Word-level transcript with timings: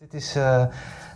Dit 0.00 0.14
is 0.14 0.36
uh, 0.36 0.64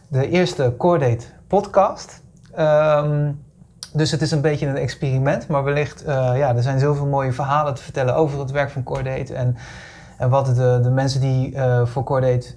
de 0.08 0.28
eerste 0.28 0.74
Cordate 0.78 1.26
podcast. 1.46 2.22
Um, 2.58 3.44
dus 3.92 4.10
het 4.10 4.22
is 4.22 4.30
een 4.30 4.40
beetje 4.40 4.66
een 4.66 4.76
experiment, 4.76 5.48
maar 5.48 5.64
wellicht, 5.64 6.02
uh, 6.02 6.08
ja, 6.36 6.56
er 6.56 6.62
zijn 6.62 6.78
zoveel 6.78 7.06
mooie 7.06 7.32
verhalen 7.32 7.74
te 7.74 7.82
vertellen 7.82 8.14
over 8.14 8.38
het 8.38 8.50
werk 8.50 8.70
van 8.70 8.82
Cordate 8.82 9.34
en, 9.34 9.56
en 10.18 10.30
wat 10.30 10.46
de, 10.46 10.80
de 10.82 10.90
mensen 10.90 11.20
die 11.20 11.52
uh, 11.52 11.86
voor 11.86 12.04
Cordate 12.04 12.54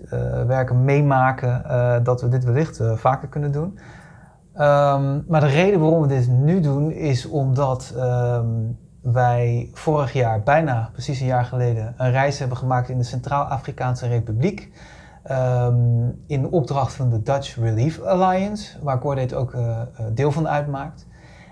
werken 0.47 0.83
meemaken, 0.83 1.63
dat 2.03 2.21
we 2.21 2.27
dit 2.27 2.43
wellicht 2.43 2.79
vaker 2.95 3.27
kunnen 3.27 3.51
doen. 3.51 3.79
Um, 4.53 5.25
maar 5.27 5.41
de 5.41 5.47
reden 5.47 5.79
waarom 5.79 6.01
we 6.01 6.07
dit 6.07 6.27
nu 6.27 6.59
doen 6.59 6.91
is 6.91 7.25
omdat 7.25 7.93
um, 7.97 8.77
wij 9.01 9.69
vorig 9.73 10.13
jaar, 10.13 10.43
bijna 10.43 10.89
precies 10.91 11.19
een 11.19 11.25
jaar 11.25 11.45
geleden, 11.45 11.93
een 11.97 12.11
reis 12.11 12.39
hebben 12.39 12.57
gemaakt 12.57 12.89
in 12.89 12.97
de 12.97 13.03
Centraal-Afrikaanse 13.03 14.07
Republiek. 14.07 14.71
Um, 15.31 16.23
in 16.27 16.51
opdracht 16.51 16.93
van 16.93 17.09
de 17.09 17.23
Dutch 17.23 17.55
Relief 17.55 18.01
Alliance, 18.01 18.77
waar 18.81 18.99
Cordate 18.99 19.35
ook 19.35 19.53
uh, 19.53 19.79
deel 20.13 20.31
van 20.31 20.47
uitmaakt. 20.47 21.07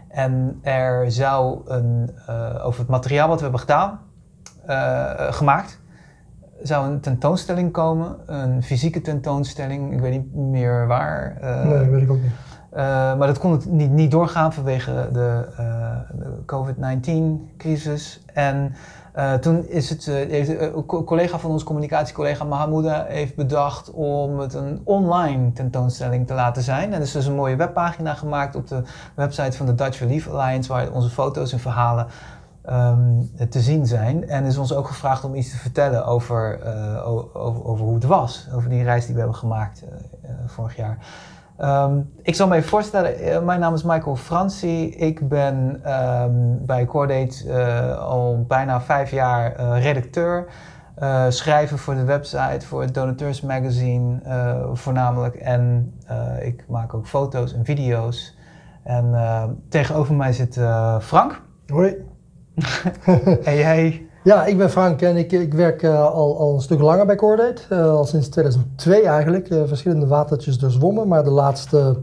En 0.08 0.60
er 0.62 1.12
zou 1.12 1.62
een, 1.66 2.12
uh, 2.30 2.66
over 2.66 2.80
het 2.80 2.90
materiaal 2.90 3.28
wat 3.28 3.38
we 3.38 3.44
hebben 3.44 3.60
gedaan, 3.60 4.00
uh, 4.68 5.12
gemaakt, 5.34 5.82
zou 6.62 6.88
een 6.88 7.00
tentoonstelling 7.00 7.72
komen, 7.72 8.16
een 8.26 8.64
fysieke 8.64 9.02
tentoonstelling, 9.02 9.94
ik 9.94 10.00
weet 10.00 10.12
niet 10.12 10.36
meer 10.36 10.88
waar. 10.88 11.38
nee, 11.66 11.90
weet 11.90 12.02
ik 12.02 12.12
ook 12.12 12.22
niet. 12.22 12.34
Maar 13.18 13.28
dat 13.28 13.38
kon 13.38 13.52
het 13.52 13.72
niet, 13.72 13.92
niet 13.92 14.12
doorgaan 14.12 14.54
vanwege 14.54 15.10
de, 15.12 15.48
de 16.18 16.44
COVID-19-crisis. 16.46 18.26
En 18.34 18.74
uh, 19.18 19.34
toen 19.34 19.68
is 19.68 19.90
het, 19.90 20.06
heeft 20.06 20.50
een 20.50 20.86
collega 20.86 21.40
van 21.40 21.52
ons, 21.52 21.64
communicatiecollega 21.64 22.44
Mahamouda, 22.44 23.06
heeft 23.08 23.36
bedacht 23.36 23.92
om 23.92 24.40
het 24.40 24.54
een 24.54 24.82
online 24.84 25.52
tentoonstelling 25.52 26.28
te 26.28 26.34
laten 26.34 26.64
zijn. 26.64 26.90
En 26.90 26.96
er 26.96 27.02
is 27.02 27.12
dus 27.12 27.26
een 27.26 27.36
mooie 27.36 27.56
webpagina 27.56 28.14
gemaakt 28.14 28.56
op 28.56 28.68
de 28.68 28.82
website 29.16 29.58
van 29.58 29.66
de 29.66 29.76
Dutch 29.76 30.00
Relief 30.00 30.28
Alliance, 30.30 30.74
waar 30.74 30.92
onze 30.92 31.10
foto's 31.10 31.52
en 31.52 31.60
verhalen 31.60 32.08
um, 32.70 33.32
te 33.50 33.62
zien 33.62 33.86
zijn. 33.88 34.28
En 34.30 34.44
is 34.44 34.58
ons 34.58 34.74
ook 34.74 34.88
gevraagd 34.88 35.24
om 35.24 35.36
iets 35.36 35.52
te 35.52 35.58
vertellen 35.58 36.06
over, 36.06 36.60
over, 37.04 37.36
over, 37.66 37.86
hoe 37.86 37.96
het 37.96 38.04
was, 38.04 38.48
over 38.54 38.70
die 38.70 38.84
reis 38.84 39.06
die 39.06 39.14
we 39.14 39.20
hebben 39.20 39.38
gemaakt 39.38 39.84
vorig 40.46 40.76
jaar. 40.76 40.98
Um, 41.62 42.12
ik 42.22 42.36
zal 42.36 42.48
me 42.48 42.56
even 42.56 42.70
voorstellen, 42.70 43.46
mijn 43.46 43.60
naam 43.60 43.74
is 43.74 43.84
Michael 43.84 44.16
Franci. 44.16 44.90
Ik 44.90 45.28
ben 45.28 45.82
um, 45.94 46.66
bij 46.66 46.86
Cordate 46.86 47.46
uh, 47.46 47.98
al 47.98 48.46
bijna 48.48 48.82
vijf 48.82 49.12
jaar 49.12 49.60
uh, 49.60 49.84
redacteur. 49.84 50.48
Uh, 51.00 51.26
schrijver 51.30 51.78
voor 51.78 51.96
de 51.96 52.04
website, 52.04 52.66
voor 52.66 52.82
het 52.82 52.94
Donateurs 52.94 53.42
Magazine 53.42 54.20
voornamelijk. 54.74 55.36
En 55.36 55.94
ik 56.42 56.66
maak 56.68 56.94
ook 56.94 57.08
foto's 57.08 57.54
en 57.54 57.66
video's. 57.66 58.38
En 58.84 59.16
tegenover 59.70 60.16
mij 60.16 60.34
zit 60.34 60.60
Frank. 61.02 61.42
Hoi. 61.68 61.96
en 63.44 63.56
jij 63.56 64.05
ja, 64.26 64.46
ik 64.46 64.58
ben 64.58 64.70
Frank 64.70 65.02
en 65.02 65.18
ik, 65.18 65.32
ik 65.32 65.54
werk 65.54 65.84
uh, 65.84 66.12
al, 66.12 66.40
al 66.40 66.54
een 66.54 66.62
stuk 66.62 66.80
langer 66.80 67.06
bij 67.06 67.16
Cordate. 67.16 67.62
Uh, 67.72 67.90
al 67.90 68.06
sinds 68.06 68.28
2002 68.28 69.08
eigenlijk. 69.08 69.50
Uh, 69.50 69.62
verschillende 69.66 70.08
watertjes 70.08 70.58
doorzwommen, 70.58 71.08
maar 71.08 71.24
de 71.24 71.30
laatste 71.30 71.98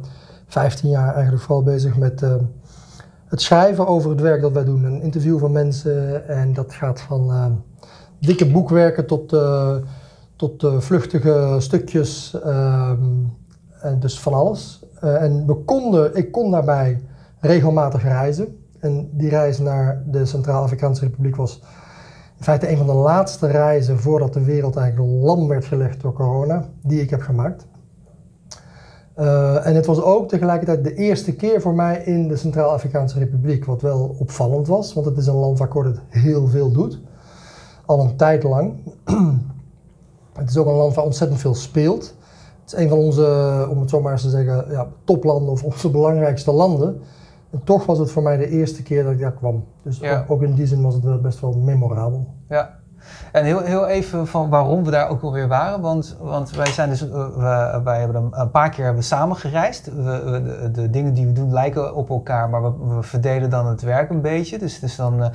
15 0.47 0.89
jaar 0.89 1.15
eigenlijk 1.15 1.43
vooral 1.43 1.63
bezig 1.63 1.97
met 1.97 2.25
het 3.27 3.43
schrijven 3.43 3.87
over 3.87 4.11
het 4.11 4.21
werk 4.21 4.41
dat 4.41 4.53
wij 4.53 4.65
doen. 4.65 4.85
Een 4.85 5.03
interview 5.03 5.39
van 5.39 5.53
mensen 5.53 6.29
en 6.29 6.53
dat 6.53 6.73
gaat 6.73 7.01
van 7.01 7.63
dikke 8.19 8.51
boekwerken 8.51 9.07
tot, 9.07 9.37
tot 10.37 10.67
vluchtige 10.79 11.57
stukjes. 11.59 12.41
Ehm, 12.45 13.05
en 13.81 14.01
dus 14.01 14.21
van 14.21 14.33
alles. 14.33 14.85
en 15.01 15.47
we 15.47 15.55
konden, 15.55 16.17
ik 16.17 16.33
kon 16.33 16.51
daarbij 16.51 17.03
regelmatig 17.41 18.03
reizen. 18.03 18.57
En 18.79 19.11
die 19.13 19.29
reis 19.29 19.59
naar 19.59 20.03
de 20.07 20.25
Centraal-Afrikaanse 20.25 21.05
Republiek 21.05 21.37
was 21.37 21.61
in 22.43 22.49
feite 22.49 22.71
een 22.71 22.77
van 22.77 22.87
de 22.87 22.93
laatste 22.93 23.47
reizen 23.47 23.99
voordat 23.99 24.33
de 24.33 24.45
wereld 24.45 24.77
eigenlijk 24.77 25.13
lam 25.23 25.49
werd 25.49 25.65
gelegd 25.65 26.01
door 26.01 26.13
corona, 26.13 26.69
die 26.81 27.01
ik 27.01 27.11
heb 27.11 27.21
gemaakt. 27.21 27.67
Uh, 29.17 29.67
en 29.67 29.75
het 29.75 29.87
was 29.87 30.03
ook 30.03 30.29
tegelijkertijd 30.29 30.85
de 30.85 30.95
eerste 30.95 31.35
keer 31.35 31.61
voor 31.61 31.75
mij 31.75 32.03
in 32.05 32.29
de 32.29 32.37
Centraal-Afrikaanse 32.37 33.19
Republiek, 33.19 33.65
wat 33.65 33.83
wel 33.83 34.17
opvallend 34.19 34.67
was, 34.67 34.93
want 34.93 35.07
het 35.07 35.17
is 35.17 35.27
een 35.27 35.35
land 35.35 35.59
waar 35.59 35.69
Cordate 35.69 36.01
heel 36.09 36.47
veel 36.47 36.73
doet, 36.73 37.01
al 37.87 38.01
een 38.01 38.17
tijd 38.17 38.43
lang. 38.43 38.75
het 40.41 40.51
is 40.51 40.57
ook 40.57 40.67
een 40.67 40.73
land 40.73 40.95
waar 40.95 41.05
ontzettend 41.05 41.41
veel 41.41 41.55
speelt. 41.55 42.15
Het 42.63 42.73
is 42.73 42.79
een 42.79 42.89
van 42.89 42.99
onze, 42.99 43.67
om 43.71 43.81
het 43.81 43.91
zo 43.91 44.01
maar 44.01 44.13
eens 44.13 44.23
te 44.23 44.31
zeggen, 44.31 44.71
ja, 44.71 44.89
toplanden 45.05 45.53
of 45.53 45.65
onze 45.65 45.91
belangrijkste 45.91 46.53
landen. 46.53 47.01
En 47.53 47.61
toch 47.65 47.87
was 47.87 47.99
het 47.99 48.11
voor 48.11 48.23
mij 48.23 48.37
de 48.37 48.49
eerste 48.49 48.83
keer 48.83 49.03
dat 49.05 49.13
ik 49.13 49.21
daar 49.21 49.33
kwam. 49.33 49.65
Dus 49.83 49.99
Ja. 49.99 50.25
ook 50.29 50.43
in 50.43 50.55
die 50.55 50.67
zin 50.67 50.83
was 50.83 50.95
het 50.95 51.03
wel 51.05 51.21
best 51.21 51.41
wel 51.41 51.53
memorabel. 51.53 52.35
Ja. 52.49 52.81
En 53.33 53.45
heel, 53.45 53.61
heel 53.61 53.87
even 53.87 54.27
van 54.27 54.49
waarom 54.49 54.85
we 54.85 54.91
daar 54.91 55.09
ook 55.09 55.23
alweer 55.23 55.49
waren. 55.49 55.81
Want, 55.81 56.17
want 56.21 56.51
wij 56.51 56.67
zijn 56.67 56.89
dus, 56.89 57.03
uh, 57.07 57.11
we, 57.13 57.81
wij 57.85 58.01
hebben 58.01 58.29
een, 58.31 58.51
paar 58.51 58.71
keer 58.71 58.85
hebben 58.85 59.03
we 59.03 59.09
samen 59.09 59.37
gereisd. 59.37 59.87
We, 59.95 60.03
we- 60.25 60.43
de, 60.43 60.71
de 60.71 60.91
dingen 60.91 61.15
die 61.15 61.27
we 61.27 61.33
doen 61.33 61.53
lijken 61.53 61.95
op 61.95 62.11
elkaar, 62.11 62.49
maar 62.49 62.63
we, 62.63 62.95
we 62.97 63.03
verdelen 63.03 63.51
dan 63.51 63.67
het 63.67 63.83
werk 63.83 64.11
een 64.11 64.21
beetje. 64.21 64.59
Dus, 64.59 64.81
dus 64.81 64.97
dan, 64.97 65.23
eh, 65.23 65.27
eh, 65.27 65.27
eh, 65.27 65.33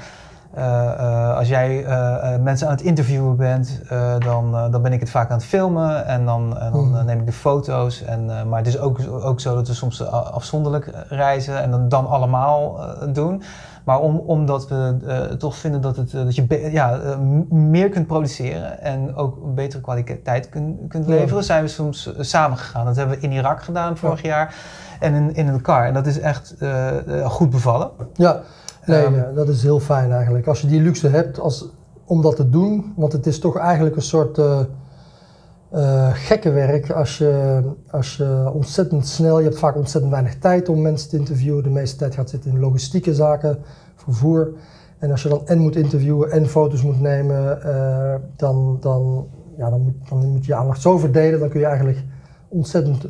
als 1.37 1.47
jij 1.47 1.85
eh, 1.85 2.33
eh, 2.33 2.41
mensen 2.41 2.67
aan 2.67 2.73
het 2.73 2.83
interviewen 2.83 3.35
bent, 3.35 3.81
eh, 3.89 4.13
dan, 4.19 4.55
eh, 4.55 4.71
dan 4.71 4.81
ben 4.81 4.93
ik 4.93 4.99
het 4.99 5.09
vaak 5.09 5.29
aan 5.29 5.37
het 5.37 5.45
filmen 5.45 6.05
en 6.05 6.25
dan, 6.25 6.57
en 6.59 6.71
dan 6.71 6.83
Hmm. 6.85 6.95
eh, 6.97 7.03
neem 7.03 7.19
ik 7.19 7.25
de 7.25 7.31
foto's. 7.31 8.03
En, 8.03 8.29
eh, 8.39 8.43
maar 8.43 8.57
het 8.57 8.67
is 8.67 8.79
ook, 8.79 8.99
ook 9.23 9.39
zo 9.39 9.55
dat 9.55 9.67
we 9.67 9.73
soms 9.73 10.01
eh, 10.01 10.13
afzonderlijk 10.31 10.91
reizen 11.09 11.61
en 11.61 11.71
dan, 11.71 11.89
dan 11.89 12.07
allemaal 12.07 12.79
eh, 12.83 13.07
doen. 13.13 13.41
Maar 13.83 13.99
om, 13.99 14.17
omdat 14.17 14.67
we 14.67 14.97
eh, 15.07 15.19
toch 15.21 15.55
vinden 15.55 15.81
dat, 15.81 15.95
het, 15.95 16.13
eh, 16.13 16.23
dat 16.23 16.35
je 16.35 16.69
ja, 16.71 16.99
eh, 16.99 17.17
meer 17.49 17.89
kunt 17.89 18.07
produceren 18.07 18.81
en 18.81 19.15
ook 19.15 19.35
een 19.43 19.53
betere 19.55 19.81
kwaliteit 19.81 20.49
kun- 20.49 20.85
kunt 20.87 21.05
Ja. 21.07 21.11
leveren, 21.15 21.43
zijn 21.43 21.63
we 21.63 21.69
soms 21.69 22.13
eh, 22.13 22.21
samen 22.23 22.57
gegaan. 22.57 22.85
Dat 22.85 22.95
hebben 22.95 23.15
we 23.19 23.23
in 23.23 23.31
Irak 23.31 23.63
gedaan 23.63 23.97
vorig 23.97 24.21
jaar 24.21 24.55
en 24.99 25.13
in, 25.13 25.35
in 25.35 25.47
elkaar. 25.49 25.85
En 25.87 25.93
dat 25.93 26.05
is 26.07 26.19
echt 26.19 26.55
eh, 26.59 27.19
eh, 27.21 27.25
goed 27.29 27.49
bevallen. 27.49 27.89
Ja, 28.13 28.39
nee, 28.87 29.03
Ehm, 29.03 29.15
ja, 29.15 29.31
dat 29.31 29.49
is 29.49 29.63
heel 29.63 29.79
fijn 29.79 30.11
eigenlijk. 30.11 30.47
Als 30.47 30.61
je 30.61 30.67
die 30.67 30.81
luxe 30.81 31.07
hebt 31.07 31.39
als, 31.39 31.69
om 32.05 32.21
dat 32.21 32.35
te 32.35 32.49
doen, 32.49 32.93
want 32.95 33.11
het 33.11 33.25
is 33.25 33.39
toch 33.39 33.57
eigenlijk 33.57 33.95
een 33.95 34.01
soort 34.01 34.39
eh, 35.71 36.09
gekke 36.13 36.51
werk 36.51 36.89
als 36.89 37.17
je, 37.17 37.61
als 37.91 38.17
je 38.17 38.51
ontzettend 38.53 39.07
snel, 39.07 39.37
je 39.37 39.43
hebt 39.43 39.59
vaak 39.59 39.75
ontzettend 39.75 40.11
weinig 40.11 40.37
tijd 40.37 40.69
om 40.69 40.81
mensen 40.81 41.09
te 41.09 41.17
interviewen. 41.17 41.63
De 41.63 41.69
meeste 41.69 41.97
tijd 41.97 42.15
gaat 42.15 42.29
zitten 42.29 42.51
in 42.51 42.59
logistieke 42.59 43.13
zaken, 43.13 43.59
vervoer. 43.95 44.53
En 44.99 45.11
als 45.11 45.23
je 45.23 45.29
dan 45.29 45.47
en 45.47 45.59
moet 45.59 45.75
interviewen 45.75 46.31
en 46.31 46.47
foto's 46.47 46.83
moet 46.83 47.01
nemen, 47.01 47.61
eh, 47.63 48.15
dan, 48.35 48.77
dan, 48.79 49.27
ja, 49.57 49.69
dan, 49.69 49.81
moet, 49.81 50.09
dan 50.09 50.25
moet 50.25 50.45
je 50.45 50.51
je 50.51 50.57
aandacht 50.57 50.81
zo 50.81 50.97
verdelen, 50.97 51.39
dan 51.39 51.49
kun 51.49 51.59
je 51.59 51.65
eigenlijk 51.65 52.03
ontzettend 52.47 53.07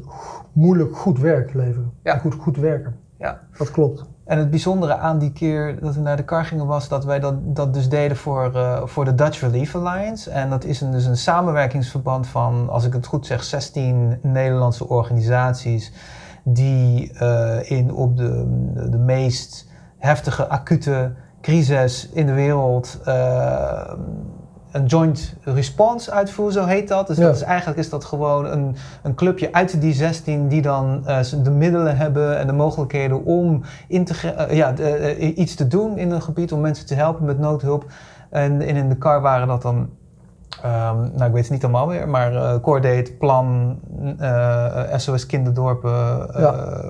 moeilijk 0.52 0.96
goed 0.96 1.20
werk 1.20 1.54
leveren. 1.54 1.92
Ja. 2.04 2.18
Goed, 2.18 2.34
goed 2.34 2.58
werken. 2.58 2.96
Ja. 3.18 3.42
Dat 3.58 3.72
klopt. 3.72 4.06
En 4.28 4.38
het 4.38 4.50
bijzondere 4.50 4.98
aan 4.98 5.20
die 5.20 5.32
keer 5.32 5.80
dat 5.80 5.96
we 5.96 6.02
naar 6.02 6.18
de 6.18 6.24
kar 6.24 6.46
gingen 6.46 6.66
was 6.66 6.88
dat 6.88 7.06
wij 7.06 7.20
dat, 7.20 7.56
dat 7.56 7.74
dus 7.74 7.90
deden 7.90 8.18
voor, 8.18 8.56
eh, 8.56 8.82
voor 8.86 9.06
de 9.06 9.16
Dutch 9.16 9.42
Relief 9.42 9.76
Alliance. 9.76 10.30
En 10.30 10.50
dat 10.50 10.64
is 10.64 10.82
een, 10.82 10.92
dus 10.92 11.06
een 11.06 11.18
samenwerkingsverband 11.18 12.28
van, 12.28 12.70
als 12.70 12.86
ik 12.86 12.94
het 12.94 13.06
goed 13.06 13.26
zeg, 13.26 13.44
16 13.44 14.20
Nederlandse 14.22 14.88
organisaties 14.88 15.92
die 16.44 17.14
eh, 17.14 17.72
in, 17.72 17.94
op 17.94 18.18
de, 18.18 18.46
de, 18.90 18.98
meest 18.98 19.68
heftige, 19.98 20.48
acute 20.48 21.14
crisis 21.42 22.10
in 22.10 22.26
de 22.26 22.34
wereld 22.34 23.00
eh, 23.06 23.94
een 24.78 24.86
joint 24.86 25.34
response 25.44 26.12
uitvoeren, 26.12 26.54
zo 26.54 26.66
heet 26.66 26.88
dat. 26.88 27.08
Dus 27.08 27.18
Ja. 27.18 27.26
dat 27.26 27.36
is, 27.36 27.42
eigenlijk 27.42 27.80
is 27.80 27.90
dat 27.90 28.06
gewoon 28.06 28.46
een, 28.46 28.76
een 29.04 29.16
clubje 29.16 29.54
uit 29.54 29.82
die 29.82 29.94
16 29.94 30.48
die 30.48 30.62
dan 30.62 31.02
eh, 31.08 31.20
de 31.44 31.52
middelen 31.52 31.98
hebben 31.98 32.38
en 32.38 32.48
de 32.48 32.54
mogelijkheden 32.54 33.24
om 33.26 33.62
eh, 33.90 34.52
ja, 34.52 34.74
eh, 34.78 35.38
iets 35.38 35.56
te 35.56 35.68
doen 35.68 35.98
in 35.98 36.12
een 36.12 36.22
gebied, 36.22 36.52
om 36.52 36.62
mensen 36.62 36.86
te 36.86 36.94
helpen 36.96 37.26
met 37.26 37.40
noodhulp. 37.40 37.86
En, 38.30 38.62
en 38.62 38.76
in 38.76 38.90
de 38.90 38.98
car 38.98 39.22
waren 39.22 39.48
dat 39.48 39.62
dan, 39.62 39.90
ehm, 40.64 40.98
nou 40.98 41.24
ik 41.26 41.32
weet 41.32 41.44
het 41.44 41.52
niet 41.52 41.64
allemaal 41.64 41.88
meer, 41.88 42.10
maar 42.10 42.36
eh 42.36 42.60
Cordate, 42.62 43.12
Plan, 43.20 43.76
SOS 44.96 45.26
Kinderdorpen, 45.26 46.28
Ja. 46.38 46.82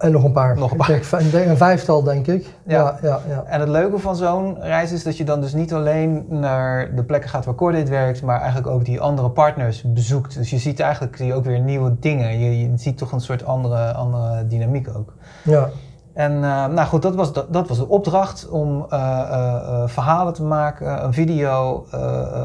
En 0.00 0.12
nog 0.12 0.24
een 0.24 0.32
paar. 0.32 0.58
Nog 0.58 0.70
een 0.72 0.78
Ik 0.78 0.86
denk 0.86 1.04
vij- 1.04 1.20
ik 1.24 1.30
denk 1.30 1.46
een 1.46 1.56
vijftal, 1.56 2.02
denk 2.02 2.26
ik. 2.26 2.54
Ja. 2.66 2.78
Ja, 2.78 2.98
ja, 3.02 3.20
ja. 3.28 3.42
En 3.46 3.60
het 3.60 3.68
leuke 3.68 3.98
van 3.98 4.16
zo'n 4.16 4.56
reis 4.60 4.92
is 4.92 5.02
dat 5.02 5.16
je 5.16 5.24
dan 5.24 5.40
dus 5.40 5.52
niet 5.54 5.72
alleen 5.74 6.26
naar 6.28 6.94
de 6.94 7.04
plekken 7.04 7.30
gaat 7.30 7.44
waar 7.44 7.54
Cordate 7.54 7.90
werkt, 7.90 8.22
maar 8.22 8.38
eigenlijk 8.38 8.66
ook 8.70 8.84
die 8.84 9.00
andere 9.00 9.30
partners 9.30 9.82
bezoekt. 9.86 10.34
Dus 10.34 10.50
je 10.50 10.58
ziet 10.58 10.80
eigenlijk 10.80 11.18
je 11.18 11.34
ook 11.34 11.44
weer 11.44 11.60
nieuwe 11.60 11.96
dingen. 11.98 12.38
Je, 12.38 12.60
je 12.60 12.72
ziet 12.76 12.98
toch 12.98 13.12
een 13.12 13.20
soort 13.20 13.44
andere, 13.44 13.92
andere 13.92 14.46
dynamiek 14.46 14.88
ook. 14.96 15.14
ja. 15.42 15.68
En 16.14 16.32
uh, 16.32 16.40
nou 16.66 16.80
goed, 16.86 17.02
dat 17.02 17.14
was 17.14 17.32
de, 17.32 17.46
dat 17.50 17.68
was 17.68 17.78
de 17.78 17.88
opdracht 17.88 18.48
om 18.48 18.86
uh, 18.92 18.98
uh, 19.30 19.82
verhalen 19.86 20.32
te 20.32 20.42
maken, 20.42 21.04
een 21.04 21.12
video, 21.12 21.86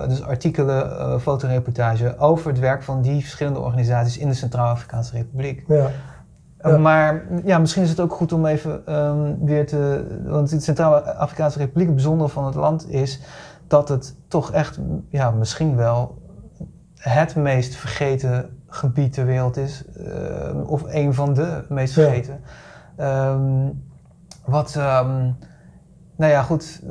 dus 0.07 0.23
artikelen, 0.23 1.21
fotoreportage 1.21 2.15
over 2.17 2.49
het 2.49 2.59
werk 2.59 2.83
van 2.83 3.01
die 3.01 3.21
verschillende 3.21 3.59
organisaties 3.59 4.17
in 4.17 4.27
de 4.27 4.33
Centraal-Afrikaanse 4.33 5.15
Republiek. 5.15 5.63
Ja. 5.67 5.87
Ja. 6.65 6.77
Maar 6.77 7.23
ja, 7.43 7.57
misschien 7.57 7.83
is 7.83 7.89
het 7.89 7.99
ook 7.99 8.13
goed 8.13 8.33
om 8.33 8.45
even 8.45 8.95
um, 8.95 9.45
weer 9.45 9.67
te. 9.67 10.05
Want 10.25 10.49
de 10.49 10.59
Centraal-Afrikaanse 10.59 11.57
Republiek, 11.57 11.85
het 11.85 11.95
bijzondere 11.95 12.29
van 12.29 12.45
het 12.45 12.55
land 12.55 12.89
is 12.89 13.21
dat 13.67 13.89
het 13.89 14.15
toch 14.27 14.51
echt, 14.51 14.79
ja, 15.09 15.31
misschien 15.31 15.75
wel 15.75 16.17
het 16.95 17.35
meest 17.35 17.75
vergeten 17.75 18.49
gebied 18.67 19.13
ter 19.13 19.25
wereld 19.25 19.57
is. 19.57 19.85
of 20.65 20.83
een 20.87 21.13
van 21.13 21.33
de 21.33 21.63
meest 21.69 21.93
vergeten. 21.93 22.39
Um, 22.99 23.83
wat, 24.45 24.75
um, 24.75 25.35
nou 26.15 26.31
ja, 26.31 26.41
goed. 26.41 26.81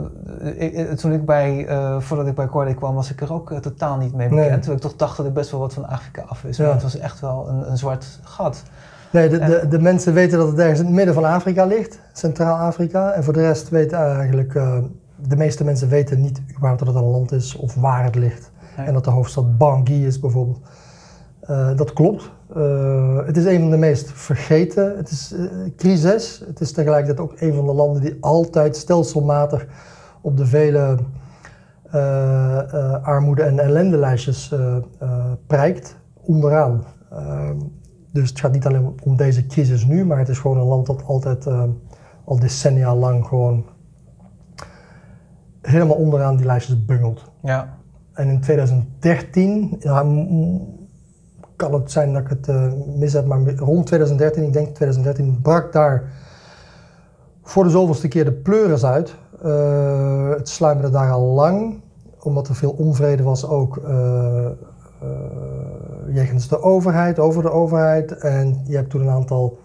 Ik, 0.56 0.96
toen 0.96 1.12
ik 1.12 1.26
bij, 1.26 1.68
uh, 1.68 2.00
voordat 2.00 2.26
ik 2.26 2.34
bij 2.34 2.46
Corday 2.46 2.74
kwam, 2.74 2.94
was 2.94 3.10
ik 3.10 3.20
er 3.20 3.32
ook 3.32 3.50
uh, 3.50 3.58
totaal 3.58 3.96
niet 3.96 4.14
mee 4.14 4.28
bekend. 4.28 4.48
Nee. 4.48 4.58
Terwijl 4.58 4.76
ik 4.76 4.82
toch 4.82 4.96
dacht 4.96 5.16
dat 5.16 5.26
ik 5.26 5.32
best 5.32 5.50
wel 5.50 5.60
wat 5.60 5.74
van 5.74 5.88
Afrika 5.88 6.22
af 6.22 6.42
wist. 6.42 6.58
Ja. 6.58 6.64
Maar 6.64 6.74
het 6.74 6.82
was 6.82 6.98
echt 6.98 7.20
wel 7.20 7.48
een, 7.48 7.70
een 7.70 7.78
zwart 7.78 8.20
gat. 8.22 8.62
Nee, 9.14 9.28
de, 9.28 9.38
de, 9.38 9.68
de, 9.68 9.78
mensen 9.78 10.14
weten 10.14 10.38
dat 10.38 10.48
het 10.48 10.58
ergens 10.58 10.78
in 10.78 10.86
het 10.86 10.94
midden 10.94 11.14
van 11.14 11.24
Afrika 11.24 11.64
ligt, 11.64 12.00
Centraal-Afrika. 12.12 13.12
En 13.12 13.24
voor 13.24 13.32
de 13.32 13.40
rest 13.40 13.68
weten 13.68 13.98
eigenlijk, 13.98 14.54
uh, 14.54 14.78
de 15.16 15.36
meeste 15.36 15.64
mensen 15.64 15.88
weten 15.88 16.20
niet 16.20 16.42
überhaupt 16.50 16.78
dat 16.78 16.88
het 16.88 16.96
een 16.96 17.10
land 17.10 17.32
is 17.32 17.56
of 17.56 17.74
waar 17.74 18.04
het 18.04 18.14
ligt. 18.14 18.50
Nee. 18.76 18.86
En 18.86 18.92
dat 18.92 19.04
de 19.04 19.10
hoofdstad 19.10 19.58
Bangui 19.58 20.06
is 20.06 20.20
bijvoorbeeld. 20.20 20.60
Uh, 21.50 21.76
dat 21.76 21.92
klopt. 21.92 22.30
Uh, 22.56 23.26
het 23.26 23.36
is 23.36 23.44
een 23.44 23.60
van 23.60 23.70
de 23.70 23.76
meest 23.76 24.10
vergeten. 24.12 24.96
Het 24.96 25.10
is 25.10 25.34
crisis. 25.76 26.42
Het 26.46 26.60
is 26.60 26.72
tegelijkertijd 26.72 27.20
ook 27.20 27.40
een 27.40 27.54
van 27.54 27.66
de 27.66 27.74
landen 27.74 28.02
die 28.02 28.16
altijd 28.20 28.76
stelselmatig 28.76 29.66
op 30.20 30.36
de 30.36 30.46
vele 30.46 30.98
armoede- 33.02 33.42
en 33.42 33.58
ellendelijstjes 33.58 34.54
prijkt, 35.46 35.96
onderaan. 36.20 36.84
Dus 38.14 38.28
het 38.28 38.40
gaat 38.40 38.52
niet 38.52 38.66
alleen 38.66 38.94
om 39.02 39.16
deze 39.16 39.46
crisis 39.46 39.84
nu, 39.84 40.04
maar 40.04 40.18
het 40.18 40.28
is 40.28 40.38
gewoon 40.38 40.58
een 40.58 40.66
land 40.66 40.86
dat 40.86 41.04
altijd 41.04 41.46
al 42.24 42.38
decennia 42.38 42.94
lang 42.94 43.26
gewoon 43.26 43.64
helemaal 45.62 45.96
onderaan 45.96 46.36
die 46.36 46.46
lijstjes 46.46 46.84
bungelt. 46.84 47.30
Ja. 47.42 47.78
En 48.12 48.28
in 48.28 48.40
2013, 48.40 49.78
kan 51.56 51.74
het 51.74 51.90
zijn 51.90 52.12
dat 52.12 52.22
ik 52.22 52.28
het 52.28 52.48
uh, 52.48 52.72
mis 52.96 53.12
heb, 53.12 53.26
maar 53.26 53.54
rond 53.54 53.86
2013, 53.86 54.42
ik 54.42 54.52
denk 54.52 54.66
2013, 54.74 55.38
brak 55.42 55.72
daar 55.72 56.12
voor 57.42 57.64
de 57.64 57.70
zoveelste 57.70 58.08
keer 58.08 58.24
de 58.24 58.32
pleuris 58.32 58.84
uit. 58.84 59.14
Uh, 59.44 60.30
het 60.30 60.48
sluimerde 60.48 60.90
daar 60.90 61.10
al 61.10 61.22
lang, 61.22 61.80
omdat 62.20 62.48
er 62.48 62.54
veel 62.54 62.70
onvrede 62.70 63.22
was 63.22 63.46
ook 63.46 63.80
jegens 66.12 66.48
de 66.48 66.62
overheid, 66.62 67.18
over 67.18 67.42
de 67.42 67.50
overheid. 67.50 68.12
En 68.12 68.60
je 68.66 68.76
hebt 68.76 68.90
toen 68.90 69.00
een 69.00 69.08
aantal 69.08 69.58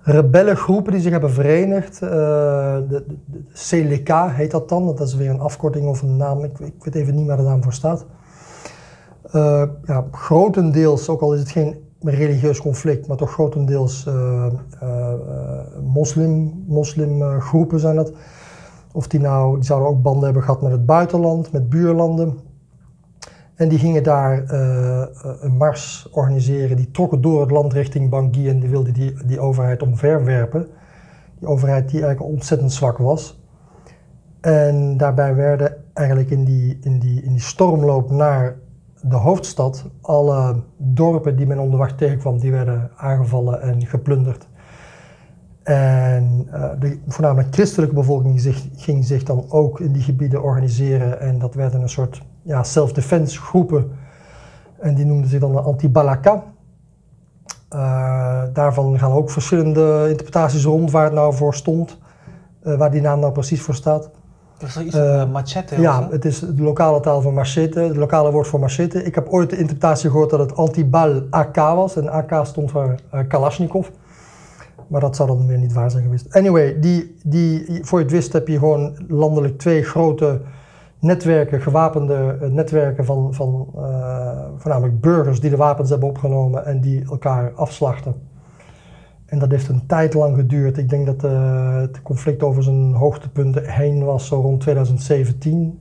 rebellengroepen 0.00 0.92
die 0.92 1.00
zich 1.00 1.10
hebben 1.10 1.32
verenigd. 1.32 1.98
de, 1.98 2.86
de, 2.88 3.04
de 3.26 3.42
CLK 3.52 4.30
heet 4.30 4.50
dat 4.50 4.68
dan, 4.68 4.86
dat 4.86 5.00
is 5.00 5.14
weer 5.14 5.30
een 5.30 5.40
afkorting 5.40 5.88
of 5.88 6.02
een 6.02 6.16
naam, 6.16 6.44
ik, 6.44 6.58
ik 6.58 6.84
weet 6.84 6.94
even 6.94 7.14
niet 7.14 7.26
waar 7.26 7.36
de 7.36 7.42
naam 7.42 7.62
voor 7.62 7.72
staat. 7.72 8.06
Uh, 9.34 9.62
ja, 9.84 10.04
grotendeels, 10.10 11.08
ook 11.08 11.20
al 11.20 11.34
is 11.34 11.40
het 11.40 11.50
geen 11.50 11.76
religieus 12.00 12.60
conflict, 12.60 13.06
maar 13.06 13.16
toch 13.16 13.32
grotendeels 13.32 14.06
uh, 14.08 14.46
moslim, 15.82 16.64
moslimgroepen 16.66 17.80
zijn 17.80 17.96
dat. 17.96 18.12
Of 18.92 19.06
die 19.06 19.20
nou, 19.20 19.54
die 19.54 19.64
zouden 19.64 19.88
ook 19.88 20.02
banden 20.02 20.24
hebben 20.24 20.42
gehad 20.42 20.62
met 20.62 20.72
het 20.72 20.86
buitenland, 20.86 21.52
met 21.52 21.68
buurlanden. 21.68 22.38
En 23.56 23.68
die 23.68 23.78
gingen 23.78 24.02
daar 24.02 24.50
een 25.40 25.56
mars 25.56 26.08
organiseren. 26.10 26.76
Die 26.76 26.90
trokken 26.90 27.20
door 27.20 27.40
het 27.40 27.50
land 27.50 27.72
richting 27.72 28.10
Bangui 28.10 28.48
en 28.48 28.60
die 28.60 28.68
wilden 28.68 28.92
die, 28.92 29.14
die 29.26 29.40
overheid 29.40 29.82
omverwerpen. 29.82 30.66
Die 31.38 31.48
overheid 31.48 31.90
die 31.90 32.04
eigenlijk 32.04 32.32
ontzettend 32.32 32.72
zwak 32.72 32.98
was. 32.98 33.40
En 34.40 34.96
daarbij 34.96 35.34
werden 35.34 35.76
eigenlijk 35.92 36.30
in 36.30 36.44
die, 36.44 36.78
in 36.82 36.98
die, 36.98 37.22
in 37.22 37.30
die 37.30 37.40
stormloop 37.40 38.10
naar 38.10 38.56
de 39.00 39.16
hoofdstad, 39.16 39.84
alle 40.00 40.62
dorpen 40.76 41.36
die 41.36 41.46
men 41.46 41.58
onderweg 41.58 41.94
tegenkwam, 41.94 42.38
die 42.38 42.50
werden 42.50 42.90
aangevallen 42.96 43.60
en 43.60 43.86
geplunderd. 43.86 44.48
En 45.62 46.48
uh, 46.52 46.70
de 46.78 46.98
voornamelijk 47.06 47.54
christelijke 47.54 47.94
bevolking 47.94 48.56
ging 48.76 49.04
zich 49.04 49.22
dan 49.22 49.44
ook 49.48 49.80
in 49.80 49.92
die 49.92 50.02
gebieden 50.02 50.42
organiseren. 50.42 51.20
En 51.20 51.38
dat 51.38 51.54
werden 51.54 51.82
een 51.82 51.88
soort 51.88 52.22
ja, 52.46 52.62
self-defense 52.62 53.40
groepen. 53.40 53.90
En 54.78 54.94
die 54.94 55.04
noemden 55.04 55.30
zich 55.30 55.40
dan 55.40 55.52
de 55.52 55.60
Anti-Balaka. 55.60 56.42
Uh, 57.74 58.42
daarvan 58.52 58.98
gaan 58.98 59.12
ook 59.12 59.30
verschillende 59.30 60.06
interpretaties 60.08 60.64
rond 60.64 60.90
waar 60.90 61.04
het 61.04 61.12
nou 61.12 61.34
voor 61.34 61.54
stond. 61.54 61.98
Uh, 62.62 62.78
waar 62.78 62.90
die 62.90 63.00
naam 63.00 63.20
nou 63.20 63.32
precies 63.32 63.62
voor 63.62 63.74
staat. 63.74 64.10
Dat 64.58 64.68
is 64.68 64.74
toch 64.74 64.82
iets 64.82 64.96
van 64.96 65.04
uh, 65.04 65.30
machete? 65.30 65.80
Ja, 65.80 66.08
het 66.10 66.24
is 66.24 66.38
de 66.38 66.62
lokale 66.62 67.00
taal 67.00 67.20
van 67.20 67.34
machete, 67.34 67.80
het 67.80 67.96
lokale 67.96 68.30
woord 68.30 68.46
voor 68.46 68.60
machete. 68.60 69.02
Ik 69.04 69.14
heb 69.14 69.28
ooit 69.28 69.50
de 69.50 69.58
interpretatie 69.58 70.10
gehoord 70.10 70.30
dat 70.30 70.40
het 70.40 70.56
antibal 70.56 71.22
AK 71.30 71.56
was. 71.56 71.96
En 71.96 72.08
AK 72.08 72.46
stond 72.46 72.70
voor 72.70 72.94
Kalashnikov. 73.28 73.88
Maar 74.86 75.00
dat 75.00 75.16
zou 75.16 75.28
dan 75.28 75.46
weer 75.46 75.58
niet 75.58 75.72
waar 75.72 75.90
zijn 75.90 76.02
geweest. 76.02 76.34
Anyway, 76.34 76.80
die, 76.80 77.16
die, 77.22 77.84
voor 77.84 77.98
je 77.98 78.04
het 78.04 78.14
wist 78.14 78.32
heb 78.32 78.48
je 78.48 78.58
gewoon 78.58 78.96
landelijk 79.08 79.58
twee 79.58 79.82
grote 79.82 80.40
netwerken, 81.06 81.60
gewapende 81.60 82.38
uh, 82.42 82.48
netwerken 82.48 83.04
van, 83.04 83.34
van 83.34 83.68
voornamelijk 84.56 85.00
burgers 85.00 85.40
die 85.40 85.50
de 85.50 85.56
wapens 85.56 85.90
hebben 85.90 86.08
opgenomen 86.08 86.64
en 86.64 86.80
die 86.80 87.04
elkaar 87.10 87.52
afslachten. 87.52 88.14
En 89.26 89.38
dat 89.38 89.50
heeft 89.50 89.68
een 89.68 89.86
tijd 89.86 90.14
lang 90.14 90.36
geduurd. 90.36 90.78
Ik 90.78 90.88
denk 90.88 91.06
dat 91.06 91.24
uh, 91.24 91.80
het 91.80 92.02
conflict 92.02 92.42
over 92.42 92.62
zijn 92.62 92.92
hoogtepunten 92.92 93.64
heen 93.64 94.04
was 94.04 94.26
zo 94.26 94.40
rond 94.40 94.60
2017. 94.60 95.80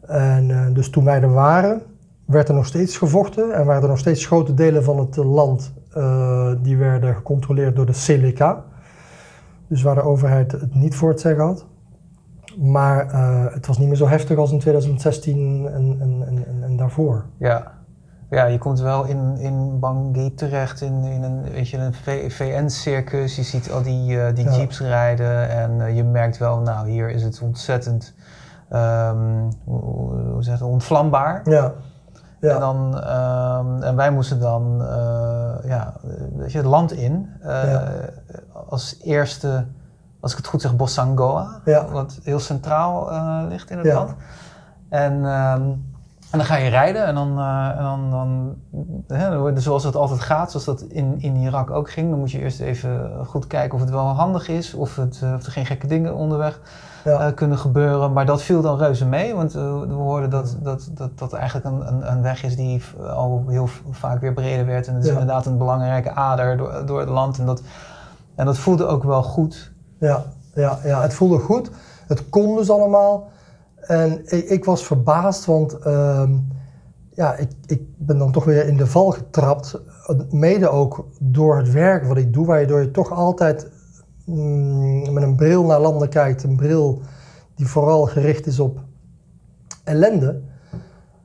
En 0.00 0.72
dus 0.72 0.90
toen 0.90 1.04
wij 1.04 1.22
er 1.22 1.32
waren, 1.32 1.82
werd 2.24 2.48
er 2.48 2.54
nog 2.54 2.66
steeds 2.66 2.98
gevochten 2.98 3.54
en 3.54 3.64
waren 3.64 3.82
er 3.82 3.88
nog 3.88 3.98
steeds 3.98 4.26
grote 4.26 4.54
delen 4.54 4.84
van 4.84 4.98
het 4.98 5.16
land 5.16 5.72
die 6.62 6.76
werden 6.76 7.14
gecontroleerd 7.14 7.76
door 7.76 7.86
de 7.86 8.02
CLK. 8.06 8.62
Dus 9.70 9.82
waar 9.82 9.94
de 9.94 10.02
overheid 10.02 10.52
het 10.52 10.74
niet 10.74 10.94
voor 10.94 11.08
het 11.08 11.20
zeggen 11.20 11.44
had. 11.44 11.66
Maar 12.58 13.14
het 13.52 13.66
was 13.66 13.78
niet 13.78 13.88
meer 13.88 13.96
zo 13.96 14.08
heftig 14.08 14.38
als 14.38 14.52
in 14.52 14.58
2016 14.58 15.68
en, 15.72 15.96
en, 16.00 16.24
en, 16.26 16.62
en 16.62 16.76
daarvoor. 16.76 17.26
Ja 17.38 17.78
ja, 18.30 18.44
je 18.44 18.58
komt 18.58 18.80
wel 18.80 19.04
in, 19.04 19.36
in 19.38 19.78
Bangui 19.78 20.34
terecht 20.34 20.80
in, 20.80 21.04
in 21.04 21.22
een, 21.22 21.42
weet 21.42 21.68
je, 21.68 21.78
een 21.78 21.94
VN-circus. 22.30 23.36
Je 23.36 23.42
ziet 23.42 23.70
al 23.70 23.82
die, 23.82 24.12
uh, 24.12 24.34
die 24.34 24.50
jeeps 24.50 24.80
rijden 24.80 25.48
en 25.48 25.78
uh, 25.78 25.96
je 25.96 26.04
merkt 26.04 26.38
wel, 26.38 26.58
nou 26.58 26.88
hier 26.88 27.10
is 27.10 27.22
het 27.22 27.40
ontzettend, 27.42 28.14
um, 28.72 29.48
hoe, 29.64 30.36
zeg 30.38 30.58
je, 30.58 30.64
ontvlambaar. 30.64 31.40
Ja. 31.44 31.72
Ja. 32.40 32.54
En, 32.54 32.60
dan, 32.60 32.94
um, 32.94 33.82
en 33.82 33.96
wij 33.96 34.10
moesten 34.10 34.40
dan 34.40 34.78
ja, 35.64 35.94
weet 36.36 36.52
je, 36.52 36.58
het 36.58 36.66
land 36.66 36.92
in. 36.92 37.28
Als 38.68 39.00
eerste, 39.02 39.66
als 40.20 40.30
ik 40.30 40.36
het 40.36 40.46
goed 40.46 40.62
zeg, 40.62 40.76
Bossangoa. 40.76 41.60
Ja. 41.64 41.88
Wat 41.88 42.18
heel 42.22 42.40
centraal 42.40 43.08
ligt 43.48 43.70
in 43.70 43.78
het 43.78 43.92
land. 43.92 44.14
En 44.88 45.24
um, 45.24 45.88
en 46.30 46.38
dan 46.38 46.46
ga 46.46 46.56
je 46.56 46.68
rijden 46.68 47.06
en 47.06 47.14
dan, 47.14 47.38
uh, 47.38 47.68
en 47.76 47.82
dan, 47.82 48.10
dan 48.10 48.56
hè, 49.18 49.60
zoals 49.60 49.84
het 49.84 49.96
altijd 49.96 50.20
gaat, 50.20 50.50
zoals 50.50 50.66
dat 50.66 50.80
in, 50.80 51.14
in 51.18 51.36
Irak 51.36 51.70
ook 51.70 51.90
ging, 51.90 52.10
dan 52.10 52.18
moet 52.18 52.30
je 52.30 52.38
eerst 52.38 52.60
even 52.60 53.10
goed 53.26 53.46
kijken 53.46 53.74
of 53.74 53.80
het 53.80 53.90
wel 53.90 54.06
handig 54.06 54.48
is, 54.48 54.74
of, 54.74 54.96
het, 54.96 55.20
uh, 55.24 55.34
of 55.34 55.46
er 55.46 55.52
geen 55.52 55.66
gekke 55.66 55.86
dingen 55.86 56.14
onderweg 56.14 56.60
ja. 57.04 57.26
uh, 57.26 57.34
kunnen 57.34 57.58
gebeuren. 57.58 58.12
Maar 58.12 58.26
dat 58.26 58.42
viel 58.42 58.62
dan 58.62 58.78
reuze 58.78 59.06
mee, 59.06 59.34
want 59.34 59.52
we 59.52 59.92
hoorden 59.92 60.30
dat, 60.30 60.56
dat, 60.62 60.90
dat, 60.94 61.18
dat 61.18 61.32
eigenlijk 61.32 61.66
een, 61.66 61.86
een, 61.86 62.12
een, 62.12 62.22
weg 62.22 62.42
is 62.42 62.56
die 62.56 62.82
al 63.08 63.44
heel 63.48 63.68
vaak 63.90 64.20
weer 64.20 64.32
breder 64.32 64.66
werd. 64.66 64.86
En 64.86 64.94
het 64.94 65.04
is 65.04 65.10
inderdaad 65.10 65.46
een 65.46 65.58
belangrijke 65.58 66.10
ader 66.10 66.56
door, 66.56 66.86
door 66.86 67.00
het 67.00 67.08
land. 67.08 67.38
En 67.38 67.46
dat, 67.46 67.62
en 68.34 68.46
dat 68.46 68.58
voelde 68.58 68.86
ook 68.86 69.04
wel 69.04 69.22
goed. 69.22 69.69
Ja, 70.00 70.24
ja, 70.54 70.78
ja, 70.84 71.02
het 71.02 71.14
voelde 71.14 71.38
goed. 71.38 71.70
Het 72.06 72.28
kon 72.28 72.56
dus 72.56 72.70
allemaal. 72.70 73.28
En 73.80 74.20
ik, 74.24 74.48
ik 74.48 74.64
was 74.64 74.86
verbaasd, 74.86 75.44
want 75.44 75.78
uh, 75.86 76.30
ja, 77.10 77.34
ik, 77.34 77.50
ik 77.66 77.82
ben 77.96 78.18
dan 78.18 78.32
toch 78.32 78.44
weer 78.44 78.66
in 78.66 78.76
de 78.76 78.86
val 78.86 79.10
getrapt. 79.10 79.80
Mede 80.30 80.68
ook 80.68 81.06
door 81.18 81.56
het 81.56 81.72
werk 81.72 82.04
wat 82.04 82.16
ik 82.16 82.32
doe, 82.32 82.46
waardoor 82.46 82.80
je 82.80 82.90
toch 82.90 83.12
altijd 83.12 83.70
mm, 84.24 85.12
met 85.12 85.22
een 85.22 85.36
bril 85.36 85.64
naar 85.64 85.80
landen 85.80 86.08
kijkt. 86.08 86.42
Een 86.42 86.56
bril 86.56 87.02
die 87.54 87.66
vooral 87.66 88.06
gericht 88.06 88.46
is 88.46 88.60
op 88.60 88.78
ellende. 89.84 90.40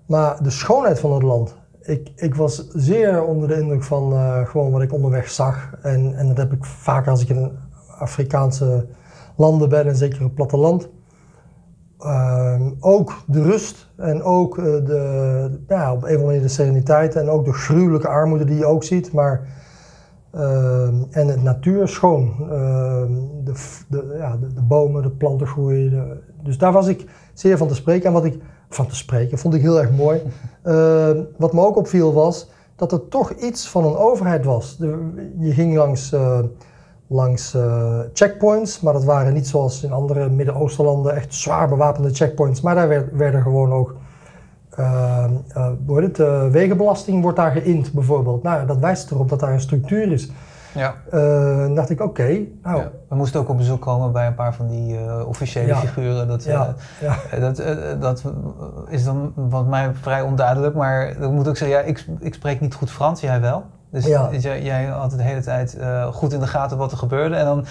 Maar 0.05 0.43
de 0.43 0.49
schoonheid 0.49 0.99
van 0.99 1.13
het 1.13 1.23
land. 1.23 1.55
Ik, 1.81 2.11
ik 2.15 2.35
was 2.35 2.67
zeer 2.69 3.23
onder 3.23 3.47
de 3.47 3.59
indruk 3.59 3.83
van 3.83 4.13
uh, 4.13 4.47
gewoon 4.47 4.71
wat 4.71 4.81
ik 4.81 4.93
onderweg 4.93 5.29
zag. 5.29 5.75
En, 5.81 6.15
en 6.15 6.27
dat 6.27 6.37
heb 6.37 6.53
ik 6.53 6.65
vaak 6.65 7.07
als 7.07 7.21
ik 7.21 7.29
in 7.29 7.51
Afrikaanse 7.99 8.87
landen 9.35 9.69
ben 9.69 9.87
en 9.87 9.95
zeker 9.95 10.21
het 10.21 10.35
platteland. 10.35 10.89
Ehm, 11.99 12.71
ook 12.79 13.23
de 13.27 13.41
rust 13.41 13.87
en 13.97 14.23
ook 14.23 14.57
eh, 14.57 14.63
de, 14.63 15.49
ja, 15.67 15.93
op 15.93 15.97
een 15.97 16.07
of 16.07 16.09
andere 16.09 16.25
manier 16.25 16.41
de 16.41 16.47
sereniteit 16.47 17.15
en 17.15 17.29
ook 17.29 17.45
de 17.45 17.53
gruwelijke 17.53 18.07
armoede 18.07 18.45
die 18.45 18.57
je 18.57 18.65
ook 18.65 18.83
ziet. 18.83 19.11
Maar, 19.13 19.47
ehm, 20.31 20.95
en 21.09 21.27
het 21.27 21.43
natuur 21.43 21.87
schoon. 21.87 22.35
Ehm, 22.39 23.13
de, 23.43 23.53
de, 23.89 24.15
ja, 24.17 24.37
de, 24.37 24.53
de, 24.53 24.61
bomen, 24.61 25.01
de 25.01 25.09
planten 25.09 25.47
groeien. 25.47 26.21
dus 26.43 26.57
daar 26.57 26.71
was 26.71 26.87
ik 26.87 27.05
zeer 27.33 27.57
van 27.57 27.67
te 27.67 27.75
spreken. 27.75 28.05
En 28.07 28.13
wat 28.13 28.25
ik 28.25 28.39
van 28.69 28.87
te 28.87 28.95
spreken 28.95 29.37
vond 29.37 29.53
ik 29.53 29.61
heel 29.61 29.79
erg 29.79 29.91
mooi. 29.91 30.21
wat 31.37 31.53
me 31.53 31.65
ook 31.65 31.77
opviel 31.77 32.13
was 32.13 32.49
dat 32.75 32.91
er 32.91 33.07
toch 33.07 33.31
iets 33.31 33.69
van 33.69 33.85
een 33.85 33.95
overheid 33.95 34.45
was. 34.45 34.77
je 35.39 35.51
ging 35.51 35.75
langs. 35.75 36.15
Langs 37.07 37.55
uh, 37.55 37.99
checkpoints, 38.13 38.79
maar 38.79 38.93
dat 38.93 39.03
waren 39.03 39.33
niet 39.33 39.47
zoals 39.47 39.83
in 39.83 39.91
andere 39.91 40.29
Midden-Oostenlanden 40.29 41.15
echt 41.15 41.33
zwaar 41.33 41.67
bewapende 41.67 42.13
checkpoints, 42.13 42.61
maar 42.61 42.75
daar 42.75 42.87
werd, 42.87 43.11
werden 43.11 43.41
gewoon 43.41 43.71
ook 43.73 43.95
uh, 44.79 45.25
uh, 45.87 45.95
het, 45.95 46.17
wegenbelasting 46.51 47.21
wordt 47.21 47.37
daar 47.37 47.51
geïnd 47.51 47.91
bijvoorbeeld. 47.91 48.43
Nou, 48.43 48.65
dat 48.65 48.77
wijst 48.77 49.11
erop 49.11 49.29
dat 49.29 49.39
daar 49.39 49.53
een 49.53 49.59
structuur 49.59 50.11
is. 50.11 50.31
Ja. 50.73 50.95
dan 51.59 51.75
dacht 51.75 51.89
ik, 51.89 52.01
oké. 52.01 52.39
nou. 52.63 52.77
Ja. 52.77 52.91
We 53.09 53.15
moesten 53.15 53.39
ook 53.39 53.49
op 53.49 53.57
bezoek 53.57 53.81
komen 53.81 54.11
bij 54.11 54.27
een 54.27 54.35
paar 54.35 54.53
van 54.53 54.67
die 54.67 54.97
officiële 55.25 55.75
figuren. 55.75 56.27
Dat, 56.27 56.43
ja. 56.43 56.75
dat, 57.39 57.63
dat 57.99 58.23
is 58.89 59.03
dan 59.03 59.33
wat 59.35 59.67
mij 59.67 59.93
vrij 59.93 60.21
onduidelijk, 60.21 60.75
maar 60.75 61.07
ik 61.07 61.29
moet 61.29 61.47
ook 61.47 61.57
zeggen, 61.57 61.77
ja, 61.77 61.83
ik, 61.83 62.05
ik 62.19 62.33
spreek 62.33 62.61
niet 62.61 62.73
goed 62.73 62.91
Frans, 62.91 63.21
jij 63.21 63.41
wel. 63.41 63.63
Dus 63.95 64.05
ja. 64.05 64.29
jij, 64.31 64.63
jij, 64.63 64.85
had 64.85 65.11
de 65.11 65.23
hele 65.23 65.41
tijd 65.41 65.77
uh, 65.79 66.05
goed 66.05 66.33
in 66.33 66.39
de 66.39 66.47
gaten 66.47 66.77
wat 66.77 66.91
er 66.91 66.97
gebeurde. 66.97 67.35
En 67.35 67.45
dan, 67.45 67.65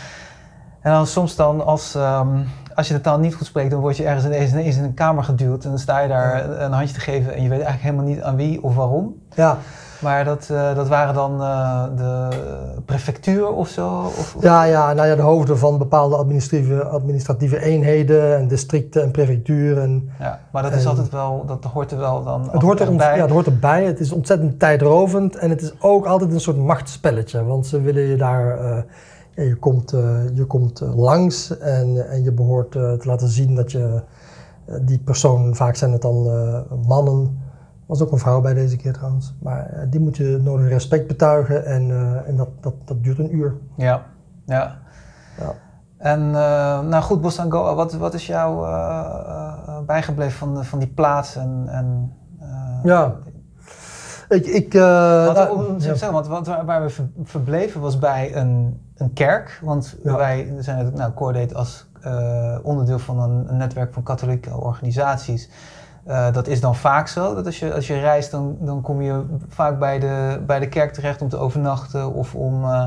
en 0.81 0.93
dan 0.93 1.07
soms 1.07 1.37
dan 1.37 1.65
als, 1.65 1.95
um, 1.95 2.49
als 2.75 2.89
je 2.89 2.95
de 2.95 3.01
taal 3.01 3.19
niet 3.19 3.35
goed 3.35 3.47
spreekt, 3.47 3.71
dan 3.71 3.81
word 3.81 3.97
je 3.97 4.05
ergens 4.05 4.25
ineens, 4.25 4.51
ineens 4.51 4.77
in 4.77 4.85
een 4.85 4.95
kamer 4.95 5.25
geduwd. 5.25 5.65
En 5.65 5.71
dan 5.71 5.79
sta 5.79 5.99
je 6.01 6.09
daar 6.09 6.61
een 6.61 6.73
handje 6.73 6.95
te 6.95 7.01
geven 7.01 7.35
en 7.35 7.43
je 7.43 7.49
weet 7.49 7.63
eigenlijk 7.63 7.83
helemaal 7.83 8.05
niet 8.05 8.23
aan 8.23 8.37
wie 8.37 8.63
of 8.63 8.75
waarom. 8.75 9.15
Ja. 9.35 9.59
Maar 10.05 10.25
dat, 10.25 10.49
uh, 10.53 10.75
dat 10.75 10.89
waren 10.89 11.15
dan 11.15 11.41
uh, 11.41 11.85
de 11.97 12.29
prefectuur 12.85 13.49
of 13.49 13.69
zo? 13.69 13.89
Of, 14.05 14.37
ja, 14.41 14.65
ja, 14.65 14.93
nou 14.93 15.09
ja, 15.09 15.15
de 15.15 15.23
hoofden 15.23 15.59
van 15.59 15.79
bepaalde 15.79 16.17
administratieve, 16.17 16.85
administratieve 16.85 17.61
eenheden 17.61 18.37
en 18.37 18.49
districten 18.49 19.03
en 19.03 19.11
prefecturen. 19.11 20.11
Ja, 20.19 20.41
maar 20.53 20.63
dat 20.63 20.73
is 20.73 20.87
altijd 20.87 21.11
wel, 21.11 21.45
dat 21.47 21.65
hoort 21.65 21.91
er 21.91 21.99
wel 21.99 22.25
dan 22.25 22.49
het 22.53 22.63
hoort 22.63 22.81
er 22.81 22.97
bij. 22.97 23.17
Ja, 23.17 23.23
het 23.23 23.31
hoort 23.31 23.47
erbij. 23.47 23.85
Het 23.85 24.01
is 24.01 24.13
ontzettend 24.13 24.59
tijdrovend 24.59 25.37
en 25.37 25.51
het 25.51 25.63
is 25.63 25.73
ook 25.81 26.07
altijd 26.07 26.33
een 26.33 26.41
soort 26.41 26.59
machtsspelletje. 26.59 27.45
Want 27.45 27.67
ze 27.67 27.81
willen 27.81 28.03
je 28.03 28.17
daar... 28.17 28.59
Uh, 28.63 28.79
je 29.47 29.57
komt, 29.57 29.91
je 30.35 30.45
komt 30.47 30.81
langs 30.81 31.59
en, 31.59 32.09
en 32.11 32.23
je 32.23 32.33
behoort 32.33 32.71
te 32.71 33.01
laten 33.03 33.29
zien 33.29 33.55
dat 33.55 33.73
je 33.73 34.03
die 34.81 34.99
persoon, 34.99 35.55
vaak 35.55 35.77
zijn 35.77 35.93
het 35.93 36.03
dan 36.03 36.29
mannen, 36.87 37.44
was 37.87 38.03
ook 38.03 38.13
een 38.13 38.19
vrouw 38.19 38.41
bij 38.41 38.55
deze 38.55 38.77
keer 38.77 38.93
trouwens. 38.93 39.35
Maar 39.43 39.71
uh, 39.75 39.81
die 39.91 40.01
moet 40.01 40.17
je 40.17 40.41
nodig 40.43 40.69
respect 40.69 41.07
betuigen 41.07 41.65
en, 41.65 41.89
uh, 41.89 42.29
en 42.29 42.37
dat, 42.37 42.49
dat, 42.61 42.75
dat 42.85 43.03
duurt 43.03 43.19
een 43.19 43.35
uur. 43.35 43.55
Ja, 43.77 44.03
ja. 44.47 44.79
ja. 45.39 45.55
En 45.97 46.21
uh, 46.21 46.81
nou 46.81 47.03
goed, 47.03 47.21
Bosangoa, 47.21 47.75
wat, 47.75 47.93
wat 47.93 48.15
is 48.15 48.27
jou 48.27 48.67
bijgebleven 49.87 50.39
van, 50.39 50.65
van 50.65 50.79
die 50.79 50.89
plaats? 50.89 51.37
En, 51.37 51.65
en, 51.67 52.13
ja, 52.83 53.15
ik... 54.29 54.47
ik 54.47 54.73
want, 54.73 55.35
nou, 55.35 55.75
zeggen, 55.81 56.13
want, 56.13 56.27
want 56.27 56.47
waar 56.47 56.85
we 56.85 57.07
verbleven 57.23 57.81
was 57.81 57.99
bij 57.99 58.37
een, 58.37 58.81
een 58.95 59.13
kerk. 59.13 59.61
Want 59.63 59.97
ja. 60.03 60.17
wij 60.17 60.55
zijn 60.59 60.93
nou, 60.95 61.13
Coordate 61.13 61.55
als 61.55 61.87
onderdeel 62.63 62.99
van 62.99 63.21
een, 63.21 63.49
een 63.49 63.57
netwerk 63.57 63.93
van 63.93 64.03
katholieke 64.03 64.57
organisaties 64.57 65.51
uh, 66.07 66.33
dat 66.33 66.47
is 66.47 66.61
dan 66.61 66.77
vaak 66.77 67.09
zo, 67.09 67.35
dat 67.35 67.47
als 67.47 67.59
je, 67.59 67.75
als 67.75 67.87
je 67.87 68.01
reist, 68.01 68.31
dan, 68.31 68.57
dan 68.61 68.81
kom 68.81 69.03
je 69.03 69.25
vaak 69.49 69.79
bij 69.79 69.99
de, 69.99 70.43
bij 70.47 70.59
de 70.59 70.69
kerk 70.69 70.93
terecht 70.93 71.23
om 71.23 71.29
te 71.29 71.37
overnachten 71.37 72.13
of 72.13 72.35
om, 72.35 72.65
uh, 72.65 72.85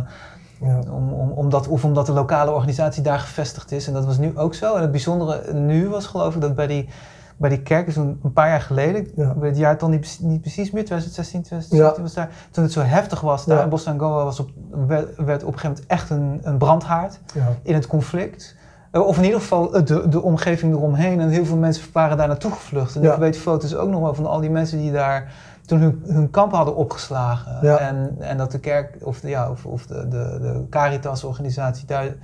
ja. 0.61 0.79
om, 0.91 1.13
om, 1.13 1.31
omdat, 1.31 1.67
of 1.67 1.83
omdat 1.83 2.05
de 2.05 2.11
lokale 2.11 2.51
organisatie 2.51 3.03
daar 3.03 3.19
gevestigd 3.19 3.71
is. 3.71 3.87
En 3.87 3.93
dat 3.93 4.05
was 4.05 4.17
nu 4.17 4.37
ook 4.37 4.53
zo. 4.53 4.75
En 4.75 4.81
het 4.81 4.91
bijzondere 4.91 5.53
nu 5.53 5.89
was 5.89 6.05
geloof 6.05 6.35
ik 6.35 6.41
dat 6.41 6.55
bij 6.55 6.67
die, 6.67 6.89
bij 7.37 7.49
die 7.49 7.61
kerk, 7.61 7.87
is 7.87 7.95
een, 7.95 8.19
een 8.23 8.33
paar 8.33 8.49
jaar 8.49 8.61
geleden, 8.61 9.07
ja. 9.15 9.35
het 9.39 9.57
jaar 9.57 9.77
dan 9.77 9.89
niet, 9.89 10.17
niet 10.21 10.41
precies 10.41 10.71
meer, 10.71 10.85
2016, 10.85 11.41
2017 11.41 12.03
was 12.03 12.13
daar, 12.13 12.29
toen 12.51 12.63
het 12.63 12.73
zo 12.73 12.81
heftig 12.81 13.21
was, 13.21 13.45
daar 13.45 13.63
in 13.63 13.69
Bosangoa 13.69 14.23
was 14.23 14.39
op, 14.39 14.49
werd, 14.87 15.15
werd 15.15 15.43
op 15.43 15.53
een 15.53 15.59
gegeven 15.59 15.69
moment 15.69 15.85
echt 15.87 16.09
een, 16.09 16.39
een 16.43 16.57
brandhaard 16.57 17.19
in 17.61 17.73
het 17.73 17.87
conflict. 17.87 18.55
Eh, 18.91 19.07
of 19.07 19.17
in 19.17 19.23
ieder 19.23 19.39
geval 19.39 19.71
de, 19.71 20.09
de 20.09 20.21
omgeving 20.21 20.73
eromheen. 20.73 21.19
En 21.19 21.29
heel 21.29 21.45
veel 21.45 21.57
mensen 21.57 21.83
waren 21.93 22.17
daar 22.17 22.27
naartoe 22.27 22.51
gevlucht. 22.51 22.95
En 22.95 23.03
ik 23.03 23.17
weet 23.17 23.37
foto's 23.37 23.75
ook 23.75 23.89
nog 23.89 24.01
wel 24.01 24.13
van 24.13 24.25
al 24.25 24.39
die 24.39 24.49
mensen 24.49 24.77
die 24.77 24.91
daar 24.91 25.33
toen 25.65 25.79
hun, 25.79 26.03
hun 26.05 26.29
kamp 26.29 26.51
hadden 26.51 26.75
opgeslagen. 26.75 27.79
En, 27.79 28.15
en 28.19 28.37
dat 28.37 28.51
de 28.51 28.59
kerk 28.59 28.97
of, 29.01 29.19
de, 29.19 29.29
ja, 29.29 29.49
of, 29.49 29.65
of 29.65 29.85
de, 29.85 30.07
de, 30.07 30.37
de 30.41 30.65
Caritas-organisatie 30.69 31.87
daar 31.87 32.15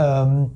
um, 0.00 0.52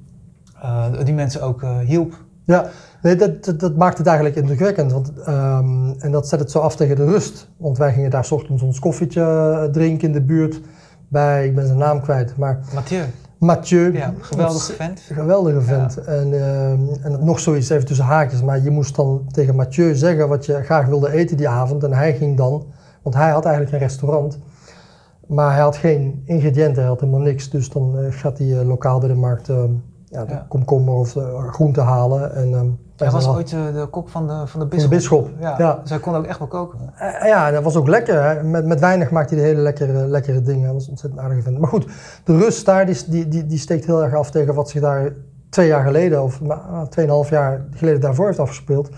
uh, 0.63 0.85
die 1.05 1.15
mensen 1.15 1.43
ook 1.43 1.63
uh, 1.63 1.79
hielp. 1.79 2.15
Ja, 2.45 2.67
nee, 3.03 3.17
dat, 3.17 3.45
dat, 3.45 3.61
dat, 3.61 3.77
maakt 3.77 3.99
het 3.99 4.07
eigenlijk 4.07 4.37
indrukwekkend. 4.37 4.93
Want, 4.93 5.13
um, 5.29 5.95
en 5.99 6.11
dat 6.11 6.29
zet 6.29 6.41
het 6.41 6.51
zo 6.51 6.59
af 6.59 6.77
tegen 6.77 6.97
de 6.97 7.05
rust. 7.05 7.49
Want 7.57 7.79
wij 7.79 7.93
gingen 7.93 8.11
daar 8.11 8.29
ochtends 8.31 8.63
ons 8.63 8.79
koffietje 8.79 9.69
drinken 9.73 10.07
in 10.07 10.13
de 10.13 10.23
buurt 10.23 10.61
bij, 11.09 11.47
ik 11.47 11.55
ben 11.55 11.67
zijn 11.67 11.79
naam 11.79 12.01
kwijt. 12.01 12.37
Maar, 12.37 12.61
Mathieu. 12.75 13.05
Mathieu. 13.41 13.93
Ja, 13.93 14.15
geweldige 14.21 14.73
vent. 14.73 15.01
Geweldige 15.01 15.61
vent. 15.61 15.97
En, 15.97 16.33
uh, 16.33 16.71
en 17.05 17.19
nog 17.21 17.41
zoiets 17.41 17.69
even 17.69 17.87
tussen 17.87 18.05
haakjes, 18.05 18.43
maar 18.43 18.63
je 18.63 18.71
moest 18.71 18.97
dan 18.97 19.25
tegen 19.33 19.57
Mathieu 19.57 19.95
zeggen 19.95 20.29
wat 20.29 20.47
je 20.47 20.63
graag 20.63 20.87
wilde 20.87 21.13
eten 21.13 21.37
die 21.37 21.49
avond. 21.49 21.85
En 21.85 21.93
hij 21.93 22.15
ging 22.15 22.37
dan, 22.37 22.67
want 23.03 23.15
hij 23.15 23.31
had 23.31 23.45
eigenlijk 23.45 23.75
een 23.75 23.81
restaurant, 23.89 24.39
maar 25.27 25.53
hij 25.53 25.61
had 25.61 25.77
geen 25.77 26.23
ingrediënten, 26.25 26.81
hij 26.81 26.91
had 26.91 27.01
helemaal 27.01 27.21
niks. 27.21 27.51
Dus 27.51 27.71
dan 27.71 27.99
uh, 27.99 28.13
gaat 28.13 28.39
hij 28.39 28.47
uh, 28.47 28.63
lokaal 28.63 28.99
bij 28.99 29.09
de 29.09 29.15
markt 29.15 29.47
ja, 30.05 30.25
de 30.25 30.43
komkommer 30.49 30.95
of 30.95 31.17
groente 31.51 31.81
halen. 31.81 32.35
En, 32.35 32.55
ehm, 32.55 32.69
hij 33.01 33.11
was 33.11 33.29
ooit 33.29 33.51
de, 33.51 33.71
de 33.75 33.87
kok 33.87 34.09
van 34.09 34.27
de, 34.27 34.47
van 34.47 34.61
de 34.61 34.67
bisschop. 34.67 34.91
De 34.91 34.97
bisschop. 34.97 35.31
Ja. 35.41 35.55
ja. 35.59 35.79
Dus 35.81 35.91
hij 35.91 35.99
kon 35.99 36.15
ook 36.15 36.25
echt 36.25 36.39
wel 36.39 36.49
koken. 36.49 36.79
Uh, 37.01 37.27
ja, 37.27 37.51
dat 37.51 37.63
was 37.63 37.77
ook 37.77 37.89
lekker. 37.89 38.23
Hè. 38.23 38.43
Met, 38.43 38.67
met 38.67 38.81
weinig 38.81 39.11
maakte 39.11 39.35
hij 39.35 39.43
de 39.43 39.49
hele 39.49 39.63
lekkere, 39.63 40.07
lekkere 40.07 40.43
dingen. 40.43 40.65
Dat 40.65 40.75
was 40.75 40.89
ontzettend 40.89 41.23
aardig 41.23 41.43
vent. 41.43 41.59
Maar 41.59 41.69
goed, 41.69 41.87
de 42.25 42.37
rust 42.37 42.67
daar 42.67 42.87
die, 42.87 43.29
die, 43.29 43.47
die, 43.47 43.59
steekt 43.59 43.87
heel 43.87 44.03
erg 44.03 44.15
af 44.15 44.31
tegen 44.31 44.55
wat 44.55 44.71
zich 44.71 44.81
daar 44.81 45.13
twee 45.49 45.67
jaar 45.67 45.85
geleden, 45.85 46.23
of 46.23 46.41
tweeënhalf 46.89 47.31
jaar 47.31 47.65
geleden 47.71 48.01
daarvoor 48.01 48.27
heeft 48.27 48.39
afgespeeld. 48.39 48.89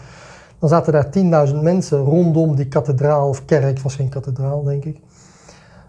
Dan 0.59 0.69
zaten 0.69 0.93
daar 0.93 1.49
10.000 1.49 1.57
mensen 1.63 1.99
rondom 1.99 2.57
die 2.57 2.69
kathedraal 2.69 3.29
of 3.29 3.45
kerk. 3.45 3.65
Het 3.65 3.83
was 3.83 3.95
geen 3.95 4.09
kathedraal, 4.09 4.63
denk 4.63 4.85
ik. 4.85 5.01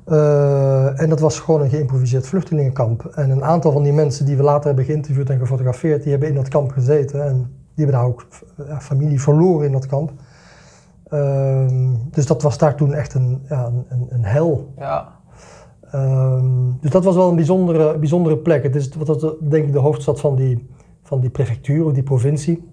Uh, 0.07 1.01
en 1.01 1.09
dat 1.09 1.19
was 1.19 1.39
gewoon 1.39 1.61
een 1.61 1.69
geïmproviseerd 1.69 2.27
vluchtelingenkamp. 2.27 3.05
En 3.05 3.29
een 3.29 3.43
aantal 3.43 3.71
van 3.71 3.83
die 3.83 3.93
mensen 3.93 4.25
die 4.25 4.37
we 4.37 4.43
later 4.43 4.65
hebben 4.65 4.85
geïnterviewd 4.85 5.29
en 5.29 5.39
gefotografeerd, 5.39 6.01
die 6.01 6.11
hebben 6.11 6.29
in 6.29 6.35
dat 6.35 6.47
kamp 6.47 6.71
gezeten. 6.71 7.25
En 7.25 7.62
die 7.75 7.85
hebben 7.85 7.95
daar 7.95 8.05
ook 8.05 8.27
familie 8.79 9.21
verloren 9.21 9.65
in 9.65 9.71
dat 9.71 9.85
kamp. 9.85 10.11
Um, 11.13 12.09
dus 12.11 12.25
dat 12.25 12.41
was 12.41 12.57
daar 12.57 12.75
toen 12.75 12.93
echt 12.93 13.13
een, 13.13 13.41
ja, 13.49 13.71
een, 13.89 14.05
een 14.09 14.23
hel. 14.23 14.73
Ja. 14.77 15.09
Um, 15.95 16.77
dus 16.81 16.91
dat 16.91 17.03
was 17.03 17.15
wel 17.15 17.29
een 17.29 17.35
bijzondere, 17.35 17.97
bijzondere 17.97 18.37
plek. 18.37 18.63
Het 18.63 18.75
is 18.75 18.95
wat 18.95 19.07
dat, 19.07 19.35
denk 19.41 19.65
ik 19.65 19.71
de 19.71 19.79
hoofdstad 19.79 20.19
van 20.19 20.35
die, 20.35 20.69
van 21.03 21.19
die 21.19 21.29
prefectuur 21.29 21.85
of 21.85 21.93
die 21.93 22.03
provincie. 22.03 22.71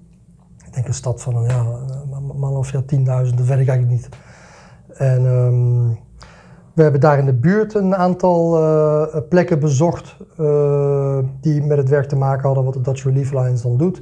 Ik 0.67 0.75
denk 0.75 0.87
een 0.87 0.95
stad 0.95 1.23
van 1.23 1.37
een 1.37 1.45
ja, 1.45 1.65
man 2.35 2.57
of 2.57 2.73
ja, 2.73 2.81
10.000, 2.81 2.87
dat 3.07 3.47
weet 3.47 3.59
ik 3.59 3.69
eigenlijk 3.69 3.89
niet. 3.89 4.09
En 4.89 5.25
um, 5.25 5.99
we 6.73 6.83
hebben 6.83 7.01
daar 7.01 7.19
in 7.19 7.25
de 7.25 7.35
buurt 7.35 7.75
een 7.75 7.97
aantal 7.97 8.63
uh, 8.63 9.21
plekken 9.29 9.61
bezocht 9.61 10.17
uh, 10.41 11.19
die 11.41 11.63
met 11.63 11.79
het 11.79 11.89
werk 11.89 12.09
te 12.09 12.17
maken 12.17 12.47
hadden 12.47 12.65
wat 12.65 12.75
de 12.75 12.81
Dutch 12.81 13.05
Relief 13.05 13.35
Alliance 13.35 13.63
dan 13.63 13.77
doet. 13.77 14.01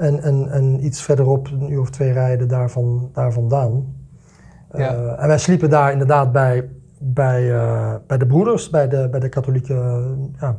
En, 0.00 0.22
en, 0.22 0.50
en 0.50 0.84
iets 0.84 1.02
verderop, 1.02 1.46
een 1.46 1.72
uur 1.72 1.80
of 1.80 1.90
twee 1.90 2.12
rijden 2.12 2.48
daar, 2.48 2.70
van, 2.70 3.10
daar 3.12 3.32
vandaan. 3.32 3.94
Ja. 4.72 4.94
Uh, 4.94 5.22
en 5.22 5.28
wij 5.28 5.38
sliepen 5.38 5.70
daar 5.70 5.92
inderdaad 5.92 6.32
bij, 6.32 6.68
bij, 6.98 7.42
uh, 7.42 7.94
bij 8.06 8.18
de 8.18 8.26
broeders, 8.26 8.70
bij 8.70 8.88
de, 8.88 9.08
bij 9.10 9.20
de 9.20 9.28
katholieke 9.28 10.04
ja, 10.38 10.56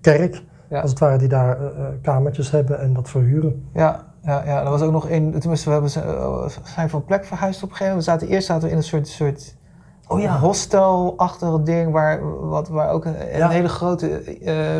kerk. 0.00 0.42
Ja. 0.68 0.80
Als 0.80 0.90
het 0.90 0.98
ware, 0.98 1.18
die 1.18 1.28
daar 1.28 1.60
uh, 1.60 1.68
kamertjes 2.02 2.50
hebben 2.50 2.80
en 2.80 2.92
dat 2.92 3.10
verhuren. 3.10 3.68
Ja, 3.74 4.04
ja, 4.22 4.44
ja, 4.44 4.62
er 4.64 4.70
was 4.70 4.82
ook 4.82 4.92
nog 4.92 5.08
één. 5.08 5.40
Tenminste, 5.40 5.66
we 5.66 5.72
hebben, 5.72 5.90
zijn 6.64 6.90
van 6.90 7.04
plek 7.04 7.24
verhuisd 7.24 7.62
op 7.62 7.70
een 7.70 7.76
gegeven 7.76 7.96
moment. 7.96 8.06
We 8.06 8.12
zaten, 8.12 8.28
eerst 8.34 8.46
zaten 8.46 8.64
we 8.64 8.70
in 8.70 8.76
een 8.76 8.82
soort, 8.82 9.08
soort 9.08 9.56
oh, 10.08 10.20
ja. 10.20 10.38
hostel-achtig 10.38 11.62
ding, 11.62 11.92
waar, 11.92 12.48
wat, 12.48 12.68
waar 12.68 12.90
ook 12.90 13.04
een, 13.04 13.42
een 13.42 13.50
hele 13.50 13.68
grote 13.68 14.22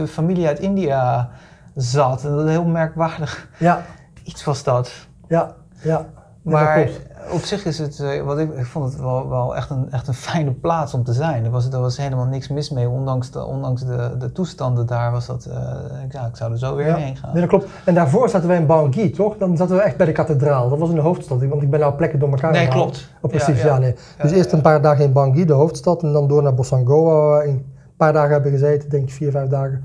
familie 0.09 0.47
uit 0.47 0.59
India 0.59 1.31
zat. 1.75 2.25
En 2.25 2.31
dat 2.37 2.45
is 2.45 2.51
heel 2.51 2.65
merkwaardig. 2.65 3.49
Ja. 3.59 3.83
Iets 4.25 4.45
was 4.45 4.63
dat. 4.63 4.93
Ja, 5.29 5.55
ja. 5.83 6.07
Maar 6.43 6.89
op 7.33 7.41
zich 7.41 7.65
is 7.65 7.79
het, 7.79 8.01
eh, 8.01 8.23
wat 8.23 8.39
ik, 8.39 8.55
ik 8.57 8.67
vond 8.67 8.93
het 8.93 9.01
wel, 9.01 9.29
wel 9.29 9.57
echt, 9.57 9.71
een, 9.71 9.91
echt 9.93 10.09
een 10.09 10.15
fijne 10.15 10.53
plaats 10.53 10.95
om 10.95 11.05
te 11.05 11.13
zijn. 11.13 11.45
Er 11.45 11.51
was, 11.51 11.73
er 11.73 11.81
was 11.81 11.97
helemaal 11.97 12.25
niks 12.25 12.49
mis 12.49 12.71
mee, 12.71 12.89
ondanks 12.89 13.31
de, 13.31 13.45
ondanks 13.45 13.85
de, 13.85 14.15
de 14.19 14.33
toestanden 14.33 14.87
daar 14.87 15.13
was 15.13 15.27
dat, 15.27 15.45
eh, 15.45 16.03
ik, 16.05 16.13
ja, 16.13 16.27
ik 16.27 16.37
zou 16.37 16.53
er 16.53 16.59
zo 16.59 16.75
weer 16.75 16.87
Ja. 16.87 16.95
heen 16.97 17.17
gaan. 17.17 17.31
Nee, 17.33 17.41
dat 17.41 17.49
klopt. 17.51 17.67
En 17.85 17.95
daarvoor 17.95 18.29
zaten 18.29 18.49
wij 18.49 18.57
in 18.57 18.67
Bangui, 18.67 19.11
toch? 19.11 19.37
Dan 19.37 19.57
zaten 19.57 19.77
we 19.77 19.83
echt 19.83 19.97
bij 19.97 20.07
de 20.07 20.13
kathedraal. 20.13 20.69
Dat 20.69 20.79
was 20.79 20.89
in 20.89 20.95
de 20.95 21.01
hoofdstad, 21.01 21.45
want 21.47 21.63
ik 21.63 21.71
ben 21.71 21.81
nou 21.81 21.95
plekken 21.95 22.19
door 22.19 22.31
elkaar 22.31 22.51
Nee, 22.53 22.67
gehaald. 22.67 22.83
klopt. 22.91 23.09
Oh, 23.21 23.31
precies, 23.31 23.63
Ja, 23.63 23.79
nee. 23.79 23.95
Dus 24.23 24.31
eerst 24.31 24.53
een 24.53 24.61
paar 24.61 24.83
dagen 24.83 25.05
in 25.05 25.13
Bangui, 25.13 25.45
de 25.45 25.53
hoofdstad, 25.53 26.03
en 26.03 26.13
dan 26.13 26.29
door 26.29 26.43
naar 26.43 26.55
we 26.55 27.43
Een 27.47 27.65
paar 27.97 28.13
dagen 28.13 28.31
hebben 28.33 28.51
gezeten, 28.51 28.89
denk 28.91 29.03
ik 29.03 29.11
vier, 29.15 29.31
vijf 29.31 29.49
dagen. 29.49 29.85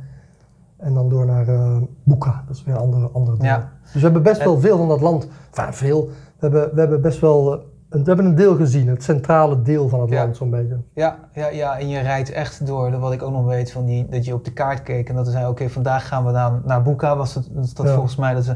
En 0.78 0.94
dan 0.94 1.10
door 1.10 1.26
naar 1.26 1.48
eh 1.48 1.78
Buka, 2.04 2.44
dat 2.48 2.56
is 2.56 2.64
weer 2.64 2.76
een 2.76 2.82
andere, 2.82 3.10
andere 3.14 3.38
deel. 3.38 3.48
Ja. 3.48 3.70
Dus 3.84 3.94
we 3.94 4.00
hebben 4.00 4.24
best 4.24 4.40
En- 4.40 4.46
wel 4.46 4.60
veel 4.60 4.78
van 4.78 4.88
dat 4.88 5.02
land, 5.02 5.28
enfin 5.54 5.74
veel, 5.74 6.06
we 6.06 6.12
hebben, 6.40 6.70
we 6.74 6.80
hebben 6.80 7.02
best 7.02 7.20
wel, 7.20 7.54
eh, 7.54 7.60
een, 7.90 8.00
we 8.04 8.08
hebben 8.08 8.26
een 8.26 8.36
deel 8.36 8.56
gezien, 8.56 8.88
het 8.88 9.04
centrale 9.04 9.62
deel 9.62 9.90
van 9.90 10.02
het 10.02 10.10
Ja. 10.10 10.22
land 10.24 10.38
zo'n 10.38 10.50
beetje. 10.50 10.78
Ja, 10.94 11.16
ja, 11.34 11.48
ja, 11.50 11.80
en 11.80 11.88
je 11.90 12.00
rijdt 12.00 12.32
echt 12.32 12.66
door, 12.68 12.92
dat 12.92 13.00
wat 13.00 13.12
ik 13.12 13.22
ook 13.24 13.32
nog 13.32 13.46
weet, 13.46 13.72
van 13.72 13.86
die, 13.86 14.08
dat 14.10 14.26
je 14.26 14.34
op 14.34 14.46
de 14.46 14.54
kaart 14.54 14.84
keek 14.84 15.10
en 15.10 15.16
dat 15.16 15.26
we 15.26 15.32
zeiden, 15.32 15.52
oké, 15.52 15.70
vandaag 15.70 16.08
gaan 16.08 16.26
we 16.26 16.32
naar, 16.32 16.52
naar 16.66 16.82
Buka, 16.82 17.18
was 17.18 17.34
dat 17.34 17.48
Ja. 17.86 17.94
volgens 17.94 18.16
mij, 18.16 18.34
dat 18.34 18.46
we, 18.46 18.56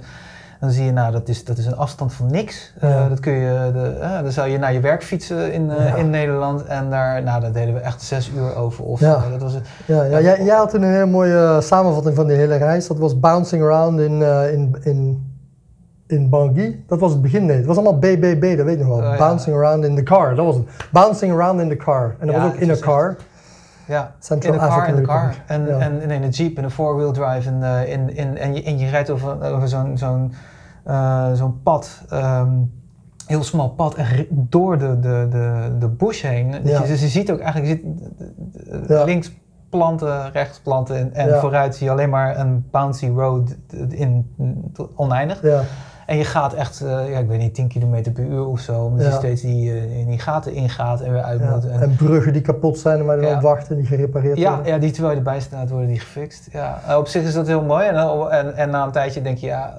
dan 0.60 0.72
zie 0.72 0.86
je, 0.86 0.92
nou, 0.92 1.12
dat 1.12 1.28
is, 1.28 1.44
dat 1.46 1.58
is 1.58 1.66
een 1.66 1.76
afstand 1.78 2.14
van 2.14 2.32
niks. 2.32 2.74
Eh, 2.80 3.10
dat 3.10 3.20
kun 3.20 3.34
je, 3.34 3.72
de, 3.74 3.98
eh, 4.02 4.22
dan 4.22 4.32
zou 4.32 4.50
je 4.50 4.58
naar 4.58 4.74
je 4.74 4.80
werk 4.80 5.04
fietsen 5.04 5.54
in, 5.54 5.70
eh, 5.72 5.88
Ja. 5.88 5.96
in 5.96 6.10
Nederland 6.10 6.66
en 6.66 6.90
daar, 6.90 7.24
nou, 7.24 7.42
daar 7.42 7.52
deden 7.52 7.74
we 7.74 7.80
echt 7.80 8.02
zes 8.02 8.32
uur 8.36 8.56
over. 8.56 8.84
Of, 8.84 9.00
Ja. 9.00 9.24
dat 9.32 9.42
was 9.42 9.54
het. 9.54 9.68
Ja, 9.86 10.04
ja 10.04 10.22
jij, 10.22 10.44
jij 10.44 10.56
had 10.56 10.74
een 10.74 10.84
hele 10.84 11.06
mooie 11.06 11.58
samenvatting 11.62 12.16
van 12.16 12.28
die 12.28 12.36
hele 12.38 12.56
reis. 12.56 12.88
Dat 12.88 12.98
was 12.98 13.20
Bouncing 13.20 13.64
Around 13.64 14.00
in, 14.00 14.22
in, 14.52 14.76
in, 14.84 15.28
in 16.08 16.30
Bangui. 16.30 16.84
Dat 16.88 17.00
was 17.00 17.12
het 17.12 17.22
begin, 17.22 17.46
nee. 17.46 17.58
Het 17.58 17.66
was 17.66 17.76
allemaal 17.78 18.00
BBB, 18.00 18.58
dat 18.58 18.66
weet 18.66 18.80
ik 18.80 18.86
nog 18.88 19.00
wel. 19.00 19.12
Oh. 19.12 19.18
Bouncing 19.18 19.56
Around 19.56 19.84
in 19.86 19.96
the 19.96 20.04
Car, 20.04 20.36
dat 20.36 20.46
was 20.46 20.56
het. 20.56 20.66
Bouncing 20.92 21.32
Around 21.34 21.62
in 21.62 21.70
the 21.70 21.76
Car. 21.76 22.16
En 22.20 22.28
dat 22.28 22.36
was 22.36 22.46
ook 22.46 22.56
in 22.56 22.70
a 22.70 22.72
echt- 22.72 22.82
car. 22.82 23.16
Ja, 23.90 24.16
Central 24.20 24.54
in 24.54 24.60
de 24.60 24.66
car, 24.66 24.88
in 24.88 24.96
de 24.96 25.02
car. 25.02 25.36
En, 25.48 25.66
Ja. 25.66 25.78
en, 25.80 26.02
en 26.02 26.12
in 26.12 26.24
een 26.24 26.30
jeep, 26.30 26.58
in 26.58 26.64
een 26.64 26.72
four-wheel 26.72 27.12
drive. 27.12 27.50
En, 27.50 27.64
eh, 27.64 27.92
in, 27.92 28.16
in, 28.16 28.38
en, 28.38 28.54
je, 28.56 28.64
en 28.64 28.78
je 28.78 28.90
rijdt 28.90 29.10
over, 29.10 29.42
over 29.54 29.68
zo'n 29.68 29.98
zo'n 29.98 30.34
eh, 30.84 31.32
zo'n 31.34 31.62
pad, 31.64 32.02
ehm, 32.10 32.52
heel 33.26 33.44
smal 33.44 33.70
pad, 33.70 33.96
en 33.96 34.28
door 34.32 34.78
de, 34.78 35.00
de, 35.00 35.28
de, 35.30 35.72
de 35.80 35.88
bush 35.88 36.22
heen. 36.22 36.56
Ja. 36.64 36.80
dus 36.80 37.02
je 37.02 37.08
ziet 37.08 37.32
ook 37.32 37.40
eigenlijk, 37.40 37.82
je 37.84 37.94
ziet, 38.68 38.88
Ja. 38.90 39.04
links 39.04 39.32
planten, 39.70 40.32
rechts 40.32 40.60
planten 40.60 41.14
en, 41.14 41.40
vooruit 41.40 41.76
zie 41.76 41.86
je 41.86 41.92
alleen 41.92 42.10
maar 42.10 42.40
een 42.40 42.68
bouncy 42.72 43.08
road 43.08 43.56
in 43.90 44.36
oneindig. 44.96 45.42
Ja, 45.42 45.62
En 46.10 46.18
je 46.18 46.24
gaat 46.24 46.54
echt, 46.54 46.82
eh, 46.82 47.12
ja, 47.12 47.18
ik 47.20 47.28
weet 47.28 47.40
niet, 47.40 47.54
10 47.54 47.68
km 47.68 48.12
per 48.14 48.24
uur 48.24 48.46
of 48.48 48.60
zo, 48.60 48.84
omdat 48.84 49.06
Ja. 49.06 49.12
je 49.12 49.18
steeds 49.18 49.42
die, 49.42 49.72
eh, 49.72 50.00
in 50.00 50.08
die 50.08 50.20
gaten 50.20 50.54
ingaat 50.54 51.02
en 51.02 51.12
weer 51.12 51.22
uit 51.22 51.40
ja. 51.40 51.50
moet. 51.56 51.66
En- 51.70 51.82
En 51.82 51.96
bruggen 51.96 52.34
die 52.34 52.42
kapot 52.42 52.78
zijn 52.80 53.00
en 53.00 53.06
waar 53.06 53.16
je 53.20 53.26
dan 53.26 53.36
op 53.36 53.42
wacht 53.42 53.70
en 53.70 53.76
die 53.76 53.86
gerepareerd 53.86 54.40
worden. 54.44 54.66
ja, 54.66 54.78
die 54.78 54.92
terwijl 54.92 55.12
je 55.14 55.18
erbij 55.20 55.40
staat 55.40 55.70
worden 55.70 55.88
die 55.88 56.00
gefixt. 56.00 56.48
Ja, 56.52 56.82
Eh, 56.88 56.98
op 56.98 57.08
zich 57.08 57.24
is 57.24 57.34
dat 57.34 57.48
heel 57.48 57.64
mooi. 57.64 57.88
En, 57.88 57.96
en, 58.32 58.56
en 58.56 58.70
na 58.70 58.86
een 58.86 58.92
tijdje 58.92 59.22
denk 59.22 59.38
je, 59.38 59.48
ja, 59.48 59.78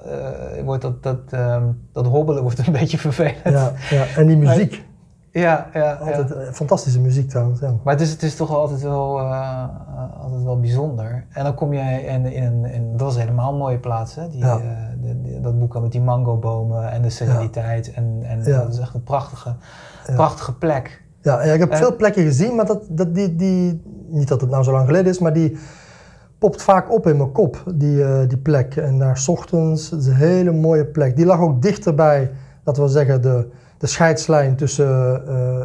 wordt 0.65 0.81
dat, 0.81 1.03
dat, 1.03 1.17
ehm, 1.29 1.63
dat 1.93 2.05
hobbelen 2.05 2.43
wordt 2.43 2.67
een 2.67 2.73
beetje 2.79 2.97
vervelend. 2.97 3.35
Ja, 3.43 3.71
ja. 3.89 4.03
En 4.17 4.27
die 4.27 4.37
muziek. 4.37 4.83
Ja, 5.31 5.67
ja. 5.73 5.93
Altijd, 5.93 6.31
eh, 6.31 6.51
fantastische 6.51 6.99
muziek 6.99 7.29
trouwens. 7.29 7.59
Ja. 7.59 7.73
Maar 7.83 7.93
het 7.93 8.01
is, 8.03 8.11
het 8.11 8.23
is 8.23 8.35
toch 8.35 8.55
altijd 8.55 8.81
wel, 8.81 9.19
eh, 9.19 9.25
eh, 9.25 10.21
altijd 10.23 10.43
wel 10.43 10.59
bijzonder. 10.59 11.25
En 11.29 11.43
dan 11.43 11.53
kom 11.55 11.73
je 11.73 11.79
in, 12.05 12.25
in, 12.25 12.43
een- 12.43 12.65
in 12.65 12.91
dat 12.91 13.01
was 13.01 13.17
helemaal 13.17 13.53
mooie 13.57 13.77
plaats, 13.79 14.15
hè? 14.15 14.29
Die, 14.29 14.39
Ja. 14.39 14.57
de- 15.01 15.21
die- 15.21 15.39
dat 15.41 15.59
boek 15.59 15.81
met 15.81 15.91
die 15.91 16.01
mangobomen 16.01 16.91
en 16.91 17.01
de 17.01 17.09
sereniteit. 17.09 17.91
En, 17.93 18.19
en 18.23 18.43
dat 18.43 18.73
is 18.73 18.79
echt 18.79 18.93
een 18.93 19.03
prachtige, 19.03 19.55
prachtige 20.15 20.53
plek. 20.57 21.03
Ja, 21.21 21.41
ik 21.41 21.59
heb 21.59 21.71
En- 21.71 21.77
veel 21.77 21.95
plekken 21.95 22.23
gezien, 22.23 22.55
maar 22.55 22.65
dat, 22.65 22.83
dat, 22.89 23.15
die, 23.15 23.35
die, 23.35 23.81
niet 24.07 24.27
dat 24.27 24.41
het 24.41 24.49
nou 24.49 24.63
zo 24.63 24.71
lang 24.71 24.85
geleden 24.85 25.11
is, 25.11 25.19
maar 25.19 25.33
die 25.33 25.57
popt 26.37 26.61
vaak 26.61 26.91
op 26.91 27.07
in 27.07 27.17
mijn 27.17 27.31
kop, 27.31 27.63
die, 27.75 28.27
die 28.27 28.37
plek. 28.37 28.75
En 28.75 28.97
daar 28.97 29.17
's 29.17 29.27
ochtends, 29.27 29.89
het 29.89 29.99
is 29.99 30.07
een 30.07 30.13
hele 30.13 30.51
mooie 30.51 30.85
plek. 30.85 31.15
Die 31.15 31.25
lag 31.25 31.39
ook 31.39 31.61
dichterbij, 31.61 32.31
laten 32.63 32.83
we 32.83 32.89
zeggen, 32.89 33.21
de, 33.21 33.47
de 33.81 33.87
scheidslijn 33.87 34.55
tussen 34.55 35.27
eh 35.27 35.61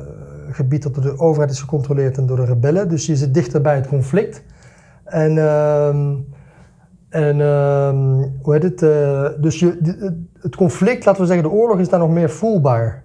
gebied 0.51 0.83
dat 0.83 0.95
door 0.95 1.03
de 1.03 1.19
overheid 1.19 1.51
is 1.51 1.61
gecontroleerd 1.61 2.19
en 2.19 2.27
door 2.27 2.37
de 2.37 2.45
rebellen. 2.45 2.89
Dus 2.89 3.07
je 3.07 3.17
zit 3.17 3.35
dichter 3.35 3.61
bij 3.61 3.75
het 3.75 3.87
conflict. 3.87 4.43
En, 5.05 5.39
ehm, 5.39 6.15
en 7.09 7.41
ehm, 7.41 7.97
hoe 8.43 8.53
heet 8.55 8.63
het? 8.63 8.83
eh, 8.83 9.29
dus 9.41 9.61
je, 9.61 9.79
het 10.41 10.57
conflict, 10.57 11.05
laten 11.05 11.21
we 11.21 11.27
zeggen, 11.27 11.49
de 11.49 11.55
oorlog 11.55 11.79
is 11.79 11.89
daar 11.89 12.01
nog 12.01 12.11
meer 12.11 12.31
voelbaar 12.31 13.03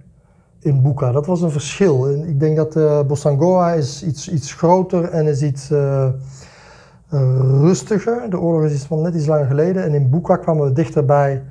in 0.60 0.82
Buka. 0.82 1.12
Dat 1.12 1.26
was 1.26 1.42
een 1.42 1.52
verschil. 1.52 2.10
Ik 2.10 2.40
denk 2.40 2.56
dat 2.56 2.76
eh 2.76 3.02
Bossangoa 3.08 3.74
is 3.74 4.04
iets, 4.04 4.30
iets 4.30 4.54
groter 4.54 5.04
en 5.04 5.28
is 5.28 5.42
iets 5.42 5.72
eh, 5.72 6.10
rustiger. 7.62 8.30
De 8.30 8.40
oorlog 8.40 8.70
is 8.72 8.84
van 8.84 9.02
net 9.02 9.16
iets 9.16 9.28
langer 9.28 9.46
geleden. 9.46 9.84
En 9.84 9.94
in 9.94 10.10
Buka 10.10 10.36
kwamen 10.36 10.64
we 10.64 10.72
dichterbij 10.72 11.44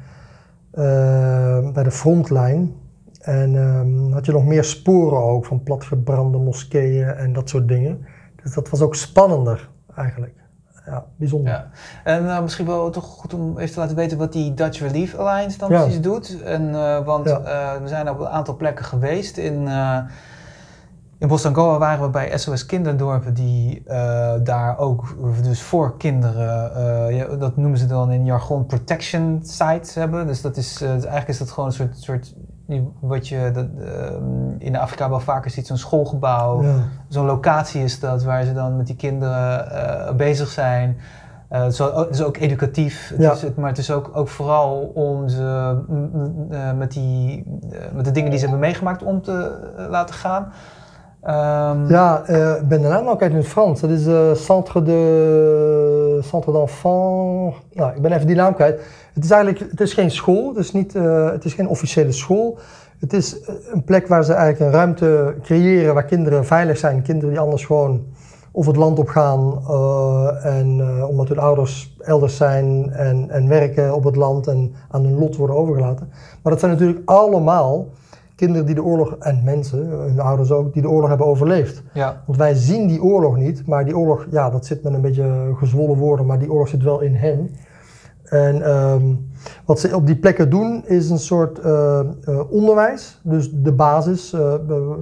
eh, 0.71 1.73
bij 1.73 1.83
de 1.83 1.91
frontlijn. 1.91 2.80
En 3.21 3.57
ehm, 3.57 4.13
had 4.13 4.27
je 4.27 4.33
nog 4.33 4.45
meer 4.45 4.65
sporen 4.65 5.23
ook 5.23 5.47
van 5.47 5.63
platgebrande 5.63 6.39
moskeeën 6.39 7.09
en 7.09 7.33
dat 7.33 7.49
soort 7.49 7.69
dingen. 7.69 8.07
Dus 8.43 8.55
dat 8.55 8.69
was 8.69 8.81
ook 8.81 8.95
spannender 8.95 9.69
eigenlijk. 9.97 10.39
Ja, 10.87 11.05
bijzonder. 11.17 11.53
Ja. 11.53 11.69
En 12.05 12.29
eh, 12.31 12.43
misschien 12.43 12.67
wel 12.67 12.91
toch 12.91 13.05
goed 13.05 13.35
om 13.35 13.59
even 13.59 13.73
te 13.75 13.81
laten 13.81 13.97
weten 13.97 14.19
wat 14.19 14.33
die 14.33 14.55
Dutch 14.55 14.81
Relief 14.81 15.15
Alliance 15.15 15.59
dan 15.59 15.71
Ja. 15.71 15.81
precies 15.83 16.01
doet. 16.01 16.43
En, 16.43 16.75
eh, 16.75 17.05
want 17.05 17.29
Ja. 17.29 17.39
eh, 17.41 17.83
we 17.83 17.89
zijn 17.89 18.11
op 18.11 18.21
een 18.21 18.29
aantal 18.29 18.57
plekken 18.57 18.85
geweest. 18.85 19.37
In, 19.37 19.69
in 21.19 21.29
Bosangoa 21.29 21.79
waren 21.79 22.05
we 22.05 22.11
bij 22.11 22.39
SOS 22.39 22.67
Kinderdorpen 22.67 23.35
die 23.35 23.83
daar 24.43 24.79
ook 24.79 25.17
dus 25.43 25.63
voor 25.63 25.97
kinderen, 25.97 27.15
ja, 27.15 27.25
dat 27.37 27.57
noemen 27.57 27.79
ze 27.79 27.87
dan 27.87 28.13
in 28.13 28.25
jargon 28.25 28.67
protection 28.67 29.41
sites 29.43 29.95
hebben. 29.95 30.27
Dus 30.27 30.43
dat 30.43 30.57
is, 30.57 30.83
eh, 30.83 30.91
eigenlijk 30.91 31.29
is 31.29 31.39
dat 31.39 31.51
gewoon 31.51 31.69
een 31.69 31.75
soort, 31.75 31.99
soort 31.99 32.35
wat 33.01 33.29
je 33.29 33.51
dat, 33.55 33.67
ehm, 33.81 34.23
in 34.59 34.77
Afrika 34.77 35.09
wel 35.09 35.21
vaker 35.21 35.51
ziet, 35.51 35.67
zo'n 35.67 35.77
schoolgebouw 35.77 36.63
Ja. 36.63 36.75
zo'n 37.09 37.27
locatie 37.27 37.83
is 37.83 38.01
dat 38.01 38.23
waar 38.23 38.45
ze 38.45 38.53
dan 38.53 38.77
met 38.77 38.87
die 38.87 38.97
kinderen 38.97 39.71
eh, 39.71 40.15
bezig 40.15 40.49
zijn. 40.49 40.97
Eh, 41.49 41.63
het, 41.63 41.73
is 41.73 41.81
ook, 41.81 41.97
het 42.07 42.15
is 42.15 42.23
ook 42.23 42.37
educatief, 42.37 43.09
het 43.09 43.21
Ja. 43.21 43.33
is 43.33 43.43
het, 43.43 43.57
maar 43.57 43.69
het 43.69 43.79
is 43.79 43.91
ook, 43.91 44.11
ook 44.15 44.29
vooral 44.29 44.91
om 44.95 45.29
ze 45.29 45.77
eh, 46.51 46.73
met, 46.73 46.93
die, 46.93 47.45
met 47.95 48.05
de 48.05 48.11
dingen 48.11 48.31
die 48.31 48.39
ze 48.39 48.45
hebben 48.45 48.63
meegemaakt 48.67 49.03
om 49.03 49.23
te 49.23 49.59
laten 49.91 50.15
gaan. 50.15 50.53
Ehm, 51.23 51.89
Ja, 51.89 52.23
eh, 52.27 52.57
ik 52.57 52.69
ben 52.69 52.83
de 52.83 52.89
naam 52.89 53.05
nou 53.05 53.17
kwijt 53.17 53.31
in 53.33 53.37
het 53.37 53.47
Frans. 53.47 53.81
Dat 53.81 53.91
is 53.91 54.07
eh 54.07 54.35
Centre 54.35 54.83
de 54.83 56.19
Centre 56.23 56.53
d'Enfants. 56.53 57.57
Nou, 57.73 57.95
ik 57.97 58.03
ben 58.03 58.13
even 58.13 58.27
die 58.27 58.37
naam 58.37 58.55
kwijt. 58.55 58.81
Het 59.15 59.25
is 59.25 59.31
eigenlijk, 59.31 59.71
het 59.71 59.81
is 59.81 59.93
geen 59.95 60.11
school, 60.11 60.49
het 60.49 60.59
is, 60.59 60.73
niet, 60.73 60.95
eh, 60.95 61.31
het 61.31 61.45
is 61.45 61.55
geen 61.55 61.69
officiële 61.69 62.13
school. 62.13 62.59
Het 62.99 63.13
is 63.13 63.37
een 63.73 63.85
plek 63.85 64.09
waar 64.09 64.25
ze 64.25 64.33
eigenlijk 64.33 64.73
een 64.73 64.79
ruimte 64.79 65.35
creëren 65.43 65.95
waar 65.95 66.05
kinderen 66.05 66.45
veilig 66.47 66.79
zijn. 66.79 67.03
Kinderen 67.03 67.31
die 67.31 67.41
anders 67.41 67.65
gewoon 67.65 68.05
of 68.53 68.67
het 68.67 68.77
land 68.77 68.99
op 68.99 69.09
gaan 69.09 69.63
en 70.43 70.83
omdat 71.09 71.29
hun 71.29 71.39
ouders 71.39 71.97
elders 72.01 72.37
zijn 72.37 72.91
en, 72.93 73.31
en 73.31 73.49
werken 73.49 73.95
op 73.95 74.05
het 74.05 74.17
land 74.17 74.47
en 74.47 74.75
aan 74.91 75.05
hun 75.05 75.19
lot 75.19 75.37
worden 75.37 75.57
overgelaten. 75.57 76.09
Maar 76.43 76.53
dat 76.53 76.61
zijn 76.61 76.73
natuurlijk 76.73 77.01
allemaal 77.05 77.87
kinderen 78.41 78.67
die 78.67 78.75
de 78.75 78.83
oorlog, 78.83 79.17
en 79.19 79.41
mensen, 79.45 79.87
hun 79.87 80.21
ouders 80.21 80.51
ook, 80.51 80.73
die 80.73 80.83
de 80.83 80.89
oorlog 80.89 81.09
hebben 81.09 81.27
overleefd. 81.27 81.83
ja, 81.93 82.23
Want 82.27 82.39
wij 82.39 82.55
zien 82.55 82.87
die 82.87 83.03
oorlog 83.03 83.37
niet, 83.37 83.67
maar 83.67 83.85
die 83.85 83.97
oorlog, 83.97 84.27
ja, 84.31 84.51
dat 84.51 84.67
zit 84.67 84.83
met 84.83 84.93
een 84.95 85.01
beetje 85.01 85.53
gezwollen 85.57 85.97
woorden, 85.97 86.27
maar 86.27 86.39
die 86.39 86.53
oorlog 86.53 86.69
zit 86.69 86.83
wel 86.83 87.01
in 87.01 87.15
hen. 87.15 87.51
En 88.25 88.63
ehm, 88.63 89.15
wat 89.65 89.81
ze 89.81 89.97
op 89.97 90.07
die 90.07 90.17
plekken 90.17 90.51
doen, 90.51 90.83
is 90.87 91.11
een 91.11 91.19
soort 91.19 91.59
eh, 91.59 92.01
eh, 92.01 92.51
onderwijs. 92.51 93.21
Dus 93.23 93.51
de 93.53 93.73
basis, 93.73 94.33
eh, 94.33 94.53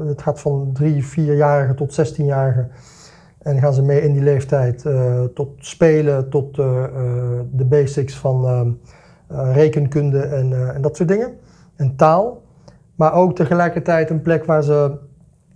het 0.07 0.23
gaat 0.23 0.41
van 0.41 0.71
drie, 0.73 1.07
vierjarigen 1.07 1.77
tot 1.77 1.93
16-jarigen. 1.93 2.71
En 3.39 3.59
gaan 3.59 3.73
ze 3.73 3.83
mee 3.83 4.03
in 4.03 4.13
die 4.13 4.23
leeftijd 4.23 4.85
tot 5.35 5.49
spelen, 5.57 6.29
tot 6.29 6.55
de 7.53 7.65
basics 7.69 8.17
van 8.17 8.47
ehm, 8.47 8.71
eh, 9.29 9.55
rekenkunde 9.55 10.21
en, 10.21 10.75
en 10.75 10.83
dat 10.83 10.97
soort 10.97 11.09
dingen. 11.09 11.37
En 11.77 11.97
taal. 11.97 12.43
Maar 12.99 13.13
ook 13.13 13.35
tegelijkertijd 13.35 14.11
een 14.11 14.23
plek 14.23 14.45
waar 14.45 14.63
ze 14.63 14.99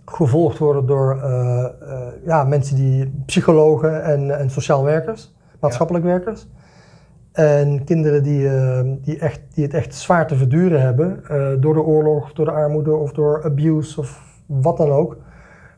gevolgd 0.05 0.57
worden 0.57 0.85
door 0.85 1.21
eh, 1.21 1.63
eh, 1.63 2.07
ja, 2.25 2.43
mensen 2.43 2.75
die 2.75 3.23
psychologen 3.25 4.03
en, 4.03 4.37
en 4.39 4.49
sociaal 4.49 4.83
werkers, 4.83 5.33
maatschappelijk 5.59 6.05
werkers. 6.05 6.47
En 7.31 7.83
kinderen 7.83 8.23
die, 8.23 8.49
eh, 8.49 8.81
die, 9.01 9.19
echt, 9.19 9.41
die 9.53 9.63
het 9.63 9.73
echt 9.73 9.95
zwaar 9.95 10.27
te 10.27 10.35
verduren 10.35 10.81
hebben 10.81 11.23
door 11.61 11.73
de 11.73 11.83
oorlog, 11.83 12.33
door 12.33 12.45
de 12.45 12.51
armoede 12.51 12.95
of 12.95 13.11
door 13.11 13.43
abuse 13.43 13.99
of 13.99 14.41
wat 14.45 14.77
dan 14.77 14.89
ook. 14.89 15.17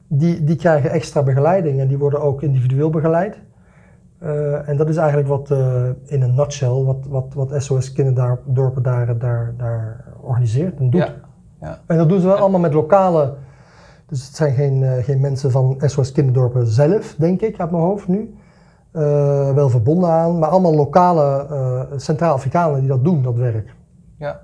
Die, 0.08 0.44
die 0.44 0.56
krijgen 0.56 0.90
extra 0.90 1.24
begeleiding 1.24 1.80
en 1.80 1.88
die 1.88 1.98
worden 1.98 2.22
ook 2.22 2.42
individueel 2.42 2.90
begeleid. 2.90 3.40
En 4.66 4.78
dat 4.78 4.90
is 4.90 4.98
eigenlijk 4.98 5.28
wat 5.28 5.50
in 6.06 6.22
een 6.22 6.36
nutshell 6.36 6.84
wat, 6.84 7.06
wat, 7.10 7.34
wat 7.34 7.64
SOS 7.64 7.92
Kinderdorpen 7.92 8.84
daar, 8.84 9.18
daar, 9.18 9.54
daar 9.58 10.06
organiseert 10.22 10.80
en 10.80 10.90
doet. 10.90 11.02
ja, 11.02 11.25
Ja. 11.66 11.80
En 11.86 11.98
dat 11.98 12.10
doen 12.10 12.20
ze 12.20 12.28
wel 12.28 12.38
allemaal 12.38 12.60
met 12.60 12.74
lokale. 12.74 13.34
Dus 14.08 14.26
het 14.26 14.36
zijn 14.36 14.54
geen, 14.54 14.84
eh, 14.84 15.04
geen 15.04 15.20
mensen 15.20 15.52
van 15.52 15.76
SOS 15.80 16.12
Kinderdorpen 16.12 16.68
zelf, 16.68 17.16
denk 17.18 17.42
ik, 17.42 17.60
uit 17.60 17.72
mijn 17.72 17.84
hoofd 17.84 18.08
nu. 18.08 18.36
Eh, 18.92 19.54
wel 19.54 19.70
verbonden 19.70 20.10
aan, 20.10 20.40
maar 20.40 20.50
allemaal 20.50 20.76
lokale 20.76 21.48
eh, 21.50 21.98
Centraal-Afrikanen 21.98 22.80
die 22.80 22.90
dat 22.90 23.04
doen, 23.04 23.24
dat 23.24 23.36
werk. 23.36 23.76
Ja. 24.18 24.40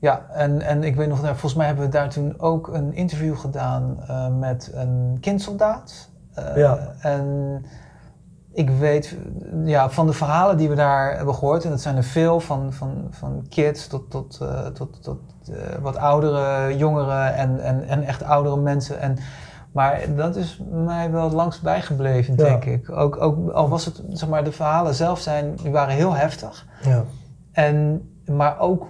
Ja, 0.00 0.26
en, 0.30 0.60
en 0.60 0.82
ik 0.82 0.96
weet 0.96 1.08
nog, 1.08 1.22
nou, 1.22 1.32
volgens 1.32 1.54
mij 1.54 1.66
hebben 1.66 1.84
we 1.84 1.90
daar 1.90 2.08
toen 2.08 2.40
ook 2.40 2.68
een 2.68 2.92
interview 2.94 3.36
gedaan 3.36 3.98
met 4.38 4.70
een 4.74 5.16
kindsoldaat. 5.20 6.10
Ja. 6.54 6.94
En 7.00 7.64
ik 8.54 8.70
weet 8.70 9.16
ja, 9.64 9.90
van 9.90 10.06
de 10.06 10.12
verhalen 10.12 10.56
die 10.56 10.68
we 10.68 10.74
daar 10.74 11.16
hebben 11.16 11.34
gehoord, 11.34 11.64
en 11.64 11.70
dat 11.70 11.80
zijn 11.80 11.96
er 11.96 12.04
veel, 12.04 12.40
van, 12.40 12.72
van, 12.72 13.06
van 13.10 13.46
kids 13.48 13.86
tot, 13.86 14.10
tot, 14.10 14.38
eh, 14.42 14.66
tot, 14.66 15.02
tot 15.02 15.18
eh, 15.48 15.54
wat 15.82 15.96
oudere 15.96 16.76
jongeren 16.76 17.34
en, 17.34 17.60
en, 17.60 17.88
en 17.88 18.02
echt 18.02 18.22
oudere 18.22 18.56
mensen. 18.56 19.00
En, 19.00 19.16
maar 19.72 20.00
dat 20.16 20.36
is 20.36 20.62
mij 20.70 21.10
wel 21.10 21.24
het 21.24 21.32
langst 21.32 21.62
bijgebleven, 21.62 22.36
Ja. 22.36 22.44
denk 22.44 22.64
ik. 22.64 22.90
Ook, 22.90 23.20
ook 23.20 23.50
al 23.50 23.68
was 23.68 23.84
het, 23.84 24.02
zeg 24.08 24.28
maar, 24.28 24.44
de 24.44 24.52
verhalen 24.52 24.94
zelf 24.94 25.18
zijn, 25.20 25.54
die 25.62 25.72
waren 25.72 25.94
heel 25.94 26.14
heftig. 26.14 26.66
Ja. 26.82 27.04
En, 27.52 28.08
maar 28.26 28.58
ook, 28.58 28.86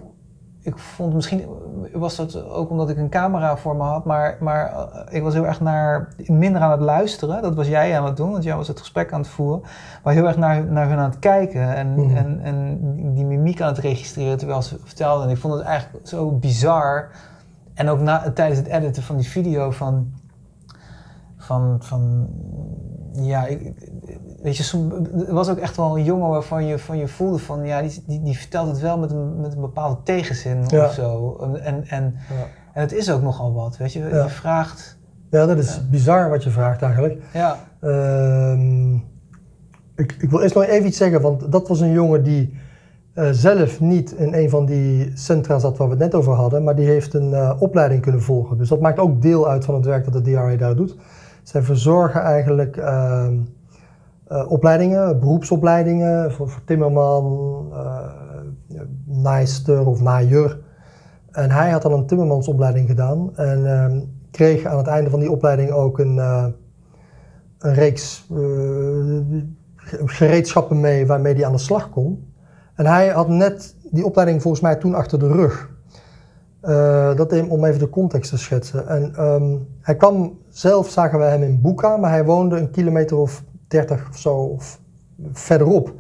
ik 0.64 0.78
vond 0.78 1.14
misschien 1.14 1.44
was 1.92 2.16
dat 2.16 2.44
ook 2.44 2.70
omdat 2.70 2.90
ik 2.90 2.96
een 2.96 3.08
camera 3.08 3.56
voor 3.56 3.76
me 3.76 3.82
had, 3.82 4.04
maar, 4.04 4.36
maar 4.40 4.72
eh, 4.72 5.16
ik 5.16 5.22
was 5.22 5.34
heel 5.34 5.46
erg 5.46 5.60
naar, 5.60 6.14
minder 6.26 6.62
aan 6.62 6.70
het 6.70 6.80
luisteren. 6.80 7.42
Dat 7.42 7.54
was 7.54 7.66
jij 7.66 7.98
aan 7.98 8.04
het 8.04 8.16
doen, 8.16 8.30
want 8.30 8.44
jij 8.44 8.56
was 8.56 8.68
het 8.68 8.78
gesprek 8.78 9.12
aan 9.12 9.20
het 9.20 9.28
voeren. 9.28 9.62
Maar 10.02 10.12
heel 10.14 10.26
erg 10.26 10.36
naar, 10.36 10.64
naar 10.64 10.88
hun 10.88 10.98
aan 10.98 11.10
het 11.10 11.18
kijken 11.18 11.74
en, 11.74 11.94
Mhm. 11.94 12.16
en, 12.16 12.40
en 12.42 12.78
die 13.14 13.24
mimiek 13.24 13.60
aan 13.60 13.68
het 13.68 13.78
registreren 13.78 14.38
terwijl 14.38 14.62
ze 14.62 14.76
vertelden. 14.84 15.24
En 15.26 15.30
ik 15.32 15.38
vond 15.38 15.54
het 15.54 15.62
eigenlijk 15.62 16.06
zo 16.06 16.30
bizar. 16.30 17.10
En 17.74 17.88
ook 17.88 18.00
na, 18.00 18.32
tijdens 18.32 18.58
het 18.58 18.68
editen 18.68 19.02
van 19.02 19.16
die 19.16 19.28
video 19.28 19.70
van, 19.70 20.12
van, 21.36 21.76
van 21.80 22.28
ja, 23.22 23.46
ik, 23.46 23.72
weet 24.42 24.56
je, 24.56 24.62
som- 24.62 24.92
er 25.28 25.34
was 25.34 25.48
ook 25.50 25.58
echt 25.58 25.76
wel 25.76 25.98
een 25.98 26.04
jongen 26.04 26.28
waarvan 26.28 26.66
je, 26.66 26.78
van 26.78 26.98
je 26.98 27.08
voelde 27.08 27.38
van, 27.38 27.66
ja, 27.66 27.82
die, 27.82 28.02
die, 28.06 28.22
die 28.22 28.38
vertelt 28.38 28.68
het 28.68 28.80
wel 28.80 28.98
met 28.98 29.10
een, 29.10 29.40
met 29.40 29.54
een 29.54 29.60
bepaalde 29.60 29.96
tegenzin 30.04 30.64
Ja. 30.66 30.84
of 30.84 30.92
zo. 30.92 31.36
En, 31.40 31.60
en, 31.64 31.84
en, 31.88 32.14
Ja. 32.28 32.46
en 32.72 32.80
het 32.80 32.92
is 32.92 33.10
ook 33.10 33.22
nogal 33.22 33.52
wat, 33.54 33.76
weet 33.76 33.92
je. 33.92 33.98
Ja. 34.00 34.22
Je 34.22 34.28
vraagt, 34.28 34.98
ja, 35.30 35.46
dat 35.46 35.58
is 35.58 35.88
bizar 35.90 36.30
wat 36.30 36.44
je 36.44 36.50
vraagt 36.50 36.82
eigenlijk. 36.82 37.22
ja, 37.32 37.56
Ehm, 37.80 38.94
ik, 39.96 40.16
ik 40.18 40.30
wil 40.30 40.40
eerst 40.40 40.54
nog 40.54 40.64
even 40.64 40.86
iets 40.86 40.96
zeggen, 40.96 41.20
want 41.20 41.52
dat 41.52 41.68
was 41.68 41.80
een 41.80 41.92
jongen 41.92 42.22
die 42.22 42.54
eh, 43.14 43.28
zelf 43.30 43.80
niet 43.80 44.12
in 44.12 44.34
een 44.34 44.50
van 44.50 44.66
die 44.66 45.10
centra 45.14 45.58
zat 45.58 45.76
waar 45.78 45.86
we 45.88 45.94
het 45.94 46.02
net 46.02 46.14
over 46.14 46.32
hadden, 46.32 46.64
maar 46.64 46.76
die 46.76 46.86
heeft 46.86 47.14
een 47.14 47.32
eh, 47.34 47.56
opleiding 47.58 48.02
kunnen 48.02 48.22
volgen. 48.22 48.58
Dus 48.58 48.68
dat 48.68 48.80
maakt 48.80 48.98
ook 48.98 49.22
deel 49.22 49.48
uit 49.48 49.64
van 49.64 49.74
het 49.74 49.84
werk 49.84 50.04
dat 50.12 50.24
de 50.24 50.30
DRA 50.32 50.56
daar 50.56 50.76
doet. 50.76 50.96
Zij 51.44 51.62
verzorgen 51.62 52.20
eigenlijk 52.20 52.76
ehm, 52.76 53.38
eh, 54.26 54.50
opleidingen, 54.50 55.20
beroepsopleidingen 55.20 56.32
voor, 56.32 56.48
voor 56.48 56.64
timmerman, 56.64 57.68
eh, 57.72 58.80
naaister 59.04 59.86
of 59.86 60.00
naaier. 60.00 60.60
En 61.30 61.50
hij 61.50 61.70
had 61.70 61.82
dan 61.82 61.92
een 61.92 62.06
timmermansopleiding 62.06 62.88
gedaan 62.88 63.36
en 63.36 63.66
ehm, 63.66 64.00
kreeg 64.30 64.64
aan 64.64 64.76
het 64.76 64.86
einde 64.86 65.10
van 65.10 65.20
die 65.20 65.30
opleiding 65.30 65.70
ook 65.70 65.98
een, 65.98 66.18
eh, 66.18 66.46
een 67.58 67.74
reeks 67.74 68.28
gereedschappen 70.04 70.80
mee 70.80 71.06
waarmee 71.06 71.34
hij 71.34 71.46
aan 71.46 71.52
de 71.52 71.58
slag 71.58 71.90
kon. 71.90 72.32
En 72.74 72.86
hij 72.86 73.08
had 73.08 73.28
net 73.28 73.76
die 73.90 74.04
opleiding 74.04 74.42
volgens 74.42 74.62
mij 74.62 74.76
toen 74.76 74.94
achter 74.94 75.18
de 75.18 75.28
rug. 75.28 75.73
Eh, 76.64 77.16
dat 77.16 77.48
om 77.48 77.64
even 77.64 77.78
de 77.78 77.88
context 77.88 78.30
te 78.30 78.38
schetsen. 78.38 78.88
En 78.88 79.14
ehm, 79.14 79.56
hij 79.80 79.96
kwam, 79.96 80.38
zelf 80.48 80.90
zagen 80.90 81.18
wij 81.18 81.30
hem 81.30 81.42
in 81.42 81.60
Boeka, 81.60 81.96
maar 81.96 82.10
hij 82.10 82.24
woonde 82.24 82.56
een 82.56 82.70
kilometer 82.70 83.16
of 83.16 83.44
30 83.68 84.08
of 84.10 84.18
zo 84.18 84.34
of 84.34 84.80
verderop. 85.32 85.92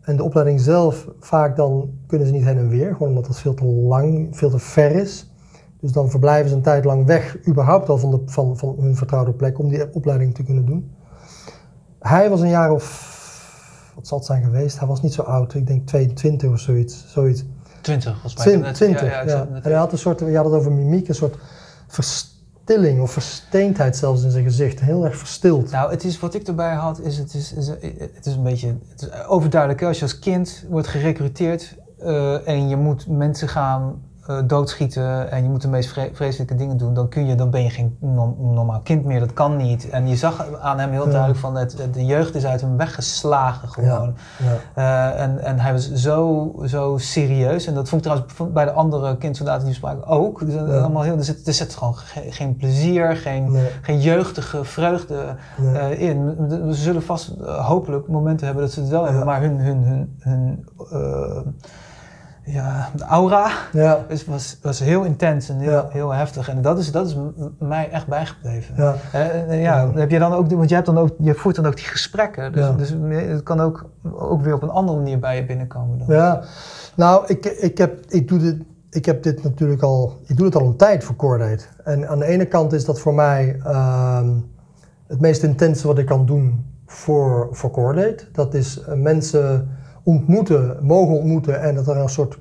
En 0.00 0.16
de 0.16 0.22
opleiding 0.22 0.60
zelf, 0.60 1.08
vaak 1.20 1.56
dan 1.56 1.90
kunnen 2.06 2.26
ze 2.26 2.32
niet 2.32 2.44
heen 2.44 2.58
en 2.58 2.68
weer, 2.68 2.92
gewoon 2.92 3.08
omdat 3.08 3.26
het 3.26 3.38
veel 3.38 3.54
te 3.54 3.64
lang, 3.64 4.36
veel 4.36 4.50
te 4.50 4.58
ver 4.58 4.90
is. 4.90 5.32
Dus 5.80 5.92
dan 5.92 6.10
verblijven 6.10 6.48
ze 6.48 6.56
een 6.56 6.62
tijd 6.62 6.84
lang 6.84 7.06
weg, 7.06 7.46
überhaupt 7.48 7.88
al 7.88 7.98
van, 7.98 8.10
de, 8.10 8.22
van, 8.26 8.56
van 8.56 8.76
hun 8.80 8.96
vertrouwde 8.96 9.32
plek, 9.32 9.58
om 9.58 9.68
die 9.68 9.94
opleiding 9.94 10.34
te 10.34 10.42
kunnen 10.42 10.66
doen. 10.66 10.90
Hij 11.98 12.30
was 12.30 12.40
een 12.40 12.48
jaar 12.48 12.70
of, 12.70 13.92
wat 13.94 14.06
zal 14.06 14.18
het 14.18 14.26
zijn 14.26 14.44
geweest? 14.44 14.78
Hij 14.78 14.88
was 14.88 15.02
niet 15.02 15.14
zo 15.14 15.22
oud, 15.22 15.54
ik 15.54 15.66
denk 15.66 15.86
22 15.86 16.50
of 16.50 16.58
zoiets. 16.58 17.12
zoiets. 17.12 17.44
20 17.86 18.12
volgens 18.12 18.34
mij. 18.34 18.44
Twin- 18.44 18.58
Ik 18.58 18.64
heb 18.64 18.66
net- 18.66 18.74
20, 18.74 19.08
ja, 19.10 19.22
ja. 19.36 19.46
En 19.52 19.62
hij 19.62 19.72
had 19.72 19.92
een 19.92 19.98
soort, 19.98 20.18
je 20.20 20.36
had 20.36 20.44
het 20.44 20.54
over 20.54 20.72
mimiek, 20.72 21.08
een 21.08 21.14
soort 21.14 21.36
verstilling 21.86 23.00
of 23.00 23.10
versteendheid 23.12 23.96
zelfs 23.96 24.22
in 24.22 24.30
zijn 24.30 24.44
gezicht. 24.44 24.80
Heel 24.80 25.04
erg 25.04 25.16
verstild. 25.16 25.70
Nou, 25.70 25.90
het 25.90 26.04
is, 26.04 26.18
wat 26.20 26.34
ik 26.34 26.46
erbij 26.46 26.74
had, 26.74 27.00
is 27.00 27.18
het 27.18 27.34
is, 27.34 27.52
is, 27.52 27.66
het 28.14 28.26
is 28.26 28.34
een 28.34 28.42
beetje 28.42 28.76
het 28.90 29.02
is 29.02 29.24
overduidelijk. 29.26 29.82
Als 29.82 29.96
je 29.98 30.02
als 30.02 30.18
kind 30.18 30.64
wordt 30.68 30.88
gerecruiteerd 30.88 31.74
eh, 31.98 32.48
en 32.48 32.68
je 32.68 32.76
moet 32.76 33.06
mensen 33.08 33.48
gaan 33.48 34.02
eh, 34.26 34.38
doodschieten 34.44 35.30
en 35.30 35.42
je 35.42 35.48
moet 35.48 35.62
de 35.62 35.68
meest 35.68 35.88
vre- 35.90 36.10
vreselijke 36.12 36.54
dingen 36.54 36.76
doen, 36.76 36.94
dan, 36.94 37.08
kun 37.08 37.26
je, 37.26 37.34
dan 37.34 37.50
ben 37.50 37.62
je 37.62 37.70
geen 37.70 37.96
no- 38.00 38.36
normaal 38.40 38.80
kind 38.80 39.04
meer. 39.04 39.20
Dat 39.20 39.32
kan 39.32 39.56
niet. 39.56 39.90
En 39.90 40.08
je 40.08 40.16
zag 40.16 40.46
aan 40.60 40.78
hem 40.78 40.90
heel 40.90 41.04
Ja. 41.04 41.10
duidelijk 41.10 41.40
van, 41.40 41.56
het, 41.56 41.76
de 41.92 42.04
jeugd 42.04 42.34
is 42.34 42.46
uit 42.46 42.60
hem 42.60 42.76
weggeslagen 42.76 43.68
gewoon. 43.68 44.14
Ja. 44.74 45.12
Eh, 45.14 45.22
en, 45.22 45.38
en 45.44 45.58
hij 45.58 45.72
was 45.72 45.92
zo, 45.92 46.52
zo 46.66 46.94
serieus. 46.98 47.66
En 47.66 47.74
dat 47.74 47.88
vond 47.88 48.06
ik 48.06 48.12
trouwens 48.12 48.52
bij 48.54 48.64
de 48.64 48.72
andere 48.72 49.16
kindsoldaten 49.16 49.60
die 49.64 49.70
we 49.70 49.76
spraken 49.76 50.06
ook. 50.06 50.44
Dus, 50.46 50.54
Ja. 50.54 50.60
allemaal 50.60 51.02
heel, 51.02 51.16
er, 51.16 51.24
zit, 51.24 51.46
er 51.46 51.52
zit 51.54 51.74
gewoon 51.74 51.94
ge- 51.94 52.26
geen 52.32 52.56
plezier, 52.56 53.16
geen, 53.16 53.52
Nee, 53.52 53.68
geen 53.82 54.00
jeugdige 54.00 54.64
vreugde 54.64 55.34
nee. 55.56 55.74
eh, 55.78 56.00
in. 56.08 56.36
Ze 56.50 56.82
zullen 56.82 57.02
vast 57.02 57.28
eh, 57.28 57.66
hopelijk 57.66 58.08
momenten 58.08 58.46
hebben 58.46 58.64
dat 58.64 58.72
ze 58.72 58.80
het 58.80 58.88
wel 58.88 59.04
hebben, 59.04 59.24
maar 59.24 59.40
hun, 59.40 59.56
hun, 59.58 59.82
hun, 59.84 60.16
hun 60.18 60.66
eh, 60.90 61.38
ja, 62.46 62.90
de 62.96 63.04
aura 63.04 63.50
ja, 63.72 64.06
was, 64.26 64.58
was 64.62 64.78
heel 64.80 65.04
intens 65.04 65.48
en 65.48 65.58
heel, 65.58 65.70
Ja. 65.70 65.86
heel 65.90 66.10
heftig. 66.14 66.48
En 66.48 66.62
dat 66.62 66.78
is, 66.78 66.92
dat 66.92 67.06
is 67.06 67.16
mij 67.58 67.90
echt 67.90 68.06
bijgebleven. 68.06 68.74
ja. 68.76 68.94
Ja, 69.50 69.90
heb 69.94 70.10
je 70.10 70.18
dan 70.18 70.32
ook, 70.32 70.50
want 70.50 70.68
je, 70.68 70.74
hebt 70.74 70.86
dan 70.86 70.98
ook, 70.98 71.10
je 71.18 71.34
voert 71.34 71.56
dan 71.56 71.66
ook 71.66 71.76
die 71.76 71.84
gesprekken. 71.84 72.52
Dus, 72.52 72.76
dus 72.76 72.94
het 73.10 73.42
kan 73.42 73.60
ook, 73.60 73.90
ook 74.12 74.42
weer 74.42 74.54
op 74.54 74.62
een 74.62 74.70
andere 74.70 74.98
manier 74.98 75.18
bij 75.18 75.36
je 75.36 75.44
binnenkomen. 75.46 75.98
Dan. 75.98 76.06
Ja, 76.16 76.42
nou, 76.94 77.24
ik, 77.26 77.44
ik, 77.44 77.78
heb, 77.78 78.04
ik, 78.08 78.28
doe 78.28 78.38
dit, 78.38 78.56
ik 78.90 79.04
heb 79.04 79.22
dit 79.22 79.42
natuurlijk 79.42 79.82
al, 79.82 80.20
ik 80.26 80.36
doe 80.36 80.46
het 80.46 80.56
al 80.56 80.66
een 80.66 80.76
tijd 80.76 81.04
voor 81.04 81.16
Cordate. 81.16 81.64
En 81.84 82.08
aan 82.08 82.18
de 82.18 82.24
ene 82.26 82.44
kant 82.46 82.72
is 82.72 82.84
dat 82.84 83.00
voor 83.00 83.14
mij 83.14 83.60
ehm, 83.64 84.30
het 85.06 85.20
meest 85.20 85.42
intense 85.42 85.86
wat 85.86 85.98
ik 85.98 86.06
kan 86.06 86.26
doen 86.26 86.66
voor, 86.86 87.48
voor 87.52 87.70
Cordate. 87.70 88.24
Dat 88.32 88.54
is 88.54 88.80
eh, 88.80 88.94
mensen 88.94 89.68
ontmoeten, 90.06 90.76
mogen 90.80 91.16
ontmoeten 91.16 91.60
en 91.60 91.74
dat 91.74 91.88
er 91.88 91.96
een 91.96 92.08
soort 92.08 92.38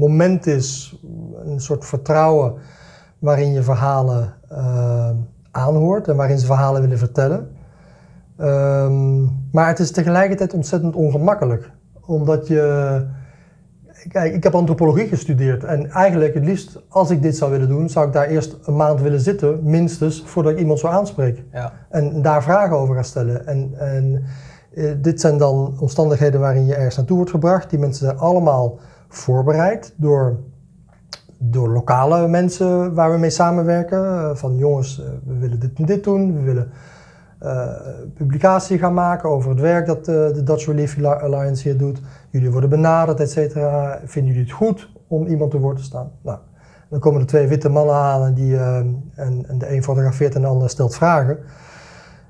moment 0.00 0.46
is, 0.46 0.98
een 1.44 1.60
soort 1.60 1.84
vertrouwen 1.84 2.54
waarin 3.18 3.52
je 3.52 3.62
verhalen 3.62 4.34
eh, 4.48 5.10
aanhoort 5.50 6.08
en 6.08 6.16
waarin 6.16 6.38
ze 6.38 6.46
verhalen 6.46 6.80
willen 6.80 6.98
vertellen. 6.98 7.48
Ehm, 8.36 9.22
maar 9.52 9.68
het 9.68 9.78
is 9.78 9.90
tegelijkertijd 9.90 10.54
ontzettend 10.54 10.94
ongemakkelijk. 10.94 11.70
Omdat 12.00 12.46
je. 12.46 13.06
Kijk, 14.08 14.34
ik 14.34 14.42
heb 14.42 14.54
antropologie 14.54 15.08
gestudeerd. 15.08 15.64
En 15.64 15.90
eigenlijk 15.90 16.34
het 16.34 16.44
liefst, 16.44 16.80
als 16.88 17.10
ik 17.10 17.22
dit 17.22 17.36
zou 17.36 17.50
willen 17.50 17.68
doen, 17.68 17.88
zou 17.88 18.06
ik 18.06 18.12
daar 18.12 18.26
eerst 18.26 18.56
een 18.64 18.76
maand 18.76 19.00
willen 19.00 19.20
zitten, 19.20 19.60
minstens, 19.62 20.22
voordat 20.26 20.52
ik 20.52 20.58
iemand 20.58 20.78
zou 20.78 20.94
aanspreken. 20.94 21.44
Ja. 21.52 21.72
En 21.90 22.22
daar 22.22 22.42
vragen 22.42 22.76
over 22.76 22.94
ga 22.94 23.02
stellen. 23.02 23.46
En, 23.46 23.72
en 23.78 24.24
eh, 24.74 24.92
dit 24.98 25.20
zijn 25.20 25.38
dan 25.38 25.74
omstandigheden 25.78 26.40
waarin 26.40 26.66
je 26.66 26.74
ergens 26.74 26.96
naartoe 26.96 27.16
wordt 27.16 27.30
gebracht. 27.30 27.70
Die 27.70 27.78
mensen 27.78 28.06
zijn 28.06 28.18
allemaal 28.18 28.78
voorbereid 29.08 29.94
door, 29.96 30.36
door 31.38 31.68
lokale 31.68 32.28
mensen 32.28 32.94
waar 32.94 33.12
we 33.12 33.18
mee 33.18 33.30
samenwerken. 33.30 34.04
Eh, 34.04 34.30
van 34.34 34.56
jongens, 34.56 35.00
eh, 35.00 35.06
we 35.26 35.38
willen 35.38 35.60
dit 35.60 35.70
en 35.74 35.84
dit 35.84 36.04
doen. 36.04 36.34
We 36.34 36.42
willen 36.42 36.70
publicatie 38.14 38.78
gaan 38.78 38.94
maken 38.94 39.28
over 39.28 39.50
het 39.50 39.60
werk 39.60 39.86
dat 39.86 40.04
de 40.04 40.42
Dutch 40.44 40.66
Relief 40.66 41.04
Alliance 41.04 41.68
hier 41.68 41.78
doet. 41.78 42.00
Jullie 42.30 42.50
worden 42.50 42.70
benaderd, 42.70 43.20
et 43.20 43.30
cetera. 43.30 44.00
Vinden 44.04 44.32
jullie 44.32 44.48
het 44.48 44.56
goed 44.56 44.90
om 45.06 45.26
iemand 45.26 45.50
te 45.50 45.58
woord 45.58 45.76
te 45.76 45.82
staan? 45.82 46.10
Nou, 46.22 46.38
dan 46.88 46.98
komen 47.00 47.20
er 47.20 47.26
twee 47.26 47.46
witte 47.46 47.68
mannen 47.68 47.94
aan 47.94 48.24
en, 48.24 48.34
die, 48.34 48.58
en, 48.58 49.44
en 49.48 49.58
de 49.58 49.74
een 49.74 49.82
fotografeert 49.82 50.34
en 50.34 50.40
de 50.40 50.46
ander 50.46 50.68
stelt 50.68 50.94
vragen. 50.94 51.38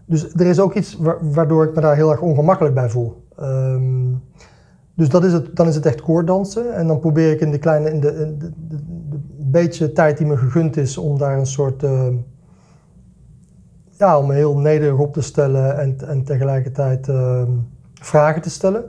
Dus 0.08 0.32
er 0.34 0.46
is 0.46 0.60
ook 0.60 0.74
iets 0.74 0.96
wa- 0.96 1.18
waardoor 1.20 1.64
ik 1.64 1.74
me 1.74 1.80
daar 1.80 1.94
heel 1.96 2.10
erg 2.10 2.20
ongemakkelijk 2.20 2.74
bij 2.74 2.90
voel. 2.90 3.22
Ehm, 3.36 4.12
dus 4.94 5.08
dat 5.08 5.24
is 5.24 5.32
het, 5.32 5.56
dan 5.56 5.66
is 5.68 5.74
het 5.74 5.86
echt 5.86 6.00
koorddansen. 6.00 6.74
En 6.74 6.86
dan 6.86 6.98
probeer 6.98 7.30
ik 7.32 7.40
in 7.40 7.50
de 7.50 7.58
kleine, 7.58 7.90
in 7.90 8.00
de, 8.00 8.08
in 8.14 8.38
de, 8.38 8.50
de- 8.68 8.76
de 9.08 9.18
beetje 9.50 9.92
tijd 9.92 10.18
die 10.18 10.26
me 10.26 10.36
gegund 10.36 10.76
is 10.76 10.98
om 10.98 11.18
daar 11.18 11.38
een 11.38 11.46
soort, 11.46 11.82
ehm, 11.82 12.14
ja, 13.90 14.18
om 14.18 14.26
me 14.26 14.34
heel 14.34 14.58
nederig 14.58 14.98
op 14.98 15.12
te 15.12 15.20
stellen 15.22 15.78
en, 15.78 15.96
en 16.08 16.24
tegelijkertijd 16.24 17.08
ehm, 17.08 17.50
vragen 17.94 18.42
te 18.42 18.50
stellen. 18.50 18.84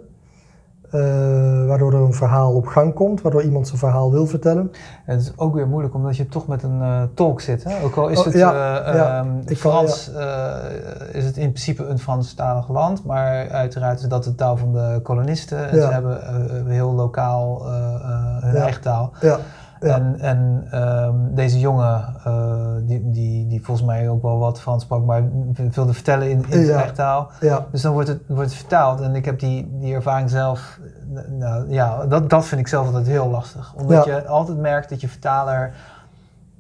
Eh, 0.92 1.02
waardoor 1.68 1.94
er 1.94 2.00
een 2.02 2.14
verhaal 2.14 2.54
op 2.54 2.68
gang 2.68 2.94
komt, 2.94 3.22
waardoor 3.22 3.42
iemand 3.44 3.68
zijn 3.68 3.80
verhaal 3.80 4.12
wil 4.12 4.26
vertellen. 4.26 4.72
Het 5.06 5.22
is 5.22 5.32
ook 5.36 5.54
weer 5.54 5.68
moeilijk 5.68 5.94
omdat 5.96 6.18
je 6.18 6.28
toch 6.28 6.48
met 6.48 6.64
een 6.64 6.80
uh, 6.82 7.02
tolk 7.14 7.42
zit. 7.42 7.64
Hè? 7.64 7.84
Ook 7.84 7.96
al 7.96 8.08
is 8.08 8.20
Oh, 8.20 8.26
het 8.26 8.34
ja, 8.34 8.82
eh, 8.86 8.94
ja. 8.96 9.18
ehm, 9.20 9.28
kan- 9.46 9.56
Frans, 9.56 10.14
eh, 10.14 10.56
is 11.12 11.26
het 11.26 11.38
in 11.38 11.50
principe 11.52 11.86
een 11.86 12.00
Franstalig 12.00 12.70
land, 12.70 13.06
maar 13.06 13.50
uiteraard 13.50 14.00
is 14.02 14.08
dat 14.08 14.24
de 14.24 14.36
taal 14.36 14.58
van 14.58 14.74
de 14.74 15.00
kolonisten. 15.04 15.70
En 15.70 15.82
ze 15.82 15.88
hebben 15.88 16.22
eh, 16.24 16.34
heel 16.68 16.92
lokaal 16.94 17.66
eh, 17.66 17.74
eh, 17.74 18.44
hun 18.44 18.56
eigen 18.56 18.82
taal. 18.82 19.12
Ja. 19.82 19.96
En, 19.96 20.16
en 20.20 20.68
ehm, 20.72 21.16
deze 21.32 21.60
jongen, 21.60 22.16
eh, 22.24 22.66
die, 22.82 23.12
die, 23.12 23.48
die 23.48 23.64
volgens 23.64 23.86
mij 23.88 24.10
ook 24.10 24.22
wel 24.22 24.38
wat 24.38 24.60
Frans 24.62 24.84
sprak, 24.84 25.06
maar 25.06 25.24
wilde 25.72 25.94
vertellen 25.94 26.30
in, 26.30 26.38
in 26.38 26.46
zijn 26.52 26.66
Ja. 26.66 26.76
eigen 26.76 26.94
taal. 26.96 27.30
ja. 27.40 27.66
Dus 27.72 27.82
dan 27.82 27.94
wordt 27.94 28.08
het, 28.08 28.20
wordt 28.28 28.50
het 28.50 28.60
vertaald 28.60 29.02
en 29.02 29.16
ik 29.16 29.26
heb 29.26 29.40
die, 29.40 29.70
die 29.80 29.94
ervaring 29.94 30.30
zelf, 30.30 30.80
nou 31.30 31.72
ja, 31.72 32.06
dat, 32.06 32.30
dat 32.30 32.46
vind 32.46 32.62
ik 32.62 32.68
zelf 32.68 32.86
altijd 32.86 33.08
heel 33.08 33.30
lastig. 33.30 33.74
Omdat 33.78 34.06
je 34.06 34.28
altijd 34.28 34.58
merkt 34.58 34.90
dat 34.90 35.02
je 35.02 35.08
vertaler 35.08 35.74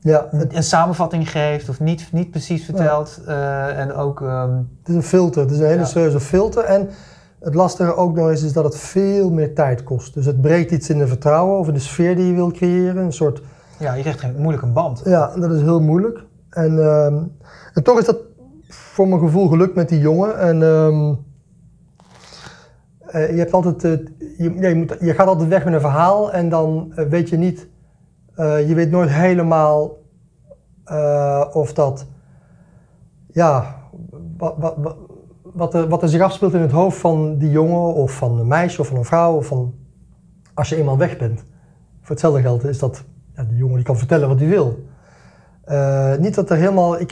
ja. 0.01 0.25
Het, 0.32 0.55
een, 0.55 0.63
samenvatting 0.63 1.32
geeft 1.32 1.69
of 1.69 1.79
niet, 1.79 2.08
niet 2.12 2.32
precies 2.32 2.65
vertelt. 2.65 3.19
eh, 3.27 3.79
en 3.79 3.93
ook, 3.93 4.21
ehm, 4.21 4.51
het 4.79 4.89
is 4.89 4.95
een 4.95 5.03
filter, 5.03 5.41
het 5.41 5.51
is 5.51 5.60
een 5.60 5.65
hele 5.65 5.86
serieuze 5.86 6.19
filter. 6.19 6.63
En 6.63 6.89
het 7.39 7.56
lastige 7.56 7.95
ook 7.95 8.15
nog 8.15 8.30
eens 8.30 8.43
is 8.43 8.54
dat 8.54 8.63
het 8.63 8.78
veel 8.78 9.32
meer 9.32 9.56
tijd 9.56 9.84
kost. 9.84 10.13
Dus 10.13 10.25
het 10.25 10.41
breekt 10.41 10.71
iets 10.71 10.89
in 10.89 10.97
de 10.97 11.08
vertrouwen 11.08 11.60
of 11.60 11.67
in 11.67 11.73
de 11.73 11.80
sfeer 11.80 12.15
die 12.15 12.25
je 12.25 12.34
wil 12.34 12.52
creëren. 12.52 12.97
Een 12.97 13.13
soort 13.13 13.41
ja, 13.80 13.93
je 13.93 14.02
krijgt 14.02 14.23
een 14.23 14.36
moeilijk 14.38 14.63
een 14.63 14.73
band. 14.73 15.02
Ja, 15.06 15.36
dat 15.36 15.52
is 15.52 15.62
heel 15.62 15.82
moeilijk. 15.82 16.23
En, 16.49 16.80
ehm, 16.80 17.23
en 17.73 17.84
toch 17.84 17.99
is 17.99 18.06
dat 18.06 18.17
voor 18.67 19.08
mijn 19.08 19.21
gevoel 19.21 19.47
gelukt 19.47 19.75
met 19.75 19.89
die 19.89 19.99
jongen. 19.99 20.39
En 20.39 20.63
ehm, 20.63 21.13
eh, 22.99 23.30
je 23.30 23.38
hebt 23.38 23.54
altijd, 23.54 23.84
eh, 23.84 23.91
je, 24.38 24.54
ja, 24.60 24.67
je, 24.67 24.75
moet, 24.75 24.95
je 24.99 25.13
gaat 25.13 25.28
altijd 25.28 25.49
weg 25.49 25.65
met 25.65 25.73
een 25.73 25.80
verhaal 25.80 26.32
en 26.32 26.49
dan 26.49 26.91
eh, 26.95 27.06
weet 27.06 27.30
je 27.30 27.38
niet, 27.38 27.67
je 28.38 28.73
weet 28.75 28.91
nooit 28.91 29.10
helemaal 29.10 29.97
of 31.54 31.73
dat, 31.73 32.06
ja, 33.28 33.75
wat, 34.38 34.56
wat, 34.58 34.75
wat, 34.78 34.95
wat, 35.60 35.74
er, 35.74 35.88
wat 35.88 36.02
er 36.02 36.10
zich 36.10 36.22
afspeelt 36.22 36.54
in 36.54 36.62
het 36.62 36.72
hoofd 36.72 36.98
van 36.98 37.38
die 37.38 37.50
jongen 37.52 37.93
of 37.93 38.12
van 38.12 38.39
een 38.39 38.48
meisje 38.48 38.82
of 38.82 38.88
van 38.88 38.98
een 38.98 39.06
vrouw 39.06 39.36
of 39.36 39.45
van, 39.45 39.74
als 40.54 40.69
je 40.69 40.76
eenmaal 40.76 40.98
weg 40.98 41.17
bent. 41.17 41.43
Voor 42.02 42.10
hetzelfde 42.10 42.41
geld 42.41 42.63
is 42.63 42.80
dat 42.80 43.04
ja, 43.36 43.43
die 43.43 43.58
jongen 43.58 43.76
die 43.76 43.86
kan 43.86 43.98
vertellen 43.98 44.28
wat 44.28 44.39
hij 44.39 44.48
wil. 44.48 44.84
Eh, 45.63 46.15
niet 46.15 46.36
dat 46.36 46.50
er 46.50 46.58
helemaal, 46.58 47.00
ik, 47.00 47.10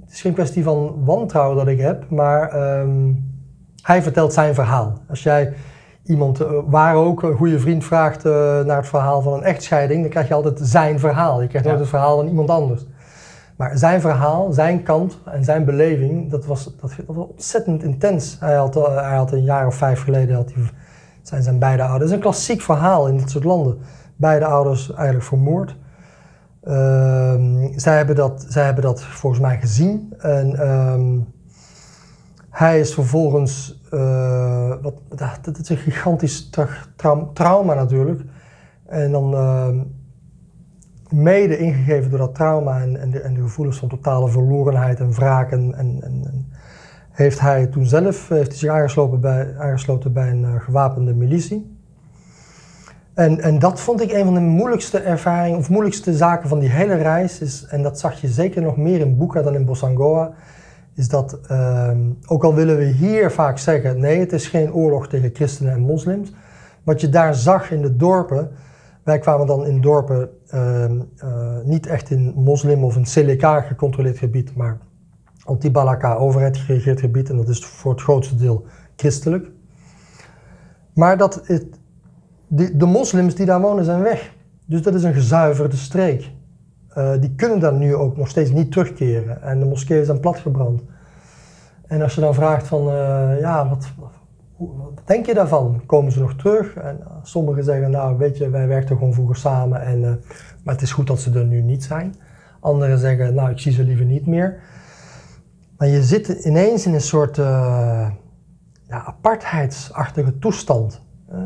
het 0.00 0.12
is 0.12 0.20
geen 0.20 0.32
kwestie 0.32 0.62
van 0.62 1.04
wantrouwen 1.04 1.56
dat 1.56 1.66
ik 1.66 1.80
heb, 1.80 2.10
maar 2.10 2.48
ehm, 2.48 3.12
hij 3.82 4.02
vertelt 4.02 4.32
zijn 4.32 4.54
verhaal. 4.54 4.98
Als 5.08 5.22
jij 5.22 5.52
iemand, 6.04 6.40
eh, 6.40 6.50
waar 6.66 6.94
ook, 6.94 7.22
een 7.22 7.36
goede 7.36 7.58
vriend 7.58 7.84
vraagt 7.84 8.24
eh, 8.24 8.32
naar 8.64 8.76
het 8.76 8.88
verhaal 8.88 9.22
van 9.22 9.32
een 9.32 9.42
echtscheiding, 9.42 10.00
dan 10.00 10.10
krijg 10.10 10.28
je 10.28 10.34
altijd 10.34 10.58
zijn 10.62 10.98
verhaal. 10.98 11.40
Je 11.42 11.48
krijgt 11.48 11.66
Ja. 11.66 11.72
nooit 11.72 11.82
het 11.82 11.94
verhaal 11.94 12.16
van 12.16 12.28
iemand 12.28 12.50
anders. 12.50 12.86
Maar 13.60 13.78
zijn 13.78 14.00
verhaal, 14.00 14.52
zijn 14.52 14.82
kant 14.82 15.18
en 15.24 15.44
zijn 15.44 15.64
beleving, 15.64 16.30
dat 16.30 16.46
was, 16.46 16.64
dat, 16.64 16.92
dat 17.06 17.16
was 17.16 17.26
ontzettend 17.26 17.82
intens. 17.82 18.36
Hij 18.40 18.54
had, 18.54 18.76
eh, 18.76 18.94
hij 18.94 19.16
had 19.16 19.32
een 19.32 19.42
jaar 19.42 19.66
of 19.66 19.74
vijf 19.74 20.02
geleden, 20.02 20.36
had 20.36 20.52
hij, 20.52 20.62
zijn 21.22 21.42
zijn 21.42 21.58
beide 21.58 21.82
ouders, 21.82 22.02
het 22.02 22.10
is 22.10 22.16
een 22.16 22.30
klassiek 22.30 22.60
verhaal 22.60 23.08
in 23.08 23.16
dit 23.16 23.30
soort 23.30 23.44
landen. 23.44 23.78
Beide 24.16 24.44
ouders 24.44 24.92
eigenlijk 24.92 25.24
vermoord. 25.26 25.76
Ehm, 26.62 27.78
zij, 27.78 27.96
hebben 27.96 28.16
dat, 28.16 28.44
zij 28.48 28.64
hebben 28.64 28.82
dat 28.84 29.02
volgens 29.02 29.42
mij 29.42 29.58
gezien. 29.60 30.14
En 30.18 30.56
ehm, 30.56 31.18
hij 32.50 32.80
is 32.80 32.94
vervolgens. 32.94 33.80
eh, 33.90 34.72
wat, 34.82 34.94
dat, 35.08 35.38
dat 35.42 35.58
is 35.58 35.68
een 35.68 35.76
gigantisch 35.76 36.50
tra- 36.50 36.68
trau- 36.96 37.32
trauma 37.32 37.74
natuurlijk. 37.74 38.22
En 38.86 39.12
dan 39.12 39.34
ehm, 39.34 39.78
mede 41.12 41.58
ingegeven 41.58 42.10
door 42.10 42.18
dat 42.18 42.34
trauma 42.34 42.80
en, 42.80 43.00
en, 43.00 43.10
de, 43.10 43.20
en 43.20 43.34
de 43.34 43.40
gevoelens 43.40 43.78
van 43.78 43.88
totale 43.88 44.28
verlorenheid 44.28 45.00
en 45.00 45.12
wraak. 45.12 45.50
En, 45.50 45.74
en, 45.74 46.48
heeft 47.10 47.40
hij 47.40 47.66
toen 47.66 47.86
zelf 47.86 48.28
heeft 48.28 48.60
hij 48.60 48.70
aangesloten 48.70 49.20
bij, 49.20 49.54
bij 50.12 50.30
een 50.30 50.44
eh, 50.44 50.60
gewapende 50.60 51.14
militie. 51.14 51.78
En, 53.14 53.40
en 53.40 53.58
dat 53.58 53.80
vond 53.80 54.00
ik 54.00 54.12
een 54.12 54.24
van 54.24 54.34
de 54.34 54.40
moeilijkste 54.40 54.98
ervaringen, 54.98 55.58
of 55.58 55.68
moeilijkste 55.68 56.16
zaken 56.16 56.48
van 56.48 56.58
die 56.58 56.68
hele 56.68 56.94
reis. 56.94 57.40
Is, 57.40 57.66
en 57.68 57.82
dat 57.82 57.98
zag 57.98 58.20
je 58.20 58.28
zeker 58.28 58.62
nog 58.62 58.76
meer 58.76 59.00
in 59.00 59.18
Buka 59.18 59.42
dan 59.42 59.54
in 59.54 59.64
Bossangoa. 59.64 60.32
Is 60.94 61.08
dat, 61.08 61.38
ehm, 61.48 61.98
ook 62.26 62.44
al 62.44 62.54
willen 62.54 62.76
we 62.76 62.84
hier 62.84 63.30
vaak 63.30 63.58
zeggen, 63.58 64.00
nee, 64.00 64.20
het 64.20 64.32
is 64.32 64.48
geen 64.48 64.72
oorlog 64.72 65.08
tegen 65.08 65.30
christenen 65.32 65.72
en 65.72 65.80
moslims. 65.80 66.32
Wat 66.82 67.00
je 67.00 67.08
daar 67.08 67.34
zag 67.34 67.70
in 67.70 67.82
de 67.82 67.96
dorpen, 67.96 68.50
wij 69.02 69.18
kwamen 69.18 69.46
dan 69.46 69.66
in 69.66 69.80
dorpen, 69.80 70.30
ehm, 70.46 71.00
eh, 71.16 71.58
niet 71.64 71.86
echt 71.86 72.10
in 72.10 72.32
moslim 72.36 72.84
of 72.84 72.96
een 72.96 73.04
CLK 73.04 73.66
gecontroleerd 73.66 74.18
gebied, 74.18 74.56
maar 74.56 74.78
anti-Balaka 75.44 76.14
overheid 76.14 76.56
geregeerd 76.56 77.00
gebied. 77.00 77.30
En 77.30 77.36
dat 77.36 77.48
is 77.48 77.64
voor 77.64 77.92
het 77.92 78.00
grootste 78.00 78.34
deel 78.34 78.64
christelijk. 78.96 79.50
Maar 80.94 81.16
dat 81.16 81.40
het, 81.44 81.66
die, 82.48 82.76
de 82.76 82.86
moslims 82.86 83.34
die 83.34 83.46
daar 83.46 83.60
wonen 83.60 83.84
zijn 83.84 84.02
weg. 84.02 84.34
Dus 84.66 84.82
dat 84.82 84.94
is 84.94 85.02
een 85.02 85.14
gezuiverde 85.14 85.76
streek. 85.76 86.30
Eh, 86.88 87.12
die 87.20 87.34
kunnen 87.34 87.60
daar 87.60 87.74
nu 87.74 87.94
ook 87.94 88.16
nog 88.16 88.28
steeds 88.28 88.50
niet 88.50 88.72
terugkeren. 88.72 89.42
En 89.42 89.58
de 89.58 89.66
moskeeën 89.66 90.04
zijn 90.04 90.20
platgebrand. 90.20 90.82
En 91.86 92.02
als 92.02 92.14
je 92.14 92.20
dan 92.20 92.34
vraagt 92.34 92.66
van, 92.66 92.80
eh, 92.88 93.40
ja, 93.40 93.68
wat, 93.68 93.92
wat 94.60 95.00
denk 95.04 95.26
je 95.26 95.34
daarvan? 95.34 95.82
Komen 95.86 96.12
ze 96.12 96.20
nog 96.20 96.34
terug? 96.34 96.76
En 96.76 97.00
eh, 97.00 97.06
sommigen 97.22 97.64
zeggen, 97.64 97.90
nou 97.90 98.18
weet 98.18 98.36
je, 98.36 98.50
wij 98.50 98.66
werkten 98.66 98.96
gewoon 98.96 99.14
vroeger 99.14 99.36
samen. 99.36 99.82
En, 99.82 100.04
eh, 100.04 100.10
maar 100.64 100.74
het 100.74 100.82
is 100.82 100.92
goed 100.92 101.06
dat 101.06 101.20
ze 101.20 101.38
er 101.38 101.44
nu 101.44 101.62
niet 101.62 101.84
zijn. 101.84 102.14
Anderen 102.60 102.98
zeggen, 102.98 103.34
nou 103.34 103.50
ik 103.50 103.58
zie 103.58 103.72
ze 103.72 103.84
liever 103.84 104.04
niet 104.04 104.26
meer. 104.26 104.60
Maar 105.76 105.88
je 105.88 106.02
zit 106.02 106.28
ineens 106.28 106.86
in 106.86 106.94
een 106.94 107.00
soort 107.00 107.38
eh, 107.38 108.10
ja, 108.88 109.04
apartheidsachtige 109.04 110.38
toestand. 110.38 111.02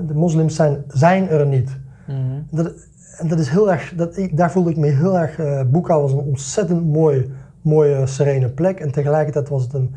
De 0.07 0.14
moslims 0.14 0.55
zijn, 0.55 0.85
zijn 0.88 1.29
er 1.29 1.46
niet. 1.46 1.79
Mhm. 2.07 2.40
Dat, 2.50 2.72
en 3.18 3.29
dat 3.29 3.38
is 3.38 3.48
heel 3.48 3.72
erg, 3.72 3.92
dat, 3.96 4.16
ik, 4.16 4.37
daar 4.37 4.50
voelde 4.50 4.70
ik 4.70 4.77
me 4.77 4.87
heel 4.87 5.18
erg. 5.18 5.66
Boeka 5.70 6.00
was 6.00 6.12
een 6.12 6.18
ontzettend 6.18 6.87
mooie, 6.87 7.27
mooie, 7.62 8.07
serene 8.07 8.48
plek. 8.48 8.81
En 8.81 8.92
tegelijkertijd 8.92 9.48
was 9.48 9.62
het 9.62 9.72
een. 9.72 9.94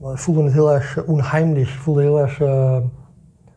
Ik 0.00 0.18
voelde 0.18 0.42
het 0.42 0.52
heel 0.52 0.72
erg 0.72 1.04
onheimlich. 1.06 1.72
Ik 1.74 1.80
voelde 1.80 2.02
heel 2.02 2.20
erg 2.20 2.40
eh, 2.40 2.76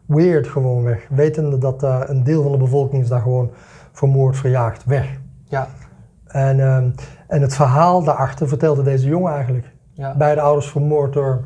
weird 0.05 0.47
gewoon 0.47 0.83
weg. 0.83 1.07
Wetende 1.09 1.57
dat 1.57 1.83
eh, 1.83 1.99
een 2.05 2.23
deel 2.23 2.43
van 2.43 2.51
de 2.51 2.57
bevolking 2.57 3.03
is 3.03 3.09
daar 3.09 3.21
gewoon 3.21 3.49
vermoord, 3.91 4.37
verjaagd, 4.37 4.85
weg. 4.85 5.19
Ja, 5.43 5.67
En, 6.25 6.59
ehm, 6.59 6.89
en 7.27 7.41
het 7.41 7.55
verhaal 7.55 8.03
daarachter 8.03 8.47
vertelde 8.47 8.83
deze 8.83 9.07
jongen 9.07 9.33
eigenlijk. 9.33 9.71
ja. 9.93 10.15
Beide 10.17 10.41
ouders 10.41 10.67
vermoord 10.69 11.13
door 11.13 11.43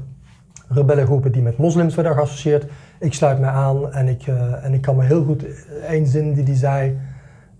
rebellengroepen 0.67 1.31
die 1.31 1.41
met 1.41 1.57
moslims 1.57 1.95
werden 1.95 2.13
geassocieerd. 2.13 2.65
Ik 2.99 3.13
sluit 3.13 3.39
mij 3.39 3.49
aan 3.49 3.91
en 3.93 4.07
ik, 4.07 4.27
eh, 4.27 4.63
en 4.65 4.73
ik 4.73 4.81
kan 4.81 4.95
me 4.95 5.03
heel 5.03 5.23
goed 5.23 5.45
één 5.87 6.07
zin 6.07 6.33
die 6.33 6.43
hij 6.43 6.55
zei. 6.55 6.99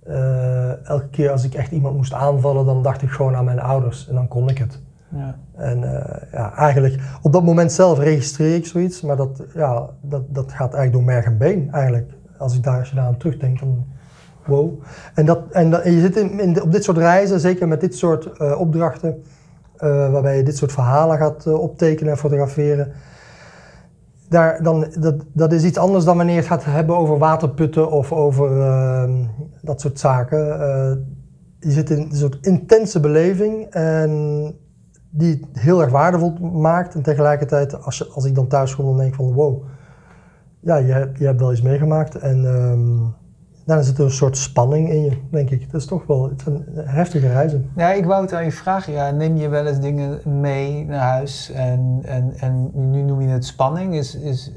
eh, 0.06 0.88
elke 0.88 1.08
keer 1.10 1.32
als 1.32 1.44
ik 1.44 1.54
echt 1.54 1.72
iemand 1.72 1.96
moest 1.96 2.14
aanvallen, 2.14 2.66
dan 2.66 2.84
dacht 2.84 3.02
ik 3.02 3.10
gewoon 3.10 3.36
aan 3.36 3.46
mijn 3.46 3.60
ouders 3.60 4.08
en 4.08 4.16
dan 4.16 4.28
kon 4.28 4.50
ik 4.50 4.58
het. 4.58 4.82
Ja. 5.10 5.36
En 5.56 5.84
eh, 5.84 6.22
ja, 6.32 6.54
eigenlijk 6.56 7.02
op 7.22 7.34
dat 7.34 7.44
moment 7.44 7.72
zelf 7.72 8.00
registreer 8.00 8.56
ik 8.56 8.66
zoiets, 8.66 9.02
maar 9.02 9.16
dat, 9.16 9.44
ja, 9.54 9.90
dat, 10.02 10.24
dat 10.28 10.52
gaat 10.52 10.74
eigenlijk 10.74 10.92
door 10.94 11.04
merg 11.04 11.26
en 11.26 11.38
been 11.38 11.70
eigenlijk. 11.72 12.12
Als, 12.38 12.56
ik 12.56 12.64
daar, 12.64 12.80
als 12.80 12.90
je 12.90 12.96
daar 12.96 13.06
aan 13.06 13.18
terugdenkt, 13.18 13.60
dan 13.60 13.86
wow. 14.46 14.82
En, 15.14 15.26
dat, 15.26 15.40
en, 15.52 15.70
dat- 15.70 15.84
je 15.84 16.00
zit 16.00 16.16
in, 16.18 16.62
op 16.62 16.72
dit 16.72 16.84
soort 16.84 16.98
reizen, 16.98 17.40
zeker 17.40 17.68
met 17.68 17.82
dit 17.82 17.96
soort 17.96 18.26
eh, 18.38 18.60
opdrachten, 18.60 19.24
eh, 19.78 20.12
waarbij 20.12 20.38
je 20.38 20.44
dit 20.44 20.58
soort 20.58 20.72
verhalen 20.72 21.18
gaat 21.18 21.48
optekenen 21.48 22.12
en 22.12 22.18
fotograferen. 22.20 22.92
Daar, 24.30 24.64
dan, 24.64 24.88
dat, 25.00 25.16
dat 25.34 25.54
is 25.54 25.64
iets 25.64 25.78
anders 25.78 26.06
dan 26.06 26.18
wanneer 26.18 26.36
je 26.36 26.40
het 26.42 26.50
gaat 26.50 26.66
hebben 26.66 26.98
over 26.98 27.18
waterputten 27.18 27.92
of 27.92 28.12
over 28.12 28.62
ehm, 28.62 29.26
dat 29.62 29.82
soort 29.82 30.00
zaken. 30.00 30.38
Je 31.60 31.72
zit 31.72 31.90
in 31.90 31.98
een 31.98 32.16
soort 32.16 32.38
intense 32.42 33.00
beleving 33.00 33.66
en 33.70 34.54
die 35.18 35.32
het 35.32 35.62
heel 35.62 35.82
erg 35.82 35.92
waardevol 35.92 36.32
maakt. 36.40 36.96
En 36.96 37.02
tegelijkertijd, 37.02 37.84
als, 37.84 37.98
je, 37.98 38.08
als 38.08 38.26
ik 38.26 38.36
dan 38.36 38.48
thuis 38.48 38.76
kom, 38.76 38.86
dan 38.86 38.98
denk 38.98 39.10
ik 39.10 39.16
van 39.16 39.34
wow, 39.34 39.64
ja, 40.60 40.76
je, 40.76 41.12
je 41.18 41.26
hebt 41.26 41.40
wel 41.40 41.52
iets 41.52 41.62
meegemaakt. 41.62 42.16
En 42.16 42.46
ehm, 42.46 42.98
dan 43.66 43.84
zit 43.84 43.98
er 43.98 44.04
een 44.04 44.12
soort 44.12 44.38
spanning 44.38 44.90
in 44.90 45.04
je, 45.04 45.18
denk 45.32 45.50
ik. 45.50 45.62
Het 45.62 45.74
is 45.74 45.86
toch 45.86 46.06
wel 46.06 46.30
het 46.30 46.42
zijn 46.42 46.64
heftige 46.76 47.28
reizen. 47.28 47.72
Ja, 47.76 47.92
ik 47.92 48.06
wou 48.06 48.22
het 48.22 48.34
aan 48.34 48.44
je 48.44 48.52
vragen. 48.52 48.94
Ja, 48.94 49.12
neem 49.12 49.38
je 49.38 49.50
wel 49.50 49.66
eens 49.66 49.80
dingen 49.80 50.40
mee 50.40 50.86
naar 50.86 51.10
huis? 51.10 51.52
En, 51.52 52.00
en, 52.04 52.34
en 52.40 52.72
nu 52.74 53.02
noem 53.02 53.22
je 53.22 53.28
het 53.28 53.46
spanning. 53.46 53.96
Is, 53.96 54.16
is, 54.16 54.52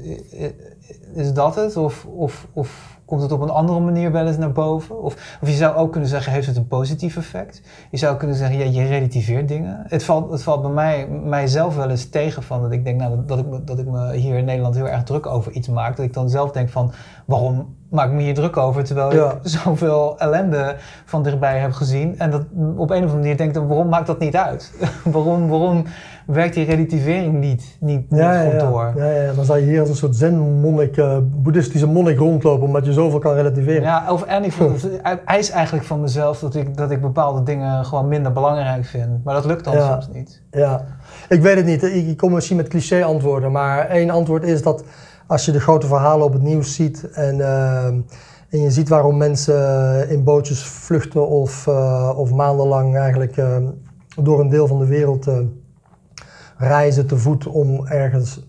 is 1.13 1.33
dat 1.33 1.55
het? 1.55 1.77
Of, 1.77 2.05
of, 2.05 2.47
of 2.53 2.98
komt 3.09 3.21
het 3.21 3.31
op 3.31 3.41
een 3.41 3.49
andere 3.49 3.79
manier 3.79 4.11
wel 4.11 4.27
eens 4.27 4.37
naar 4.37 4.51
boven? 4.51 5.01
Of, 5.03 5.37
of 5.41 5.49
je 5.49 5.55
zou 5.55 5.75
ook 5.75 5.91
kunnen 5.91 6.09
zeggen, 6.09 6.31
heeft 6.31 6.47
het 6.47 6.55
een 6.57 6.67
positief 6.67 7.17
effect? 7.17 7.61
Je 7.91 7.97
zou 7.97 8.17
kunnen 8.17 8.35
zeggen, 8.35 8.57
ja, 8.57 8.81
je 8.81 8.87
relativeert 8.87 9.47
dingen. 9.47 9.83
Het 9.87 10.03
valt, 10.03 10.31
het 10.31 10.43
valt 10.43 10.61
bij 10.61 10.71
mij, 10.71 11.07
mijzelf 11.07 11.75
wel 11.75 11.89
eens 11.89 12.09
tegen 12.09 12.43
van 12.43 12.61
dat 12.61 12.71
ik 12.71 12.83
denk 12.85 12.99
nou, 12.99 13.17
dat, 13.25 13.39
ik, 13.39 13.45
me- 13.45 13.63
dat 13.63 13.79
ik 13.79 13.85
me 13.87 14.13
hier 14.15 14.37
in 14.37 14.45
Nederland 14.45 14.75
heel 14.75 14.87
erg 14.87 15.03
druk 15.03 15.25
over 15.25 15.51
iets 15.51 15.67
maak. 15.67 15.95
Dat 15.95 16.05
ik 16.05 16.13
dan 16.13 16.29
zelf 16.29 16.51
denk 16.51 16.69
van, 16.69 16.91
waarom 17.25 17.75
maak 17.89 18.07
ik 18.07 18.13
me 18.13 18.21
hier 18.21 18.33
druk 18.33 18.57
over? 18.57 18.83
Terwijl 18.83 19.13
Ja. 19.13 19.31
ik 19.31 19.37
zoveel 19.43 20.19
ellende 20.19 20.75
van 21.05 21.23
dichtbij 21.23 21.59
heb 21.59 21.71
gezien. 21.71 22.19
En 22.19 22.31
dat 22.31 22.41
op 22.41 22.57
een 22.57 22.81
of 22.81 22.89
andere 22.89 23.13
manier 23.17 23.37
denk 23.37 23.49
ik 23.49 23.55
dan, 23.55 23.67
waarom 23.67 23.89
maakt 23.89 24.07
dat 24.07 24.19
niet 24.19 24.35
uit? 24.35 24.73
waarom, 25.13 25.47
waarom 25.49 25.83
werkt 26.31 26.53
die 26.53 26.65
relativering 26.65 27.39
niet, 27.39 27.77
niet, 27.79 28.09
niet 28.09 28.19
Ja, 28.19 28.43
goed 28.43 28.51
ja. 28.51 28.69
door? 28.69 28.93
Ja, 28.95 29.11
ja, 29.11 29.33
dan 29.33 29.45
zou 29.45 29.59
je 29.59 29.65
hier 29.65 29.79
als 29.79 29.89
een 29.89 29.95
soort 29.95 30.15
zen-monnik, 30.15 30.97
eh, 30.97 31.17
boeddhistische 31.23 31.87
monnik 31.87 32.17
rondlopen, 32.17 32.65
omdat 32.65 32.85
je 32.85 32.93
zoveel 32.93 33.19
kan 33.19 33.33
relativeren. 33.33 33.81
Ja, 33.81 34.11
of 34.11 34.23
en 34.23 34.43
ik 34.43 34.53
eis 35.25 35.49
eigenlijk 35.59 35.85
van 35.85 36.01
mezelf 36.01 36.39
dat 36.39 36.55
ik, 36.55 36.77
dat 36.77 36.91
ik 36.91 37.01
bepaalde 37.01 37.43
dingen 37.43 37.85
gewoon 37.85 38.07
minder 38.07 38.31
belangrijk 38.31 38.85
vind. 38.85 39.23
Maar 39.23 39.33
dat 39.33 39.45
lukt 39.45 39.63
dan 39.63 39.81
soms 39.81 40.09
niet. 40.13 40.41
Ja, 40.51 40.85
ik 41.29 41.41
weet 41.41 41.55
het 41.55 41.65
niet. 41.65 41.83
Ik, 41.83 42.17
kom 42.17 42.33
misschien 42.33 42.57
met 42.57 42.67
cliché 42.67 43.03
antwoorden, 43.03 43.51
maar 43.51 43.87
één 43.87 44.09
antwoord 44.09 44.43
is 44.43 44.61
dat 44.63 44.83
als 45.27 45.45
je 45.45 45.51
de 45.51 45.59
grote 45.59 45.87
verhalen 45.87 46.25
op 46.25 46.33
het 46.33 46.41
nieuws 46.41 46.75
ziet 46.75 47.09
en, 47.11 47.41
eh, 47.41 47.85
en 48.49 48.61
je 48.61 48.71
ziet 48.71 48.89
waarom 48.89 49.17
mensen 49.17 50.09
in 50.09 50.23
bootjes 50.23 50.63
vluchten 50.63 51.27
of, 51.27 51.67
eh, 51.67 52.11
of 52.15 52.33
maandenlang 52.33 52.97
eigenlijk 52.97 53.35
door 54.23 54.39
een 54.39 54.49
deel 54.49 54.67
van 54.67 54.79
de 54.79 54.87
wereld 54.87 55.27
reizen 56.59 57.07
te 57.07 57.17
voet 57.17 57.47
om 57.47 57.87
ergens 57.87 58.47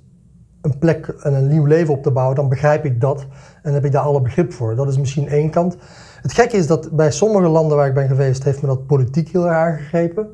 een 0.62 0.78
plek 0.78 1.06
en 1.06 1.34
een 1.34 1.48
nieuw 1.48 1.64
leven 1.64 1.94
op 1.94 2.02
te 2.02 2.10
bouwen, 2.10 2.36
dan 2.36 2.48
begrijp 2.48 2.84
ik 2.84 3.00
dat 3.00 3.26
en 3.62 3.72
heb 3.72 3.84
ik 3.84 3.92
daar 3.92 4.02
alle 4.02 4.22
begrip 4.22 4.52
voor. 4.52 4.74
Dat 4.74 4.88
is 4.88 4.98
misschien 4.98 5.28
één 5.28 5.50
kant. 5.50 5.76
Het 6.22 6.32
gekke 6.32 6.56
is 6.56 6.66
dat 6.66 6.90
bij 6.90 7.10
sommige 7.10 7.48
landen 7.48 7.76
waar 7.76 7.86
ik 7.86 7.94
ben 7.94 8.08
geweest, 8.08 8.44
heeft 8.44 8.62
me 8.62 8.68
dat 8.68 8.86
politiek 8.86 9.28
heel 9.28 9.46
erg 9.46 9.56
aangegrepen. 9.56 10.28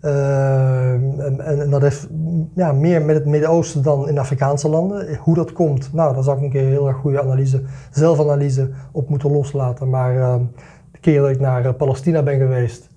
Ehm, 0.00 1.40
en, 1.40 1.70
dat 1.70 1.82
heeft 1.82 2.08
ja, 2.54 2.72
meer 2.72 3.02
met 3.02 3.16
het 3.16 3.26
Midden-Oosten 3.26 3.82
dan 3.82 4.08
in 4.08 4.18
Afrikaanse 4.18 4.68
landen. 4.68 5.16
Hoe 5.16 5.34
dat 5.34 5.52
komt, 5.52 5.92
nou, 5.92 6.14
daar 6.14 6.22
zou 6.22 6.36
ik 6.36 6.42
een 6.42 6.50
keer 6.50 6.62
een 6.62 6.68
heel 6.68 6.88
erg 6.88 6.96
goede 6.96 7.22
analyse, 7.22 7.62
zelfanalyse 7.90 8.70
op 8.92 9.08
moeten 9.08 9.30
loslaten. 9.30 9.90
Maar 9.90 10.16
ehm, 10.16 10.42
de 10.90 10.98
keer 10.98 11.20
dat 11.20 11.30
ik 11.30 11.40
naar 11.40 11.64
eh, 11.64 11.74
Palestina 11.74 12.22
ben 12.22 12.38
geweest, 12.38 12.88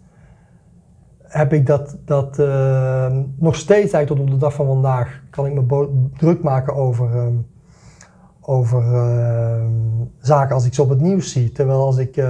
heb 1.28 1.54
ik 1.54 1.66
dat, 1.66 1.98
dat 2.06 2.40
ehm, 2.40 3.24
nog 3.36 3.56
steeds 3.56 3.94
eigenlijk 3.94 4.08
tot 4.08 4.20
op 4.20 4.30
de 4.30 4.46
dag 4.46 4.54
van 4.54 4.66
vandaag, 4.66 5.22
kan 5.30 5.46
ik 5.46 5.54
me 5.54 5.88
druk 6.18 6.44
maken 6.44 6.76
over, 6.76 7.16
ehm, 7.16 7.36
over 8.42 8.94
ehm, 8.94 9.72
zaken 10.20 10.56
als 10.56 10.66
ik 10.66 10.74
ze 10.74 10.82
op 10.82 10.90
het 10.90 11.02
nieuws 11.02 11.32
zie. 11.32 11.52
Terwijl 11.52 11.86
als 11.86 11.98
ik, 11.98 12.22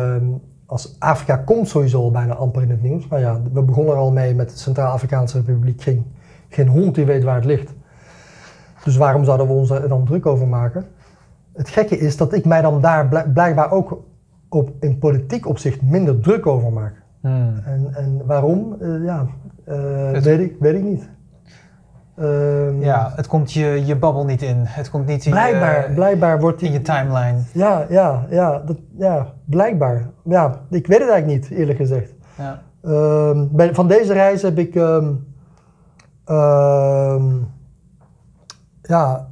als 0.65 0.95
Afrika 0.99 1.37
komt 1.37 1.67
sowieso 1.67 2.01
al 2.01 2.11
bijna 2.11 2.33
amper 2.33 2.61
in 2.61 2.69
het 2.69 2.81
nieuws. 2.81 3.07
Maar 3.07 3.19
ja, 3.19 3.41
we 3.53 3.61
begonnen 3.61 3.93
er 3.93 3.99
al 3.99 4.11
mee 4.11 4.35
met 4.35 4.49
de 4.49 4.57
Centraal-Afrikaanse 4.57 5.37
Republiek. 5.37 5.81
Geen, 5.81 6.05
geen 6.49 6.67
hond 6.67 6.95
die 6.95 7.05
weet 7.05 7.23
waar 7.23 7.35
het 7.35 7.45
ligt. 7.45 7.73
Dus 8.83 8.97
waarom 8.97 9.23
zouden 9.23 9.47
we 9.47 9.53
ons 9.53 9.69
er 9.69 9.87
dan 9.87 10.05
druk 10.05 10.25
over 10.25 10.47
maken? 10.47 10.85
Het 11.53 11.69
gekke 11.69 11.97
is 11.97 12.17
dat 12.17 12.33
ik 12.33 12.45
mij 12.45 12.61
dan 12.61 12.81
daar 12.81 13.07
blijk- 13.07 13.33
blijkbaar 13.33 13.71
ook 13.71 14.03
op, 14.49 14.71
in 14.79 14.97
politiek 14.97 15.47
opzicht 15.47 15.81
minder 15.81 16.19
druk 16.19 16.47
over 16.47 16.73
maak. 16.73 17.01
Hmm. 17.21 17.61
En, 17.65 17.89
en 17.93 18.21
waarom? 18.25 18.75
Eh, 18.81 19.03
ja, 19.03 19.25
eh, 19.65 20.11
Het- 20.11 20.23
weet, 20.23 20.39
ik, 20.39 20.55
weet 20.59 20.75
ik 20.75 20.83
niet. 20.83 21.09
Ehm, 22.17 22.81
Ja, 22.81 23.11
het 23.15 23.27
komt 23.27 23.51
je, 23.53 23.85
je 23.85 23.95
babbel 23.95 24.25
niet 24.25 24.41
in. 24.41 24.57
Het 24.63 24.89
komt 24.89 25.05
niet 25.05 25.25
in, 25.25 25.31
Blijkbaar, 25.31 25.87
je, 25.89 25.93
blijkbaar 25.93 26.39
wordt 26.39 26.61
in 26.61 26.71
die... 26.71 26.79
je 26.79 26.85
timeline. 26.85 27.39
Ja, 27.53 27.85
ja, 27.89 28.25
ja, 28.29 28.59
dat, 28.59 28.77
ja, 28.97 29.33
blijkbaar. 29.45 30.09
Ja, 30.23 30.61
ik 30.69 30.87
weet 30.87 30.99
het 30.99 31.09
eigenlijk 31.09 31.41
niet, 31.49 31.57
eerlijk 31.59 31.77
gezegd. 31.77 32.13
Ja. 32.37 32.61
Ehm, 32.83 33.45
bij, 33.51 33.73
van 33.75 33.87
deze 33.87 34.13
reis 34.13 34.41
heb 34.41 34.57
ik... 34.57 34.75
ehm, 34.75 35.13
ja, 38.81 39.27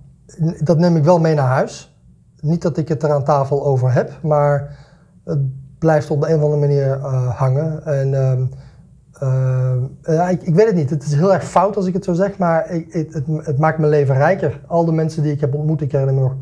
dat 0.64 0.78
neem 0.78 0.96
ik 0.96 1.04
wel 1.04 1.20
mee 1.20 1.36
naar 1.36 1.48
huis. 1.48 1.96
Niet 2.42 2.62
dat 2.62 2.78
ik 2.78 2.88
het 2.88 3.04
er 3.04 3.12
aan 3.14 3.24
tafel 3.24 3.66
over 3.66 3.92
heb, 3.94 4.12
maar 4.22 4.78
het 5.24 5.40
blijft 5.86 6.12
op 6.12 6.22
de 6.22 6.30
een 6.30 6.36
of 6.36 6.42
andere 6.44 6.62
manier 6.62 6.92
eh, 6.92 7.40
hangen. 7.40 7.86
En 7.86 8.14
ehm, 8.14 8.44
ehm, 9.14 9.80
ja, 10.02 10.30
ik, 10.30 10.42
ik 10.42 10.56
weet 10.56 10.66
het 10.66 10.76
niet. 10.76 10.90
Het 10.90 11.04
is 11.04 11.14
heel 11.14 11.34
erg 11.34 11.44
fout 11.44 11.76
als 11.76 11.86
ik 11.86 11.94
het 11.94 12.04
zo 12.04 12.14
zeg, 12.14 12.38
maar 12.38 12.72
ik, 12.72 12.94
het, 12.94 13.14
het, 13.14 13.26
het 13.46 13.58
maakt 13.58 13.78
mijn 13.78 13.90
leven 13.90 14.16
rijker. 14.16 14.62
Al 14.68 14.86
de 14.86 14.92
mensen 14.92 15.24
die 15.24 15.32
ik 15.32 15.42
heb 15.42 15.54
ontmoet, 15.54 15.82
ik 15.82 15.92
herinner 15.92 16.16
me 16.16 16.22
nog 16.22 16.36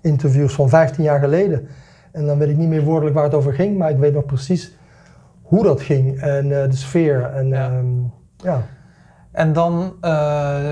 interviews 0.00 0.54
van 0.54 0.68
15 0.68 1.04
jaar 1.04 1.18
geleden. 1.20 1.68
En 2.12 2.26
dan 2.26 2.38
weet 2.38 2.48
ik 2.48 2.56
niet 2.56 2.68
meer 2.68 2.84
woordelijk 2.84 3.14
waar 3.14 3.24
het 3.24 3.34
over 3.34 3.52
ging, 3.52 3.78
maar 3.78 3.90
ik 3.90 3.98
weet 3.98 4.14
nog 4.14 4.24
precies 4.24 4.76
hoe 5.42 5.62
dat 5.62 5.80
ging 5.80 6.20
en 6.20 6.62
eh, 6.62 6.70
de 6.70 6.76
sfeer. 6.76 7.22
En, 7.22 7.48
Ja. 7.48 7.72
ja. 8.36 8.62
En 9.36 9.52
dan, 9.52 9.92
eh, 10.00 10.10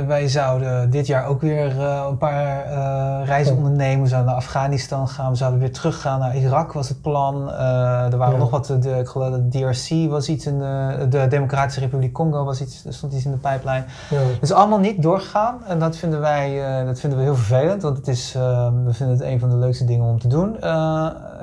wij 0.07 0.29
zouden 0.29 0.91
dit 0.91 1.07
jaar 1.07 1.27
ook 1.27 1.41
weer 1.41 1.81
eh, 1.81 2.07
een 2.11 2.19
paar 2.19 2.65
eh, 2.65 3.27
reizen 3.27 3.57
ondernemen. 3.57 4.03
We 4.03 4.09
zouden 4.09 4.31
naar 4.31 4.41
Afghanistan 4.41 5.09
gaan, 5.09 5.31
we 5.31 5.37
zouden 5.37 5.61
weer 5.61 5.73
teruggaan 5.73 6.19
naar 6.19 6.37
Irak 6.37 6.73
was 6.73 6.89
het 6.89 7.01
plan. 7.01 7.51
Er 7.51 8.17
waren 8.17 8.33
Ja. 8.33 8.39
nog 8.39 8.51
wat, 8.51 8.67
de, 8.67 8.99
ik 8.99 9.07
geloof 9.09 9.31
dat 9.31 9.51
DRC 9.53 10.11
was 10.11 10.29
iets, 10.29 10.47
in 10.47 10.59
de, 10.59 11.07
de 11.09 11.27
Democratische 11.29 11.81
Republiek 11.81 12.13
Congo 12.13 12.45
was 12.45 12.61
iets, 12.61 12.85
er 12.85 12.93
stond 12.95 13.13
iets 13.13 13.25
in 13.25 13.31
de 13.31 13.37
pijplijn. 13.37 13.85
ja. 14.11 14.17
Het 14.19 14.43
is 14.43 14.53
allemaal 14.53 14.79
niet 14.79 15.03
doorgegaan 15.03 15.65
en 15.67 15.79
dat 15.79 15.97
vinden 15.97 16.21
wij 16.21 16.63
dat 16.85 17.01
vinden 17.01 17.19
we 17.19 17.25
heel 17.25 17.37
vervelend, 17.37 17.83
want 17.83 17.97
het 17.97 18.09
is, 18.09 18.35
eh, 18.35 18.69
we 18.85 18.93
vinden 18.93 19.17
het 19.17 19.25
een 19.27 19.41
van 19.41 19.51
de 19.51 19.57
leukste 19.57 19.85
dingen 19.85 20.07
om 20.07 20.19
te 20.19 20.29
doen. 20.29 20.57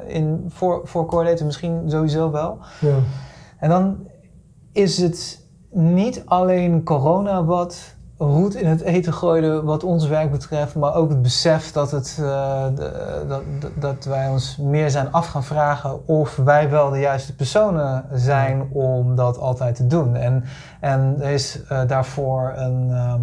In, 0.08 0.46
voor, 0.50 0.82
voor 0.84 1.06
Coordinator 1.06 1.46
misschien 1.46 1.82
sowieso 1.86 2.32
wel. 2.32 2.58
ja. 2.80 2.96
En 3.60 3.70
dan 3.70 3.98
is 4.72 4.98
het 4.98 5.40
niet 5.72 6.22
alleen 6.26 6.84
corona 6.84 7.44
wat 7.44 7.96
roet 8.18 8.56
in 8.56 8.68
het 8.68 8.82
eten 8.82 9.14
gooide 9.14 9.64
wat 9.64 9.84
ons 9.84 10.08
werk 10.08 10.32
betreft, 10.32 10.76
maar 10.76 10.96
ook 10.96 11.10
het 11.10 11.22
besef 11.22 11.72
dat, 11.72 11.92
het, 11.92 12.18
eh, 12.22 12.66
de- 12.76 13.26
dat, 13.28 13.42
dat- 13.80 14.06
wij 14.06 14.30
ons 14.30 14.58
meer 14.58 14.90
zijn 14.90 15.12
af 15.12 15.28
gaan 15.28 15.44
vragen 15.44 16.08
of 16.08 16.36
wij 16.36 16.70
wel 16.70 16.90
de 16.90 17.00
juiste 17.00 17.36
personen 17.36 18.06
zijn 18.14 18.68
om 18.72 19.16
dat 19.16 19.38
altijd 19.40 19.76
te 19.76 19.88
doen. 19.88 20.16
En, 20.16 20.44
en 20.80 21.16
er 21.20 21.30
is 21.32 21.64
eh, 21.70 21.82
daarvoor 21.88 22.54
een, 22.56 22.90
ehm, 22.92 23.22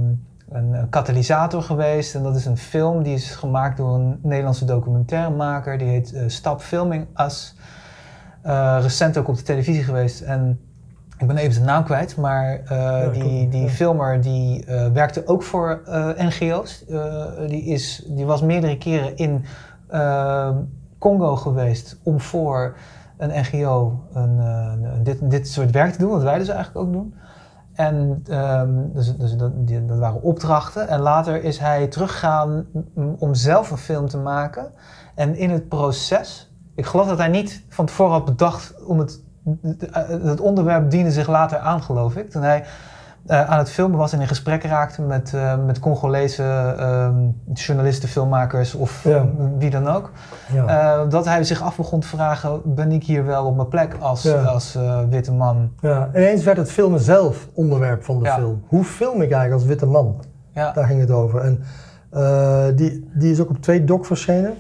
een, 0.59 0.73
een 0.73 0.89
katalysator 0.89 1.63
geweest 1.63 2.15
en 2.15 2.23
dat 2.23 2.37
is 2.37 2.45
een 2.47 2.57
film 2.59 3.03
die 3.03 3.15
is 3.15 3.31
gemaakt 3.31 3.77
door 3.77 3.95
een 3.95 4.19
Nederlandse 4.23 4.65
documentairemaker, 4.65 5.79
die 5.79 5.89
heet 5.89 6.13
eh, 6.13 6.23
Stop 6.27 6.61
Filming 6.61 7.07
Us. 7.17 7.55
Eh, 8.43 8.79
recent 8.81 9.17
ook 9.19 9.29
op 9.29 9.37
de 9.37 9.43
televisie 9.43 9.83
geweest 9.83 10.21
en 10.21 10.61
ik 11.19 11.27
ben 11.27 11.37
even 11.37 11.61
de 11.61 11.67
naam 11.67 11.85
kwijt, 11.85 12.17
maar 12.17 12.61
eh, 12.65 13.13
die, 13.13 13.23
klopt, 13.23 13.53
die 13.53 13.63
ja. 13.63 13.69
filmer 13.69 14.21
die 14.21 14.65
eh, 14.65 14.91
werkte 14.93 15.27
ook 15.27 15.43
voor 15.43 15.81
eh, 15.87 16.09
NGO's. 16.19 16.85
Die, 17.47 17.65
is, 17.65 18.05
die 18.09 18.27
was 18.27 18.43
meerdere 18.43 18.79
keren 18.79 19.17
in 19.17 19.45
Congo 20.99 21.37
geweest 21.37 22.01
om 22.03 22.21
voor 22.21 22.77
een 23.17 23.31
NGO 23.41 24.05
een, 24.13 24.41
dit, 25.03 25.31
dit 25.31 25.49
soort 25.49 25.71
werk 25.71 25.93
te 25.93 25.99
doen, 25.99 26.11
wat 26.11 26.23
wij 26.23 26.39
dus 26.39 26.49
eigenlijk 26.49 26.87
ook 26.87 26.93
doen. 26.93 27.15
En 27.73 28.23
ehm, 28.29 28.71
dus, 28.93 29.17
dus 29.17 29.37
dat, 29.37 29.67
die- 29.67 29.85
dat 29.85 29.99
waren 29.99 30.23
opdrachten. 30.23 30.89
En 30.89 31.01
later 31.01 31.45
is 31.45 31.59
hij 31.59 31.87
teruggegaan 31.87 32.67
om 33.19 33.35
zelf 33.35 33.71
een 33.71 33.77
film 33.77 34.09
te 34.09 34.19
maken. 34.19 34.73
En 35.15 35.37
in 35.37 35.51
het 35.51 35.69
proces, 35.69 36.53
ik 36.75 36.87
geloof 36.87 37.09
dat 37.09 37.19
hij 37.19 37.29
niet 37.29 37.65
van 37.69 37.87
tevoren 37.87 38.13
had 38.13 38.25
bedacht 38.25 38.85
om 38.85 38.99
het, 38.99 39.23
het 40.23 40.41
onderwerp 40.41 40.91
diende 40.91 41.11
zich 41.11 41.29
later 41.29 41.59
aan, 41.59 41.83
geloof 41.83 42.17
ik. 42.17 42.31
Toen 42.31 42.43
hij 42.43 42.65
eh, 43.27 43.51
aan 43.51 43.59
het 43.59 43.71
filmen 43.71 43.99
was 43.99 44.13
en 44.13 44.21
in 44.21 44.27
gesprek 44.29 44.65
raakte 44.65 45.03
met, 45.03 45.35
eh, 45.35 45.55
met 45.67 45.79
Congolese 45.79 46.75
ehm, 46.79 47.15
journalisten, 47.53 48.09
filmmakers 48.09 48.75
of 48.75 49.05
Ja. 49.05 49.27
wie 49.59 49.71
dan 49.71 49.89
ook. 49.89 50.11
ja. 50.53 50.67
Eh, 50.67 51.11
dat 51.11 51.25
hij 51.25 51.45
zich 51.45 51.63
af 51.63 51.77
begon 51.77 52.01
te 52.01 52.07
vragen, 52.07 52.61
ben 52.65 52.93
ik 52.93 53.05
hier 53.05 53.27
wel 53.27 53.45
op 53.47 53.57
mijn 53.57 53.69
plek 53.69 53.97
als, 54.01 54.23
Ja. 54.23 54.43
als 54.43 54.79
witte 55.11 55.33
man? 55.33 55.71
Ja, 55.81 56.09
ineens 56.15 56.45
werd 56.45 56.57
het 56.57 56.71
filmen 56.71 57.01
zelf 57.01 57.49
onderwerp 57.55 58.05
van 58.05 58.23
de 58.23 58.31
film. 58.31 58.63
Hoe 58.69 58.85
film 58.85 59.15
ik 59.15 59.31
eigenlijk 59.31 59.53
als 59.53 59.65
witte 59.65 59.87
man? 59.87 60.21
Daar 60.55 60.85
ging 60.87 61.01
het 61.01 61.11
over. 61.11 61.41
En 61.41 61.63
die, 62.77 63.11
die 63.15 63.31
is 63.33 63.41
ook 63.41 63.51
op 63.51 63.63
twee 63.63 63.85
doc 63.85 64.07
verschenen. 64.07 64.55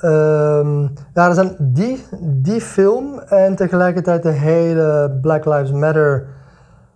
Ehm, 0.00 0.82
ja, 1.14 1.28
er 1.28 1.34
zijn 1.34 1.56
die, 1.58 2.04
die 2.20 2.60
film 2.60 3.18
en 3.18 3.56
tegelijkertijd 3.56 4.22
de 4.22 4.30
hele 4.30 5.18
Black 5.20 5.44
Lives 5.44 5.72
Matter 5.72 6.26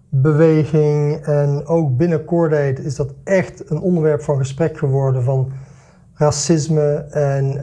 beweging. 0.08 1.16
En 1.26 1.66
ook 1.66 1.96
binnen 1.96 2.24
Cordate 2.24 2.82
is 2.82 2.96
dat 2.96 3.14
echt 3.24 3.70
een 3.70 3.80
onderwerp 3.80 4.22
van 4.22 4.36
gesprek 4.36 4.78
geworden 4.78 5.22
van 5.22 5.52
racisme 6.14 7.06
en 7.10 7.60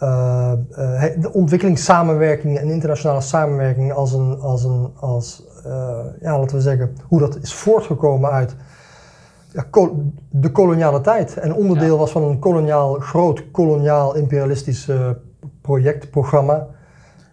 eh, 0.00 0.52
eh, 0.52 1.20
de 1.20 1.32
ontwikkelingssamenwerking 1.32 2.58
en 2.58 2.70
internationale 2.70 3.20
samenwerking 3.20 3.92
als 3.92 4.12
een, 4.12 4.38
als 4.40 4.64
een, 4.64 4.92
als, 4.96 5.44
eh, 5.64 5.98
ja, 6.20 6.38
laten 6.38 6.56
we 6.56 6.62
zeggen, 6.62 6.96
hoe 7.08 7.20
dat 7.20 7.38
is 7.42 7.54
voortgekomen 7.54 8.30
uit 8.30 8.56
ja, 9.52 9.88
de 10.30 10.52
koloniale 10.52 11.00
tijd. 11.00 11.36
En 11.36 11.54
onderdeel 11.54 11.98
was 11.98 12.10
van 12.10 12.22
een 12.22 12.38
koloniaal, 12.38 12.94
groot 12.94 13.50
koloniaal 13.50 14.16
imperialistisch 14.16 14.88
eh, 14.88 15.10
project, 15.60 16.10
programma. 16.10 16.66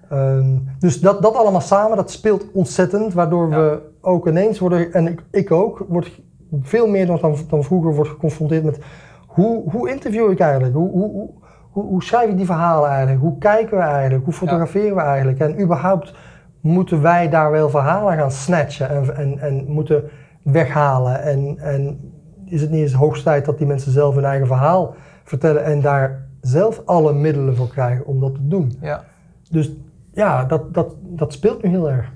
Ehm, 0.09 0.57
dus 0.80 0.99
dat, 0.99 1.22
dat 1.22 1.36
allemaal 1.36 1.61
samen, 1.61 1.97
dat 1.97 2.11
speelt 2.11 2.51
ontzettend, 2.53 3.13
waardoor 3.13 3.49
we 3.49 3.82
ook 4.01 4.28
ineens 4.28 4.59
worden, 4.59 4.93
en 4.93 5.07
ik, 5.07 5.24
ik 5.32 5.51
ook, 5.51 5.86
word 5.88 6.22
veel 6.61 6.88
meer 6.88 7.05
dan, 7.05 7.36
dan 7.49 7.63
vroeger 7.63 7.95
wordt 7.95 8.09
geconfronteerd 8.09 8.63
met 8.63 8.80
hoe, 9.28 9.72
hoe 9.72 9.89
interview 9.89 10.32
ik 10.32 10.39
eigenlijk? 10.39 10.74
Hoe, 10.74 10.89
hoe, 10.91 11.11
hoe, 11.11 11.30
hoe, 11.72 11.84
hoe 11.84 12.03
schrijf 12.03 12.30
ik 12.30 12.38
die 12.38 12.45
verhalen 12.45 12.89
eigenlijk? 12.89 13.22
Hoe 13.22 13.38
kijken 13.38 13.78
we 13.78 13.84
eigenlijk? 13.84 14.26
Hoe 14.26 14.34
fotograferen 14.34 14.95
we 14.95 15.01
eigenlijk? 15.01 15.39
En 15.39 15.61
überhaupt 15.61 16.13
moeten 16.61 17.01
wij 17.01 17.30
daar 17.30 17.51
wel 17.51 17.70
verhalen 17.70 18.18
gaan 18.18 18.32
snatchen 18.32 18.89
en, 18.89 19.15
en, 19.15 19.39
en 19.39 19.65
moeten 19.68 20.03
weghalen? 20.52 21.22
En, 21.22 21.58
en 21.58 22.12
is 22.45 22.62
het 22.62 22.70
niet 22.70 22.82
eens 22.82 22.93
hoogst 22.93 23.24
tijd 23.24 23.45
dat 23.45 23.58
die 23.58 23.68
mensen 23.68 23.91
zelf 23.91 24.16
hun 24.16 24.26
eigen 24.26 24.48
verhaal 24.48 24.95
vertellen 25.24 25.64
en 25.64 25.82
daar 25.82 26.28
zelf 26.41 26.82
alle 26.86 27.14
middelen 27.14 27.56
voor 27.56 27.68
krijgen 27.68 28.06
om 28.06 28.20
dat 28.20 28.36
te 28.36 28.48
doen? 28.48 28.78
Ja. 28.82 29.04
Dus 29.52 29.72
ja, 30.14 30.45
dat, 30.45 30.74
dat, 30.74 30.95
dat 31.02 31.34
speelt 31.34 31.64
nu 31.64 31.70
heel 31.70 31.89
erg. 31.91 32.12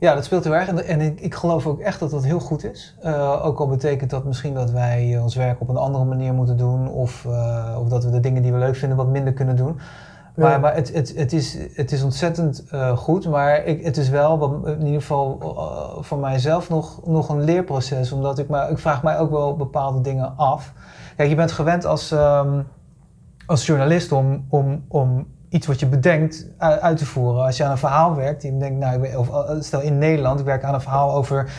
Ja, 0.00 0.14
dat 0.14 0.24
speelt 0.24 0.44
heel 0.44 0.54
erg. 0.54 0.68
En, 0.68 0.84
en 0.84 1.00
ik, 1.00 1.20
ik 1.20 1.34
geloof 1.34 1.66
ook 1.66 1.80
echt 1.80 2.00
dat 2.00 2.10
dat 2.10 2.24
heel 2.24 2.40
goed 2.40 2.64
is. 2.64 2.96
Uh, 3.04 3.46
ook 3.46 3.58
al 3.58 3.68
betekent 3.68 4.10
dat 4.10 4.24
misschien 4.24 4.54
dat 4.54 4.70
wij 4.70 5.18
ons 5.18 5.34
werk 5.34 5.60
op 5.60 5.68
een 5.68 5.76
andere 5.76 6.04
manier 6.04 6.34
moeten 6.34 6.56
doen. 6.56 6.88
Of, 6.88 7.24
uh, 7.28 7.76
of 7.80 7.88
dat 7.88 8.04
we 8.04 8.10
de 8.10 8.20
dingen 8.20 8.42
die 8.42 8.52
we 8.52 8.58
leuk 8.58 8.76
vinden 8.76 8.96
wat 8.96 9.08
minder 9.08 9.32
kunnen 9.32 9.56
doen. 9.56 9.78
Maar, 10.36 10.60
maar 10.60 10.74
het, 10.74 10.92
het, 10.92 11.12
het, 11.16 11.32
is, 11.32 11.58
het 11.74 11.92
is 11.92 12.02
ontzettend 12.02 12.64
uh, 12.72 12.96
goed. 12.96 13.28
Maar 13.28 13.64
ik, 13.64 13.84
het 13.84 13.96
is 13.96 14.08
wel 14.08 14.62
in 14.66 14.84
ieder 14.84 15.00
geval 15.00 15.38
voor 16.00 16.18
mijzelf 16.18 16.68
nog, 16.68 17.06
nog 17.06 17.28
een 17.28 17.44
leerproces. 17.44 18.12
Omdat 18.12 18.38
ik, 18.38 18.48
maar, 18.48 18.70
ik 18.70 18.78
vraag 18.78 19.02
mij 19.02 19.18
ook 19.18 19.30
wel 19.30 19.56
bepaalde 19.56 20.00
dingen 20.00 20.36
af. 20.36 20.72
Kijk, 21.16 21.28
je 21.28 21.34
bent 21.34 21.52
gewend 21.52 21.84
als, 21.84 22.10
um, 22.10 22.66
als 23.46 23.66
journalist 23.66 24.12
om, 24.12 24.46
om, 24.48 24.84
om 24.88 25.26
iets 25.48 25.66
wat 25.66 25.80
je 25.80 25.86
bedenkt 25.86 26.46
uit 26.58 26.96
te 26.96 27.06
voeren. 27.06 27.44
Als 27.44 27.56
je 27.56 27.64
aan 27.64 27.70
een 27.70 27.78
verhaal 27.78 28.14
werkt, 28.14 28.42
je 28.42 28.56
denkt, 28.56 28.78
nou, 28.78 29.02
ik 29.02 29.18
of, 29.18 29.30
stel 29.60 29.80
in 29.80 29.98
Nederland, 29.98 30.40
ik 30.40 30.46
werk 30.46 30.64
aan 30.64 30.74
een 30.74 30.80
verhaal 30.80 31.14
over 31.14 31.50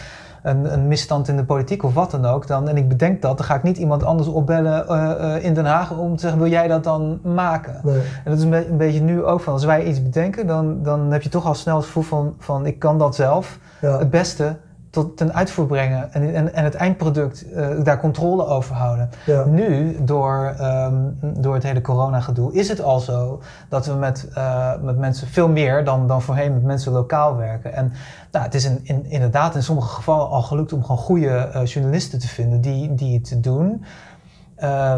een, 0.47 0.73
een, 0.73 0.87
misstand 0.87 1.27
in 1.27 1.35
de 1.35 1.43
politiek 1.43 1.83
of 1.83 1.93
wat 1.93 2.11
dan 2.11 2.25
ook, 2.25 2.47
dan, 2.47 2.67
en 2.67 2.77
ik 2.77 2.87
bedenk 2.87 3.21
dat, 3.21 3.37
dan 3.37 3.45
ga 3.45 3.55
ik 3.55 3.63
niet 3.63 3.77
iemand 3.77 4.03
anders 4.03 4.27
opbellen 4.27 4.85
uh, 4.89 5.11
uh, 5.19 5.43
in 5.43 5.53
Den 5.53 5.65
Haag 5.65 5.97
om 5.97 6.15
te 6.15 6.21
zeggen, 6.21 6.39
wil 6.39 6.49
jij 6.49 6.67
dat 6.67 6.83
dan 6.83 7.19
maken? 7.23 7.81
Nee. 7.83 7.95
En 7.95 8.31
dat 8.31 8.37
is 8.37 8.43
een, 8.43 8.49
be 8.49 8.67
een, 8.67 8.77
beetje 8.77 9.01
nu 9.01 9.23
ook 9.23 9.39
van, 9.39 9.53
als 9.53 9.65
wij 9.65 9.83
iets 9.83 10.03
bedenken, 10.03 10.47
dan, 10.47 10.83
dan 10.83 11.11
heb 11.11 11.21
je 11.21 11.29
toch 11.29 11.45
al 11.45 11.53
snel 11.53 11.75
het 11.75 11.85
gevoel 11.85 12.03
van, 12.03 12.35
van 12.39 12.65
ik 12.65 12.79
kan 12.79 12.97
dat 12.97 13.15
zelf 13.15 13.59
Ja. 13.81 13.97
het 13.97 14.09
beste 14.09 14.55
tot 14.97 15.17
ten 15.17 15.33
uitvoer 15.33 15.65
brengen 15.65 16.13
en, 16.13 16.33
en, 16.33 16.53
en 16.53 16.63
het 16.63 16.75
eindproduct 16.75 17.45
uh, 17.45 17.67
daar 17.83 17.99
controle 17.99 18.45
over 18.45 18.75
houden. 18.75 19.09
Ja. 19.25 19.45
Nu, 19.45 19.97
door, 20.01 20.55
um, 20.61 21.17
door 21.21 21.53
het 21.53 21.63
hele 21.63 21.81
corona-gedoe, 21.81 22.53
is 22.53 22.69
het 22.69 22.81
al 22.81 22.99
zo 22.99 23.41
dat 23.69 23.85
we 23.85 23.93
met, 23.93 24.27
uh, 24.37 24.71
met 24.81 24.97
mensen 24.97 25.27
veel 25.27 25.49
meer 25.49 25.83
dan, 25.83 26.07
dan 26.07 26.21
voorheen 26.21 26.53
met 26.53 26.63
mensen 26.63 26.91
lokaal 26.91 27.35
werken. 27.35 27.73
En 27.73 27.93
nou, 28.31 28.45
het 28.45 28.53
is 28.53 28.65
in, 28.65 28.79
in, 28.83 29.05
inderdaad 29.05 29.55
in 29.55 29.63
sommige 29.63 29.87
gevallen 29.87 30.29
al 30.29 30.41
gelukt 30.41 30.73
om 30.73 30.81
gewoon 30.81 30.97
goede 30.97 31.49
uh, 31.55 31.65
journalisten 31.65 32.19
te 32.19 32.27
vinden 32.27 32.61
die, 32.61 32.95
die 32.95 33.19
het 33.29 33.43
doen 33.43 33.83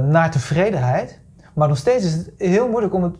naar 0.10 0.32
tevredenheid. 0.32 1.20
Maar 1.54 1.68
nog 1.68 1.78
steeds 1.78 2.06
is 2.06 2.14
het 2.14 2.32
heel 2.38 2.70
moeilijk 2.70 2.94
om 2.94 3.04
het, 3.04 3.16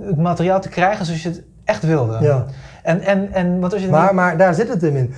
het 0.00 0.18
materiaal 0.18 0.60
te 0.60 0.68
krijgen 0.68 1.06
zoals 1.06 1.22
je 1.22 1.28
het 1.28 1.42
echt 1.64 1.82
wilde. 1.82 2.18
Ja. 2.20 2.44
En, 2.82 3.00
en, 3.00 3.32
en, 3.32 3.60
want 3.60 3.72
als 3.72 3.82
je 3.82 3.88
Maar, 3.88 4.14
maar 4.14 4.36
daar 4.36 4.54
zit 4.54 4.68
het 4.68 4.80
hem 4.82 4.96
in. 4.96 5.14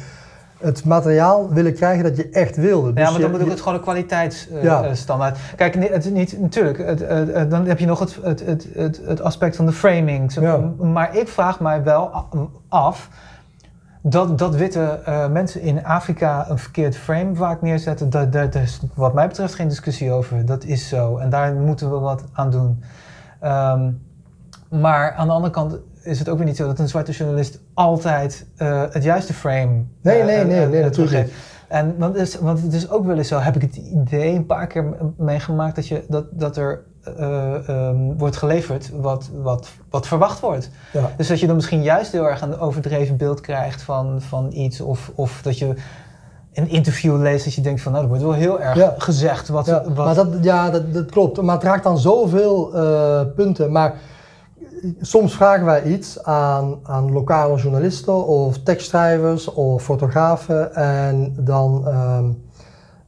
Het 0.65 0.85
materiaal 0.85 1.53
willen 1.53 1.75
krijgen 1.75 2.05
dat 2.05 2.17
je 2.17 2.29
echt 2.29 2.57
wilde. 2.57 2.93
Dus 2.93 3.05
ja, 3.05 3.11
maar 3.11 3.21
dan 3.21 3.31
bedoel 3.31 3.47
ik 3.47 3.53
het 3.53 3.61
gewoon 3.63 3.75
een 3.75 3.85
kwaliteitsstandaard. 3.85 4.85
Ja. 4.85 4.91
Uh, 4.91 4.95
standaard. 4.95 5.39
Kijk, 5.57 5.75
het, 5.75 6.13
niet, 6.13 6.41
natuurlijk, 6.41 6.79
het, 6.79 7.51
dan 7.51 7.67
heb 7.67 7.79
je 7.79 7.87
nog 7.87 7.99
het, 7.99 8.19
het, 8.23 8.67
het, 8.75 9.01
het, 9.05 9.21
aspect 9.23 9.57
van 9.57 9.67
de 9.67 9.73
framing. 9.73 10.35
Ja. 10.35 10.57
Maar 10.81 11.17
ik 11.17 11.29
vraag 11.29 11.61
mij 11.61 11.83
wel 11.83 12.11
af 12.69 13.09
dat, 14.07 14.39
dat 14.39 14.55
witte 14.55 15.01
eh, 15.05 15.29
mensen 15.29 15.61
in 15.61 15.85
Afrika 15.85 16.51
een 16.51 16.59
verkeerd 16.59 16.97
frame 16.97 17.35
vaak 17.35 17.63
neerzetten. 17.63 18.11
Daar 18.11 18.31
daar- 18.31 18.51
daar 18.51 18.63
is 18.63 18.81
wat 18.95 19.15
mij 19.15 19.29
betreft 19.29 19.55
geen 19.55 19.69
discussie 19.69 20.13
over. 20.13 20.47
Dat 20.47 20.65
is 20.65 20.89
zo. 20.89 21.17
En 21.17 21.31
daar 21.31 21.55
moeten 21.55 21.91
we 21.91 21.99
wat 21.99 22.25
aan 22.33 22.51
doen. 22.51 22.83
Ehm, 23.41 23.91
maar 24.69 25.13
aan 25.13 25.27
de 25.27 25.33
andere 25.33 25.53
kant 25.53 25.79
is 26.05 26.19
het 26.19 26.29
ook 26.29 26.37
weer 26.37 26.47
niet 26.47 26.57
zo 26.57 26.67
dat 26.67 26.79
een 26.79 26.89
zwarte 26.89 27.13
journalist 27.13 27.61
altijd 27.75 28.47
eh, 28.57 28.83
het 28.91 29.03
juiste 29.03 29.33
frame 29.33 29.85
Nee, 30.03 30.21
eh, 30.21 30.27
nee, 30.27 30.45
nee, 30.45 30.67
nee, 30.67 30.83
natuurlijk 30.83 31.25
niet. 31.25 31.33
En 31.69 31.95
want, 31.99 32.19
het 32.19 32.29
is, 32.29 32.39
want 32.39 32.63
het 32.63 32.73
is 32.73 32.91
ook 32.91 33.07
wel 33.07 33.17
eens 33.17 33.29
zo, 33.29 33.39
heb 33.39 33.57
ik 33.57 33.63
het 33.63 33.77
idee 33.77 34.35
een 34.35 34.47
paar 34.47 34.67
keer 34.67 34.85
meegemaakt 35.17 35.77
dat, 35.77 35.89
je, 35.89 36.05
dat, 36.09 36.25
dat 36.31 36.57
er 36.57 36.85
eh, 37.03 37.69
ehm, 37.69 37.97
wordt 38.17 38.37
geleverd 38.37 38.91
wat, 39.01 39.31
wat, 39.43 39.69
wat 39.91 40.07
verwacht 40.07 40.41
wordt. 40.41 40.71
Ja. 40.93 41.11
Dus 41.17 41.29
dat 41.29 41.41
je 41.41 41.47
dan 41.47 41.55
misschien 41.55 41.83
juist 41.83 42.13
heel 42.13 42.29
erg 42.29 42.41
een 42.41 42.59
overdreven 42.59 43.17
beeld 43.17 43.41
krijgt 43.41 43.83
van, 43.83 44.23
van 44.23 44.53
iets. 44.53 44.81
Of, 44.81 45.11
of 45.15 45.41
dat 45.43 45.59
je 45.59 45.75
een 46.53 46.69
interview 46.69 47.21
leest 47.21 47.45
dat 47.45 47.55
je 47.55 47.61
denkt 47.61 47.81
van 47.81 47.93
nou, 47.93 48.05
er 48.05 48.11
wordt 48.11 48.25
wel 48.25 48.33
heel 48.33 48.61
erg 48.61 48.77
Ja. 48.77 48.95
gezegd 48.99 49.49
wat... 49.49 49.67
Ja, 49.67 49.83
wat 49.83 50.05
maar 50.05 50.15
dat, 50.15 50.29
ja, 50.41 50.71
dat, 50.71 50.95
dat 50.95 51.11
klopt. 51.11 51.43
Maar 51.43 51.55
het 51.55 51.65
raakt 51.65 51.87
aan 51.87 51.99
zoveel 51.99 52.75
eh, 52.75 53.21
punten. 53.37 53.73
Maar 53.73 53.95
soms 55.01 55.35
vragen 55.35 55.65
wij 55.65 55.83
iets 55.83 56.23
aan, 56.25 56.79
aan 56.83 57.13
lokale 57.13 57.57
journalisten 57.57 58.27
of 58.27 58.59
tekstschrijvers 58.59 59.53
of 59.53 59.83
fotografen. 59.83 60.75
En 60.75 61.35
dan 61.39 61.89
ehm, 61.89 62.31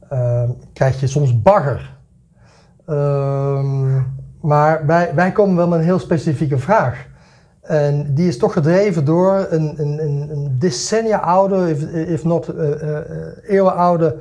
ehm, 0.09 0.49
krijg 0.73 0.99
je 0.99 1.07
soms 1.07 1.41
bagger. 1.41 1.95
Ehm, 2.85 3.95
maar 4.41 4.85
wij, 4.85 5.11
wij 5.15 5.31
komen 5.31 5.55
wel 5.55 5.67
met 5.67 5.79
een 5.79 5.85
heel 5.85 5.99
specifieke 5.99 6.57
vraag. 6.57 7.05
En 7.61 8.13
die 8.13 8.27
is 8.27 8.37
toch 8.37 8.53
gedreven 8.53 9.05
door 9.05 9.47
een, 9.49 9.73
een, 9.77 9.99
een, 10.03 10.29
een 10.31 10.55
decennia 10.59 11.17
oude, 11.17 11.69
if, 11.69 11.83
if 11.93 12.23
not 12.23 12.49
uh, 12.55 12.69
uh, 12.69 12.97
eeuwenoude 13.47 14.15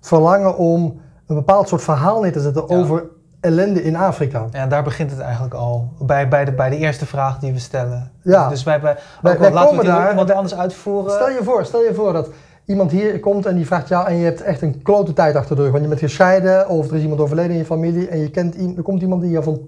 verlangen 0.00 0.56
om 0.56 1.00
een 1.26 1.36
bepaald 1.36 1.68
soort 1.68 1.82
verhaal 1.82 2.20
neer 2.20 2.32
te 2.32 2.40
zetten 2.40 2.64
Ja. 2.68 2.76
over 2.76 3.04
ellende 3.46 3.82
in 3.82 3.96
Afrika. 3.96 4.46
Ja, 4.52 4.66
daar 4.66 4.82
begint 4.82 5.10
het 5.10 5.20
eigenlijk 5.20 5.54
al. 5.54 5.88
Bij, 5.98 6.28
bij, 6.28 6.44
de, 6.44 6.52
bij 6.52 6.70
de 6.70 6.76
eerste 6.76 7.06
vraag 7.06 7.38
die 7.38 7.52
we 7.52 7.58
stellen. 7.58 8.10
Ja. 8.22 8.48
Dus 8.48 8.62
wij, 8.62 8.80
wij 8.80 8.96
laten 9.22 9.76
we 9.76 9.84
daar- 9.84 10.10
iemand 10.10 10.30
anders 10.30 10.54
uitvoeren. 10.56 11.12
Stel 11.12 11.30
je 11.30 11.40
voor, 11.42 11.64
stel 11.64 11.82
je 11.82 11.94
voor 11.94 12.12
dat 12.12 12.28
iemand 12.64 12.90
hier 12.90 13.20
komt 13.20 13.46
en 13.46 13.54
die 13.56 13.66
vraagt 13.66 13.88
jou 13.88 14.08
en 14.08 14.16
je 14.16 14.24
hebt 14.24 14.42
echt 14.42 14.62
een 14.62 14.82
klote 14.82 15.12
tijd 15.12 15.36
achter 15.36 15.56
de 15.56 15.62
rug. 15.62 15.70
Want 15.70 15.82
je 15.82 15.88
bent 15.88 16.00
gescheiden 16.00 16.68
of 16.68 16.88
er 16.88 16.96
is 16.96 17.02
iemand 17.02 17.20
overleden 17.20 17.50
in 17.52 17.58
je 17.58 17.64
familie 17.64 18.08
en 18.08 18.18
je 18.18 18.30
kent, 18.30 18.56
er 18.76 18.82
komt 18.82 19.02
iemand 19.02 19.22
die 19.22 19.30
jou, 19.30 19.44
van, 19.44 19.60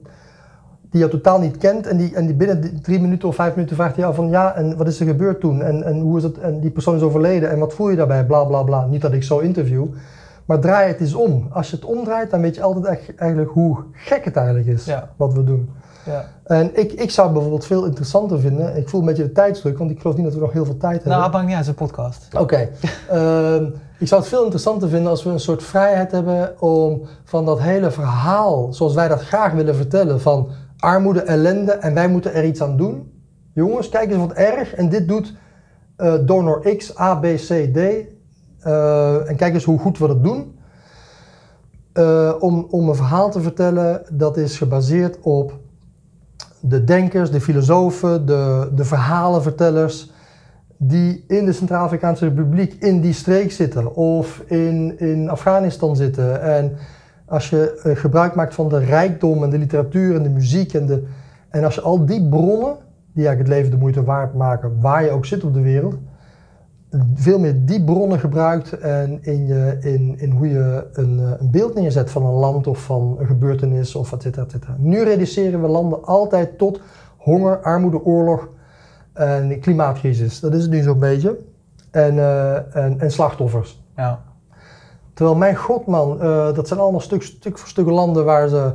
die 0.91 0.99
jou 1.01 1.11
totaal 1.11 1.41
niet 1.41 1.57
kent 1.59 1.87
en 1.87 1.97
die, 1.97 2.15
en 2.15 2.27
die 2.27 2.35
binnen 2.35 2.81
drie 2.83 3.01
minuten 3.01 3.29
of 3.29 3.35
vijf 3.35 3.55
minuten 3.55 3.77
vraagt 3.77 3.97
jou 3.97 4.15
van 4.15 4.29
ja 4.29 4.55
en 4.55 4.77
wat 4.77 4.87
is 4.87 5.01
er 5.01 5.07
gebeurd 5.07 5.41
toen 5.41 5.63
en, 5.63 5.85
en 5.85 6.01
hoe 6.01 6.17
is 6.17 6.23
het 6.23 6.39
en 6.39 6.61
die 6.61 6.71
persoon 6.71 6.97
is 6.97 7.03
overleden 7.03 7.51
en 7.51 7.59
wat 7.59 7.75
voel 7.75 7.91
je 7.91 7.97
daarbij 7.97 8.25
bla 8.25 8.45
bla 8.45 8.63
bla. 8.63 8.87
Niet 8.87 9.01
dat 9.01 9.13
ik 9.13 9.23
zo 9.23 9.39
interview, 9.39 9.87
maar 10.49 10.61
draai 10.61 10.89
het 10.89 11.01
eens 11.01 11.15
om. 11.15 11.49
Als 11.53 11.71
je 11.71 11.77
het 11.77 11.85
omdraait 11.85 12.31
dan 12.31 12.41
weet 12.41 12.55
je 12.55 12.63
altijd 12.63 12.85
echt, 12.85 13.15
eigenlijk 13.15 13.51
hoe 13.51 13.85
gek 13.93 14.25
het 14.25 14.37
eigenlijk 14.37 14.67
is 14.67 14.85
Ja. 14.85 15.11
wat 15.17 15.33
we 15.33 15.45
doen. 15.45 15.71
Ja. 16.07 16.25
En 16.45 16.71
ik, 16.79 16.93
ik 16.93 17.11
zou 17.11 17.33
bijvoorbeeld 17.33 17.65
veel 17.65 17.85
interessanter 17.85 18.41
vinden. 18.41 18.77
Ik 18.77 18.89
voel 18.89 19.01
een 19.01 19.07
beetje 19.07 19.23
de 19.23 19.33
tijdsdruk, 19.33 19.79
want 19.79 19.91
ik 19.91 20.01
geloof 20.01 20.17
niet 20.17 20.25
dat 20.25 20.35
we 20.35 20.41
nog 20.41 20.53
heel 20.53 20.65
veel 20.65 20.77
tijd 20.77 20.95
hebben. 21.03 21.19
Nou, 21.19 21.31
maakt 21.33 21.45
niet 21.47 21.55
uit, 21.55 21.63
is 21.63 21.69
een 21.69 21.75
podcast. 21.75 22.35
Oké. 22.39 22.57
Ehm, 23.09 23.65
ik 23.99 24.09
zou 24.09 24.21
het 24.21 24.31
veel 24.31 24.43
interessanter 24.43 24.89
vinden 24.89 25.11
als 25.11 25.25
we 25.25 25.31
een 25.31 25.41
soort 25.41 25.63
vrijheid 25.63 26.13
hebben 26.13 26.61
om 26.61 27.03
van 27.25 27.45
dat 27.45 27.61
hele 27.61 27.91
verhaal, 27.91 28.73
zoals 28.73 28.95
wij 28.95 29.09
dat 29.09 29.21
graag 29.23 29.53
willen 29.53 29.75
vertellen, 29.75 30.21
van 30.21 30.51
armoede, 30.79 31.21
ellende 31.21 31.73
en 31.73 31.95
wij 31.95 32.09
moeten 32.09 32.35
er 32.35 32.45
iets 32.45 32.63
aan 32.63 32.77
doen. 32.77 33.13
Jongens, 33.55 33.89
kijk 33.89 34.11
eens 34.11 34.19
wat 34.19 34.33
erg 34.33 34.75
en 34.75 34.89
dit 34.89 35.09
doet 35.09 35.35
eh, 35.97 36.15
donor 36.25 36.77
X, 36.77 36.99
A, 36.99 37.15
B, 37.15 37.23
C, 37.25 37.75
D. 37.75 37.79
Eh, 38.61 39.31
en 39.31 39.37
kijk 39.37 39.55
eens 39.55 39.65
hoe 39.65 39.79
goed 39.79 39.99
we 39.99 40.07
dat 40.07 40.23
doen. 40.23 40.59
Eh, 41.93 42.33
om, 42.39 42.67
om 42.71 42.89
een 42.89 42.95
verhaal 42.95 43.31
te 43.31 43.41
vertellen 43.41 44.03
dat 44.13 44.37
is 44.37 44.59
gebaseerd 44.59 45.19
op 45.21 45.59
de 46.61 46.85
denkers, 46.85 47.31
de 47.31 47.41
filosofen, 47.41 48.27
de, 48.27 48.71
de 48.75 48.85
verhalenvertellers 48.85 50.11
die 50.77 51.25
in 51.29 51.45
de 51.45 51.53
Centraal-Afrikaanse 51.53 52.25
Republiek 52.25 52.73
in 52.73 53.01
die 53.01 53.13
streek 53.13 53.53
zitten 53.53 53.95
of 53.95 54.43
in, 54.47 54.99
in 54.99 55.29
Afghanistan 55.29 55.97
zitten. 55.97 56.43
En 56.43 56.77
als 57.27 57.51
je 57.51 57.81
eh, 57.83 57.97
gebruik 57.97 58.35
maakt 58.35 58.55
van 58.55 58.69
de 58.69 58.79
rijkdom 58.79 59.43
en 59.43 59.51
de 59.51 59.59
literatuur 59.59 60.15
en 60.15 60.23
de 60.23 60.29
muziek 60.29 60.75
en, 60.75 60.87
de, 60.87 61.05
en 61.49 61.65
als 61.65 61.75
je 61.75 61.81
al 61.81 62.07
die 62.07 62.29
bronnen, 62.29 62.77
die 63.13 63.27
eigenlijk 63.27 63.39
het 63.39 63.49
leven 63.49 63.71
de 63.71 63.77
moeite 63.77 64.05
waard 64.05 64.35
maken, 64.35 64.81
waar 64.81 65.05
je 65.05 65.11
ook 65.11 65.27
zit 65.27 65.45
op 65.45 65.55
de 65.55 65.61
wereld, 65.61 65.95
veel 67.15 67.39
meer 67.39 67.65
die 67.65 67.85
bronnen 67.85 68.19
gebruikt 68.19 68.79
en 68.79 69.19
in, 69.23 69.47
je, 69.47 69.77
in, 69.81 70.15
in 70.19 70.31
hoe 70.31 70.49
je 70.49 70.87
een, 70.93 71.19
eh, 71.21 71.31
een 71.39 71.51
beeld 71.51 71.75
neerzet 71.75 72.11
van 72.11 72.25
een 72.27 72.33
land 72.33 72.67
of 72.67 72.79
van 72.83 73.17
een 73.19 73.27
gebeurtenis 73.27 73.95
of 73.95 74.13
et 74.13 74.23
cetera, 74.23 74.45
et 74.45 74.51
cetera. 74.51 74.75
Nu 74.79 75.03
reduceren 75.03 75.63
we 75.63 75.69
landen 75.69 76.05
altijd 76.05 76.59
tot 76.59 76.81
honger, 77.17 77.59
armoede, 77.59 78.05
oorlog 78.05 78.49
en 79.13 79.61
klimaatcrisis. 79.61 80.41
Dat 80.41 80.55
is 80.55 80.63
het 80.63 80.71
nu 80.71 80.83
zo'n 80.83 80.99
beetje. 80.99 81.39
En, 81.91 82.19
eh, 82.19 82.77
en, 82.77 83.01
en 83.01 83.11
slachtoffers. 83.11 83.83
Ja. 83.97 84.23
Terwijl 85.15 85.37
mijn 85.37 85.57
god 85.57 85.87
man, 85.87 86.21
eh, 86.21 86.55
dat 86.55 86.69
zijn 86.69 86.81
allemaal 86.81 87.01
stuk, 87.01 87.23
stuk 87.23 87.59
voor 87.59 87.69
stuk 87.69 87.87
landen 87.87 88.25
waar 88.25 88.49
ze 88.49 88.73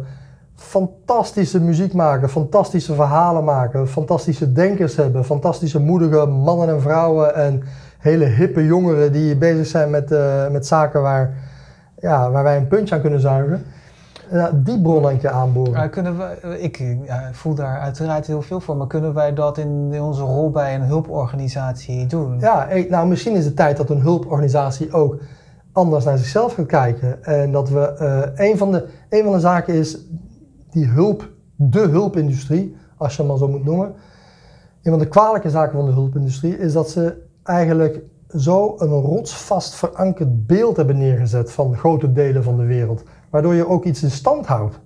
fantastische 0.55 1.61
muziek 1.61 1.93
maken, 1.93 2.29
fantastische 2.29 2.93
verhalen 2.93 3.43
maken, 3.43 3.87
fantastische 3.87 4.51
denkers 4.51 4.95
hebben, 4.95 5.25
fantastische 5.25 5.79
moedige 5.79 6.25
mannen 6.25 6.69
en 6.69 6.81
vrouwen 6.81 7.35
en 7.35 7.63
hele 8.03 8.25
hippe 8.25 8.65
jongeren 8.65 9.11
die 9.11 9.35
bezig 9.35 9.67
zijn 9.67 9.89
met, 9.89 10.11
uh, 10.11 10.49
met 10.49 10.67
zaken 10.67 11.01
waar, 11.01 11.33
ja, 11.99 12.31
waar 12.31 12.43
wij 12.43 12.57
een 12.57 12.67
puntje 12.67 12.95
aan 12.95 13.01
kunnen 13.01 13.19
zuigen. 13.19 13.63
Uh, 14.33 14.45
die 14.53 14.81
bron 14.81 15.27
aanboren. 15.27 15.89
kunnen 15.89 16.17
we, 16.17 16.59
ik 16.59 16.77
ja, 17.05 17.29
voel 17.31 17.55
daar 17.55 17.79
uiteraard 17.79 18.27
heel 18.27 18.41
veel 18.41 18.59
voor, 18.59 18.77
maar 18.77 18.87
kunnen 18.87 19.13
wij 19.13 19.33
dat 19.33 19.57
in 19.57 20.01
onze 20.01 20.21
rol 20.21 20.51
bij 20.51 20.75
een 20.75 20.81
hulporganisatie 20.81 22.05
doen? 22.05 22.39
Ja, 22.39 22.69
ik, 22.69 22.89
nou 22.89 23.07
misschien 23.07 23.35
is 23.35 23.45
het 23.45 23.55
tijd 23.55 23.77
dat 23.77 23.89
een 23.89 24.01
hulporganisatie 24.01 24.91
ook 24.91 25.17
anders 25.71 26.05
naar 26.05 26.17
zichzelf 26.17 26.53
gaat 26.53 26.65
kijken. 26.65 27.23
En 27.23 27.51
dat 27.51 27.69
we, 27.69 27.95
uh, 28.35 28.47
een, 28.47 28.57
van 28.57 28.71
de, 28.71 28.85
een 29.09 29.23
van 29.23 29.33
de 29.33 29.39
zaken 29.39 29.73
is 29.73 29.97
die 30.71 30.85
hulp, 30.85 31.29
de 31.55 31.87
hulpindustrie, 31.87 32.75
als 32.97 33.15
je 33.15 33.21
hem 33.21 33.27
maar 33.31 33.39
zo 33.39 33.47
moet 33.47 33.65
noemen. 33.65 33.93
Een 34.83 34.91
van 34.91 34.99
de 34.99 35.07
kwalijke 35.07 35.49
zaken 35.49 35.77
van 35.77 35.85
de 35.85 35.91
hulpindustrie 35.91 36.57
is 36.57 36.73
dat 36.73 36.89
ze 36.89 37.22
eigenlijk 37.43 38.01
zo 38.37 38.75
een 38.77 38.89
rotsvast 38.89 39.75
verankerd 39.75 40.47
beeld 40.47 40.77
hebben 40.77 40.97
neergezet 40.97 41.51
van 41.51 41.77
grote 41.77 42.11
delen 42.11 42.43
van 42.43 42.57
de 42.57 42.65
wereld. 42.65 43.03
Waardoor 43.29 43.53
je 43.53 43.67
ook 43.67 43.85
iets 43.85 44.03
in 44.03 44.11
stand 44.11 44.45
houdt. 44.45 44.79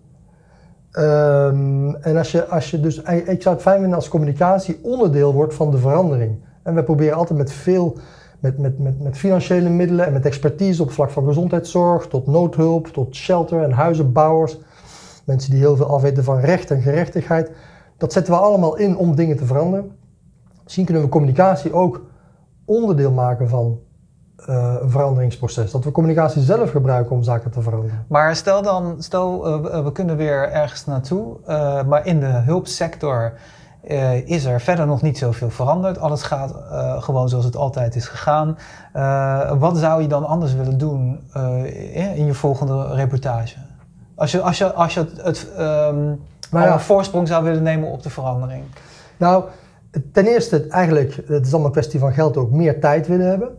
Um, 0.91 1.95
en 1.95 2.17
als 2.17 2.31
je, 2.31 2.47
als 2.47 2.71
je 2.71 2.79
dus, 2.79 2.97
ik 3.25 3.41
zou 3.41 3.55
het 3.55 3.63
fijn 3.63 3.79
vinden 3.79 3.95
als 3.95 4.07
communicatie 4.07 4.79
onderdeel 4.83 5.33
wordt 5.33 5.53
van 5.53 5.71
de 5.71 5.77
verandering. 5.77 6.35
En 6.63 6.75
we 6.75 6.83
proberen 6.83 7.17
altijd 7.17 7.39
met 7.39 7.51
veel, 7.51 7.97
met, 8.39 8.57
met, 8.57 8.79
met, 8.79 9.01
met 9.01 9.17
financiële 9.17 9.69
middelen 9.69 10.05
en 10.05 10.13
met 10.13 10.25
expertise 10.25 10.81
op 10.81 10.91
vlak 10.91 11.09
van 11.09 11.25
gezondheidszorg, 11.25 12.07
tot 12.07 12.27
noodhulp, 12.27 12.87
tot 12.87 13.15
shelter 13.15 13.63
en 13.63 13.71
huizenbouwers. 13.71 14.57
Mensen 15.25 15.51
die 15.51 15.59
heel 15.59 15.75
veel 15.75 15.89
afweten 15.89 16.23
van 16.23 16.39
recht 16.39 16.71
en 16.71 16.81
gerechtigheid. 16.81 17.51
Dat 17.97 18.13
zetten 18.13 18.33
we 18.33 18.39
allemaal 18.39 18.77
in 18.77 18.97
om 18.97 19.15
dingen 19.15 19.37
te 19.37 19.45
veranderen. 19.45 19.91
Misschien 20.63 20.85
kunnen 20.85 21.03
we 21.03 21.09
communicatie 21.09 21.73
ook 21.73 22.01
onderdeel 22.67 23.11
maken 23.11 23.49
van 23.49 23.79
uh, 24.49 24.75
een 24.79 24.89
veranderingsproces. 24.89 25.71
Dat 25.71 25.83
we 25.83 25.91
communicatie 25.91 26.41
zelf 26.41 26.71
gebruiken 26.71 27.15
om 27.15 27.23
zaken 27.23 27.51
te 27.51 27.61
veranderen. 27.61 28.05
Maar 28.07 28.35
stel 28.35 28.61
dan, 28.61 28.95
stel 28.99 29.47
uh, 29.47 29.83
we 29.83 29.91
kunnen 29.91 30.17
weer 30.17 30.51
ergens 30.51 30.85
naartoe, 30.85 31.37
uh, 31.47 31.83
maar 31.83 32.05
in 32.05 32.19
de 32.19 32.25
hulpsector 32.25 33.33
is 34.25 34.45
er 34.45 34.61
verder 34.61 34.87
nog 34.87 35.01
niet 35.01 35.17
zoveel 35.17 35.49
veranderd. 35.49 35.99
Alles 35.99 36.23
gaat 36.23 36.53
gewoon 37.03 37.29
zoals 37.29 37.45
het 37.45 37.55
altijd 37.55 37.95
is 37.95 38.07
gegaan. 38.07 38.57
wat 39.59 39.77
zou 39.77 40.01
je 40.01 40.07
dan 40.07 40.25
anders 40.25 40.53
willen 40.53 40.77
doen 40.77 41.19
in 42.13 42.25
je 42.25 42.33
volgende 42.33 42.93
reportage? 42.93 43.55
Als 44.15 44.31
je, 44.31 44.41
als 44.41 44.57
je, 44.57 44.73
als 44.73 44.93
je 44.93 44.99
het, 44.99 45.21
het 45.23 45.47
um, 45.59 46.21
nou 46.51 46.65
ja. 46.65 46.79
voorsprong 46.79 47.27
zou 47.27 47.43
willen 47.43 47.63
nemen 47.63 47.89
op 47.89 48.03
de 48.03 48.09
verandering. 48.09 48.63
Nou, 49.17 49.43
ten 50.11 50.25
eerste 50.25 50.67
eigenlijk, 50.67 51.15
het 51.27 51.45
is 51.45 51.51
allemaal 51.51 51.65
een 51.65 51.71
kwestie 51.71 51.99
van 51.99 52.13
geld 52.13 52.37
ook, 52.37 52.51
meer 52.51 52.79
tijd 52.79 53.07
willen 53.07 53.27
hebben. 53.27 53.49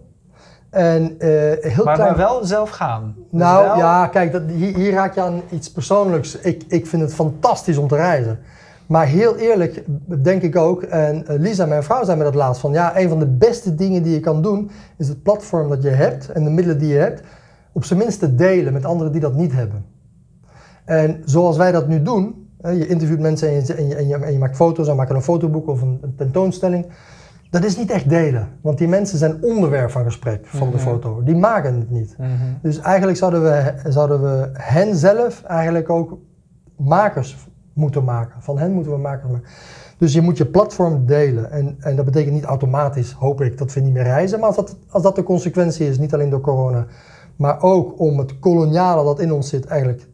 En, 0.71 1.03
uh, 1.03 1.19
heel 1.19 1.85
maar, 1.85 1.95
klein... 1.95 1.99
maar 1.99 2.17
wel 2.17 2.45
zelf 2.45 2.71
gaan. 2.71 3.15
Dus 3.17 3.41
nou 3.41 3.67
wel... 3.67 3.77
ja, 3.77 4.07
kijk, 4.07 4.33
dat, 4.33 4.43
hier, 4.47 4.77
hier, 4.77 4.93
raak 4.93 5.15
je 5.15 5.21
aan 5.21 5.43
iets 5.51 5.73
persoonlijks. 5.73 6.39
Ik, 6.39 6.65
ik 6.69 6.87
vind 6.87 7.03
het 7.03 7.15
fantastisch 7.15 7.77
om 7.77 7.89
te 7.89 7.97
reizen. 7.97 8.39
Maar 8.87 9.07
heel 9.07 9.37
eerlijk 9.37 9.85
denk 10.23 10.43
ik 10.43 10.57
ook, 10.57 10.83
en 10.83 11.25
Lisa, 11.29 11.67
mijn 11.67 11.83
vrouw, 11.83 12.05
zei 12.05 12.19
me 12.19 12.25
dat 12.25 12.35
laatst 12.35 12.61
van 12.61 12.73
ja, 12.73 12.99
een 12.99 13.09
van 13.09 13.19
de 13.19 13.27
beste 13.27 13.75
dingen 13.75 14.03
die 14.03 14.13
je 14.13 14.21
kan 14.21 14.43
doen, 14.43 14.71
is 14.97 15.09
het 15.09 15.23
platform 15.23 15.69
dat 15.69 15.83
je 15.83 15.89
hebt 15.89 16.33
en 16.33 16.45
de 16.45 16.51
middelen 16.51 16.79
die 16.79 16.89
je 16.89 16.99
hebt, 16.99 17.23
op 17.73 17.85
zijn 17.85 17.99
minst 17.99 18.19
te 18.19 18.35
delen 18.35 18.73
met 18.73 18.85
anderen 18.85 19.13
die 19.13 19.21
dat 19.21 19.35
niet 19.35 19.53
hebben. 19.53 19.85
En 20.85 21.23
zoals 21.25 21.57
wij 21.57 21.73
dat 21.73 21.89
nu 21.89 22.03
doen, 22.03 22.48
je 22.63 22.87
interviewt 22.87 23.21
mensen 23.21 23.49
en 23.49 23.55
je, 23.55 23.75
en 23.75 23.89
je, 23.89 23.95
en 23.95 24.09
je, 24.09 24.17
en 24.17 24.33
je 24.33 24.39
maakt 24.39 24.57
foto's 24.57 24.89
en 24.89 24.97
maakt 24.97 25.11
een 25.11 25.23
fotoboek 25.23 25.69
of 25.69 25.83
een, 25.83 25.99
een, 26.03 26.15
tentoonstelling. 26.15 26.87
Dat 27.51 27.65
is 27.65 27.77
niet 27.77 27.91
echt 27.91 28.09
delen, 28.09 28.49
want 28.61 28.79
die 28.79 28.89
mensen 28.89 29.19
zijn 29.19 29.43
onderwerp 29.43 29.91
van 29.91 30.05
gesprek 30.05 30.47
van 30.47 30.71
de 30.71 30.77
mhm. 30.77 30.85
foto. 30.85 31.23
Die 31.23 31.37
maken 31.37 31.75
het 31.75 31.91
niet. 31.91 32.15
Mhm. 32.19 32.29
Dus 32.63 32.79
eigenlijk 32.79 33.19
zouden 33.19 33.43
we, 33.43 33.75
zouden 33.89 34.23
we 34.23 34.51
hen 34.53 34.97
zelf 34.97 35.43
eigenlijk 35.43 35.91
ook 35.91 36.19
makers 36.77 37.37
moeten 37.73 38.05
maken. 38.05 38.43
Van 38.43 38.59
hen 38.59 38.73
moeten 38.73 38.93
we 38.93 38.99
makers 38.99 39.31
maken. 39.31 39.49
Dus 39.99 40.13
je 40.13 40.21
moet 40.21 40.39
je 40.39 40.47
platform 40.47 41.07
delen. 41.07 41.51
En, 41.51 41.77
en 41.79 41.97
dat 41.97 42.05
betekent 42.05 42.35
niet 42.35 42.45
automatisch, 42.45 43.13
hoop 43.13 43.41
ik, 43.41 43.59
dat 43.59 43.73
we 43.73 43.81
niet 43.81 43.93
meer 43.93 44.03
reizen. 44.03 44.39
Maar 44.39 44.47
als 44.47 44.57
dat, 44.57 44.77
als 44.89 45.03
dat 45.03 45.17
de 45.17 45.23
consequentie 45.23 45.89
is, 45.89 45.99
niet 45.99 46.15
alleen 46.15 46.31
door 46.31 46.41
corona, 46.41 46.87
maar 47.37 47.63
ook 47.63 48.01
om 48.01 48.19
het 48.19 48.39
koloniale 48.39 49.05
dat 49.05 49.21
in 49.21 49.33
ons 49.33 49.49
zit 49.49 49.67
eigenlijk 49.67 50.09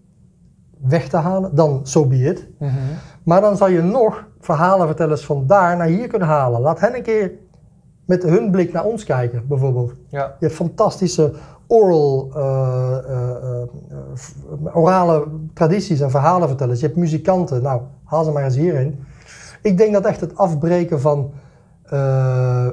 weg 0.89 1.09
te 1.09 1.17
halen, 1.17 1.55
dan 1.55 1.81
so 1.83 2.07
be 2.07 2.17
it. 2.17 2.49
Mhm. 2.59 2.73
Maar 3.23 3.41
dan 3.41 3.57
zou 3.57 3.71
je 3.71 3.83
nog 3.83 4.25
verhalenvertellers 4.41 5.25
van 5.25 5.47
daar 5.47 5.77
naar 5.77 5.87
hier 5.87 6.09
kunnen 6.09 6.29
halen. 6.29 6.61
Laat 6.61 6.81
hen 6.81 6.95
een 6.95 7.03
keer 7.03 7.33
met 8.05 8.23
hun 8.23 8.51
blik 8.51 8.73
naar 8.73 8.85
ons 8.85 9.05
kijken, 9.05 9.45
bijvoorbeeld. 9.49 9.93
Ja. 10.09 10.37
Je 10.39 10.47
hebt 10.47 10.59
fantastische 10.59 11.33
oral, 11.67 12.31
uh, 12.37 12.97
uh, 13.11 14.77
orale 14.77 15.27
tradities 15.55 16.01
en 16.01 16.11
verhalenvertellers. 16.11 16.81
Je 16.81 16.87
hebt 16.87 16.99
muzikanten, 16.99 17.63
nou, 17.63 17.81
haal 18.05 18.25
ze 18.25 18.31
maar 18.31 18.45
eens 18.45 18.57
hierin. 18.57 19.05
Ik 19.63 19.79
denk 19.79 19.93
dat 19.93 20.05
echt 20.05 20.21
het 20.21 20.37
afbreken 20.37 21.01
van 21.01 21.33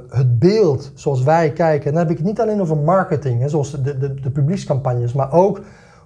het 0.10 0.40
beeld 0.40 0.92
zoals 0.94 1.24
wij 1.24 1.52
kijken, 1.52 1.86
en 1.86 1.92
dan 1.92 2.02
heb 2.02 2.12
ik 2.12 2.18
het 2.18 2.26
niet 2.26 2.42
alleen 2.42 2.62
over 2.62 2.78
marketing, 2.78 3.42
hè, 3.42 3.50
zoals 3.50 3.72
de, 3.72 3.98
de, 3.98 4.14
de 4.14 4.30
publiekscampagnes, 4.30 5.14
maar 5.14 5.34
ook 5.34 5.62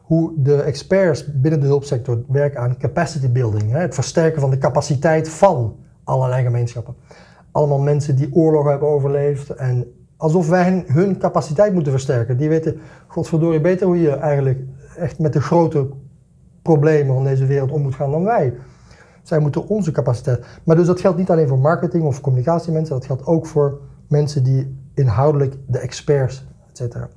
hoe 0.06 0.34
de 0.36 0.62
experts 0.62 1.32
binnen 1.34 1.60
de 1.60 1.66
hulpsector 1.66 2.24
werken 2.28 2.60
aan 2.60 2.78
capacity 2.78 3.30
building. 3.32 3.72
Hè, 3.72 3.80
het 3.80 3.93
versterken 3.93 4.41
van 4.41 4.49
de 4.49 4.58
capaciteit 4.58 5.30
van 5.30 5.76
allerlei 6.03 6.43
gemeenschappen. 6.43 6.95
Allemaal 7.51 7.80
mensen 7.80 8.16
die 8.16 8.34
oorlog 8.34 8.68
hebben 8.68 8.88
overleefd 8.88 9.49
en 9.49 9.86
alsof 10.18 10.49
wij 10.49 10.84
hun 10.88 11.18
capaciteit 11.18 11.74
moeten 11.74 11.91
versterken. 11.91 12.38
Die 12.38 12.49
weten, 12.49 12.80
godverdorie, 13.08 13.62
beter 13.62 13.88
hoe 13.88 14.01
je 14.01 14.10
eigenlijk 14.10 14.60
echt 14.97 15.20
met 15.20 15.34
de 15.34 15.41
grote 15.41 15.89
problemen 16.62 17.14
van 17.14 17.24
deze 17.24 17.45
wereld 17.45 17.72
om 17.72 17.82
moet 17.82 17.95
gaan 17.95 18.12
dan 18.12 18.24
wij. 18.24 18.53
Zij 19.24 19.39
moeten 19.39 19.68
onze 19.68 19.91
capaciteit. 19.91 20.45
Maar 20.64 20.76
dus 20.76 20.88
dat 20.88 20.99
geldt 20.99 21.18
niet 21.18 21.30
alleen 21.30 21.47
voor 21.47 21.60
marketing 21.60 22.03
of 22.03 22.22
communicatiemensen, 22.22 22.95
dat 22.95 23.06
geldt 23.06 23.26
ook 23.26 23.45
voor 23.45 23.80
mensen 24.08 24.43
die 24.43 24.78
inhoudelijk 24.93 25.56
de 25.68 25.80
experts, 25.80 26.47
et 26.70 26.78
cetera. 26.78 27.10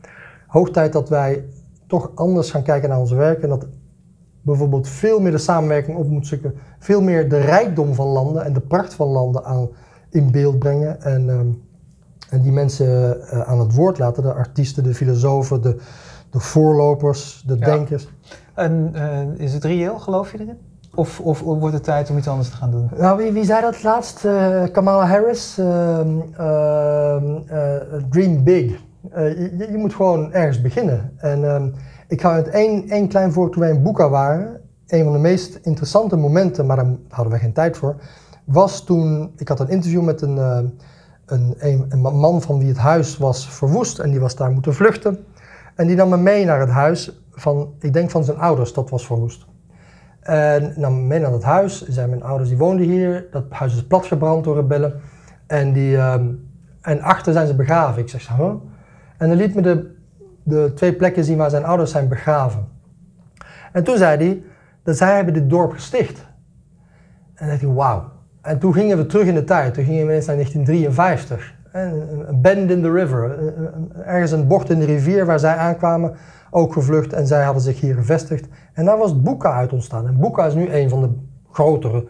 Hoog 0.47 0.71
tijd 0.71 0.93
dat 0.93 1.09
wij 1.09 1.45
toch 1.89 2.11
anders 2.15 2.51
gaan 2.51 2.63
kijken 2.63 2.89
naar 2.89 2.99
ons 2.99 3.13
werk. 3.13 3.43
En 3.43 3.49
dat 3.49 3.67
bijvoorbeeld 4.43 4.89
veel 4.89 5.21
meer 5.21 5.33
de 5.33 5.39
samenwerking 5.39 5.97
op 5.97 6.09
moet 6.09 6.27
zoeken. 6.27 6.55
Veel 6.79 7.03
meer 7.03 7.29
de 7.29 7.39
rijkdom 7.39 7.95
van 7.95 8.07
landen 8.07 8.45
en 8.45 8.53
de 8.53 8.61
pracht 8.61 8.95
van 8.95 9.09
landen 9.09 9.45
aan, 9.45 9.69
in 10.11 10.31
beeld 10.31 10.59
brengen. 10.59 11.03
En, 11.03 11.31
ehm, 11.31 11.47
en 12.31 12.43
die 12.43 12.53
mensen 12.53 13.17
uh, 13.17 13.41
aan 13.41 13.59
het 13.59 13.75
woord 13.75 13.99
laten. 13.99 14.23
De 14.23 14.33
artiesten, 14.33 14.83
de 14.83 14.95
filosofen, 14.95 15.63
de, 15.63 15.77
de 16.31 16.41
voorlopers, 16.41 17.43
de 17.47 17.59
denkers. 17.59 18.09
En 18.55 18.93
uh, 18.95 19.45
is 19.45 19.53
het 19.53 19.65
reëel, 19.65 19.99
geloof 19.99 20.33
je 20.33 20.41
erin? 20.41 20.59
Of, 20.95 21.21
of, 21.21 21.41
wordt 21.41 21.75
het 21.75 21.85
tijd 21.85 22.11
om 22.11 22.17
iets 22.17 22.29
anders 22.29 22.51
te 22.51 22.57
gaan 22.57 22.71
doen? 22.71 22.91
Nou, 22.97 23.17
wie, 23.17 23.33
wie 23.33 23.45
zei 23.45 23.61
dat 23.61 23.83
laatst? 23.83 24.25
Uh, 24.25 24.65
Kamala 24.73 25.07
Harris. 25.07 25.59
Ehm, 25.59 26.09
ehm, 26.37 27.35
dream 28.11 28.45
big. 28.45 28.87
Uh, 29.17 29.39
je, 29.59 29.69
je, 29.71 29.79
moet 29.79 29.95
gewoon 29.95 30.33
ergens 30.33 30.61
beginnen. 30.61 31.13
En 31.17 31.43
um, 31.43 31.75
ik 32.09 32.21
ga 32.21 32.35
het 32.35 32.49
één, 32.49 32.89
één 32.89 33.09
klein 33.09 33.33
voor 33.33 33.51
toen 33.51 33.63
wij 33.63 33.71
in 33.71 33.83
Boeka 33.83 34.09
waren. 34.09 34.61
Een 34.87 35.05
van 35.05 35.13
de 35.13 35.19
meest 35.19 35.59
interessante 35.63 36.17
momenten, 36.17 36.67
maar 36.67 36.77
daar 36.77 36.95
hadden 37.09 37.33
we 37.33 37.39
geen 37.39 37.53
tijd 37.53 37.77
voor, 37.77 37.97
was 38.45 38.85
toen 38.85 39.33
ik 39.37 39.49
had 39.49 39.61
een 39.61 39.69
interview 39.69 40.03
met 40.03 40.23
een, 40.23 40.37
uh, 40.37 40.59
een, 41.27 41.55
een, 41.89 42.01
man 42.01 42.43
van 42.43 42.59
wie 42.59 42.69
het 42.69 42.77
huis 42.77 43.17
was 43.17 43.49
verwoest 43.51 43.99
en 43.99 44.11
die 44.11 44.21
was 44.21 44.37
daar 44.37 44.51
moeten 44.51 44.75
vluchten. 44.75 45.25
En 45.75 45.87
die 45.87 45.97
nam 45.97 46.09
me 46.09 46.17
mee 46.17 46.45
naar 46.45 46.61
het 46.61 46.69
huis 46.69 47.23
van, 47.31 47.75
ik 47.81 47.93
denk 47.93 48.11
van 48.11 48.25
zijn 48.25 48.39
ouders, 48.39 48.73
dat 48.73 48.91
was 48.91 49.07
verwoest. 49.07 49.47
En 50.29 50.73
nam 50.77 50.95
me 50.95 51.01
mee 51.01 51.21
naar 51.21 51.33
het 51.33 51.43
huis. 51.43 51.89
Zijn 51.89 52.09
mijn 52.09 52.23
ouders 52.23 52.49
die 52.49 52.59
woonden 52.59 52.87
hier. 52.87 53.27
Dat 53.31 53.45
huis 53.49 53.75
is 53.75 53.87
platgebrand 53.87 54.45
door 54.45 54.55
rebellen. 54.55 55.01
En, 55.47 55.73
die, 55.73 55.97
um, 55.97 56.49
en 56.81 57.01
achter 57.01 57.33
zijn 57.33 57.47
ze 57.47 57.55
begraven. 57.55 58.03
Ik 58.03 58.09
zeg, 58.09 58.29
huh? 58.37 58.55
En 59.19 59.29
hij 59.29 59.37
liet 59.37 59.55
me 59.55 59.61
de, 59.61 59.95
de 60.43 60.73
twee 60.75 60.95
plekken 60.95 61.25
zien 61.25 61.37
waar 61.37 61.51
zijn 61.51 61.65
ouders 61.65 61.91
zijn 61.91 62.09
begraven. 62.09 62.69
En 63.73 63.85
toen 63.85 63.97
zei 63.97 64.17
hij 64.25 64.43
dat 64.83 64.97
zij 64.97 65.15
hebben 65.15 65.35
dit 65.35 65.51
dorp 65.51 65.73
gesticht. 65.73 66.27
En 67.35 67.49
dacht 67.49 67.61
hij, 67.61 67.71
wauw. 67.71 68.05
En 68.41 68.59
toen 68.59 68.73
gingen 68.73 68.97
we 68.97 69.07
terug 69.07 69.27
in 69.27 69.35
de 69.35 69.45
tijd. 69.45 69.75
Toen 69.75 69.85
gingen 69.85 70.01
we 70.01 70.11
ineens 70.11 70.27
naar 70.27 70.35
1953. 70.35 71.55
Een 71.73 72.41
bend 72.41 72.71
in 72.71 72.83
the 72.83 72.93
river. 72.93 73.39
Ergens 74.05 74.31
een 74.31 74.47
bocht 74.47 74.71
in 74.71 74.79
de 74.79 74.85
rivier 74.85 75.27
waar 75.27 75.39
zij 75.39 75.57
aankwamen. 75.57 76.17
Ook 76.51 76.73
gevlucht 76.73 77.13
en 77.13 77.27
zij 77.27 77.45
hadden 77.45 77.63
zich 77.63 77.81
hier 77.81 77.95
gevestigd. 77.95 78.49
En 78.73 78.85
daar 78.85 78.99
was 78.99 79.23
Boeka 79.23 79.53
uit 79.53 79.73
ontstaan. 79.73 80.07
En 80.07 80.19
Boeka 80.19 80.47
is 80.47 80.55
nu 80.55 80.73
een 80.73 80.89
van 80.89 81.01
de 81.01 81.11
grotere 81.51 82.07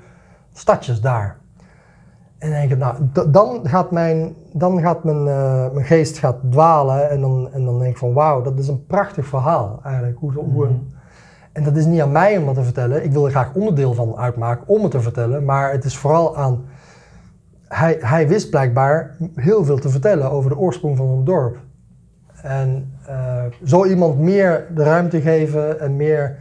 stadjes 0.53 1.01
daar. 1.01 1.38
En 2.39 2.51
dan 2.51 2.59
denk 2.59 2.71
ik, 2.71 2.79
nou, 2.79 3.31
dan 3.31 3.61
gaat 3.63 3.91
mijn, 3.91 4.35
dan 4.53 4.81
gaat 4.81 5.05
mijn, 5.05 5.29
eh, 5.29 5.71
mijn 5.73 5.87
geest 5.87 6.19
gaat 6.19 6.37
dwalen 6.51 7.11
en 7.11 7.21
dan, 7.21 7.49
en 7.53 7.65
dan 7.65 7.79
denk 7.79 7.91
ik 7.91 7.99
van 7.99 8.13
wauw, 8.13 8.43
dat 8.43 8.59
is 8.59 8.69
een 8.69 8.87
prachtig 8.87 9.27
verhaal 9.27 9.81
eigenlijk. 9.85 10.19
Hoe, 10.19 10.33
hoe, 10.33 10.67
Mhm. 10.67 10.75
En 11.53 11.65
dat 11.65 11.77
is 11.77 11.85
niet 11.85 12.01
aan 12.01 12.13
mij 12.13 12.37
om 12.37 12.45
dat 12.47 12.55
te 12.55 12.63
vertellen. 12.63 13.05
Ik 13.05 13.13
wil 13.13 13.25
er 13.25 13.31
graag 13.31 13.55
onderdeel 13.55 13.95
van 13.95 14.17
uitmaken 14.17 14.69
om 14.69 14.83
het 14.83 14.91
te 14.91 15.01
vertellen. 15.01 15.45
Maar 15.45 15.73
het 15.73 15.85
is 15.85 15.97
vooral 15.97 16.37
aan. 16.37 16.65
Hij, 17.69 17.97
hij 18.01 18.29
wist 18.29 18.51
blijkbaar 18.51 19.17
heel 19.35 19.65
veel 19.65 19.79
te 19.79 19.89
vertellen 19.89 20.31
over 20.31 20.51
de 20.51 20.59
oorsprong 20.59 20.97
van 20.97 21.07
een 21.07 21.25
dorp. 21.25 21.57
En 22.43 22.93
eh, 23.07 23.45
zo 23.65 23.85
iemand 23.85 24.19
meer 24.19 24.67
de 24.75 24.83
ruimte 24.83 25.21
geven 25.21 25.81
en 25.81 25.97
meer. 25.97 26.39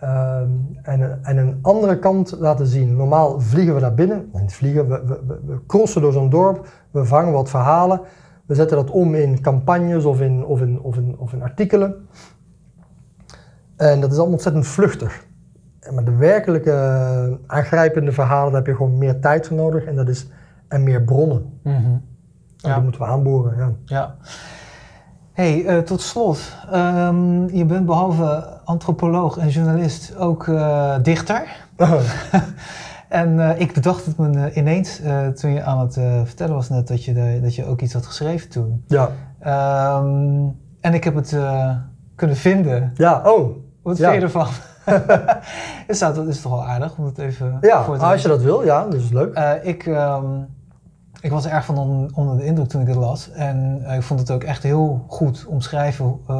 Ehm, 0.00 0.48
en, 0.82 1.18
en 1.24 1.36
een 1.36 1.58
andere 1.62 1.98
kant 1.98 2.36
laten 2.38 2.66
zien. 2.66 2.96
Normaal 2.96 3.40
vliegen 3.40 3.74
we 3.74 3.80
daar 3.80 3.94
binnen. 3.94 4.30
Vliegen, 4.46 4.88
we, 4.88 5.02
we, 5.26 5.40
we, 5.46 5.60
crossen 5.66 6.02
door 6.02 6.12
zo'n 6.12 6.30
dorp. 6.30 6.68
We 6.90 7.04
vangen 7.04 7.32
wat 7.32 7.50
verhalen. 7.50 8.00
We 8.46 8.54
zetten 8.54 8.76
dat 8.76 8.90
om 8.90 9.14
in 9.14 9.40
campagnes 9.40 10.04
of 10.04 10.20
in, 10.20 10.44
of 10.44 10.60
in, 10.60 10.80
of 10.80 10.96
in, 10.96 11.14
of 11.18 11.32
in 11.32 11.42
artikelen. 11.42 11.94
En 13.76 14.00
dat 14.00 14.10
is 14.10 14.16
allemaal 14.16 14.34
ontzettend 14.34 14.66
vluchtig. 14.66 15.26
Maar 15.94 16.04
de 16.04 16.16
werkelijke 16.16 16.70
eh, 16.70 17.56
aangrijpende 17.56 18.12
verhalen, 18.12 18.52
daar 18.52 18.60
heb 18.62 18.70
je 18.70 18.76
gewoon 18.76 18.98
meer 18.98 19.20
tijd 19.20 19.46
voor 19.46 19.56
nodig. 19.56 19.84
En 19.84 19.96
dat 19.96 20.08
is 20.08 20.28
en 20.68 20.82
meer 20.82 21.02
bronnen. 21.02 21.58
Mhm. 21.62 21.74
En 21.76 22.02
Ja. 22.56 22.74
die 22.74 22.82
moeten 22.82 23.00
we 23.00 23.06
aanboren. 23.06 23.56
Ja. 23.56 23.72
Ja. 23.84 24.16
Hey, 25.40 25.64
eh, 25.66 25.78
tot 25.78 26.00
slot. 26.00 26.38
Ehm, 26.70 27.48
je 27.56 27.64
bent 27.64 27.86
behalve 27.86 28.58
antropoloog 28.64 29.36
en 29.38 29.48
journalist 29.48 30.16
ook 30.16 30.48
eh, 30.48 30.94
dichter. 31.02 31.42
En 33.08 33.40
eh, 33.50 33.60
ik 33.60 33.72
bedacht 33.72 34.06
het 34.06 34.18
me 34.18 34.52
ineens 34.54 35.00
toen 35.34 35.50
je 35.52 35.62
aan 35.62 35.78
het 35.80 35.92
vertellen 36.24 36.54
was 36.54 36.68
net 36.68 36.88
dat 36.88 37.04
je, 37.04 37.12
de- 37.12 37.38
dat 37.42 37.54
je 37.54 37.66
ook 37.66 37.80
iets 37.80 37.92
had 37.92 38.06
geschreven 38.06 38.48
toen. 38.50 38.84
ja. 38.86 39.08
Ehm, 39.40 40.48
en 40.80 40.94
ik 40.94 41.04
heb 41.04 41.14
het 41.14 41.36
kunnen 42.14 42.36
vinden. 42.36 42.90
Ja, 42.94 43.22
oh. 43.24 43.56
Wat 43.82 43.96
Ja. 43.98 44.10
vind 44.10 44.20
je 44.20 44.26
ervan? 44.26 44.46
dat, 46.14 46.26
is 46.28 46.40
toch 46.40 46.52
wel 46.52 46.64
aardig 46.66 46.96
om 46.98 47.04
het 47.04 47.18
even 47.18 47.58
Ja, 47.60 47.82
voor 47.84 47.98
te 47.98 48.04
als 48.04 48.22
je 48.22 48.28
dat 48.28 48.42
wil, 48.42 48.64
ja, 48.64 48.84
dat 48.84 48.94
is 48.94 49.10
leuk. 49.10 49.58
Ik, 49.62 49.86
ehm, 49.86 50.24
ik 51.20 51.30
was 51.30 51.44
er 51.44 51.50
erg 51.52 51.64
van 51.64 51.78
on- 51.78 52.10
onder 52.14 52.36
de 52.36 52.44
indruk 52.44 52.68
toen 52.68 52.80
ik 52.80 52.86
het 52.86 52.96
las. 52.96 53.30
En 53.30 53.80
eh, 53.84 53.96
ik 53.96 54.02
vond 54.02 54.20
het 54.20 54.30
ook 54.30 54.42
echt 54.44 54.62
heel 54.62 55.04
goed 55.08 55.46
omschrijven 55.48 56.04
eh, 56.28 56.34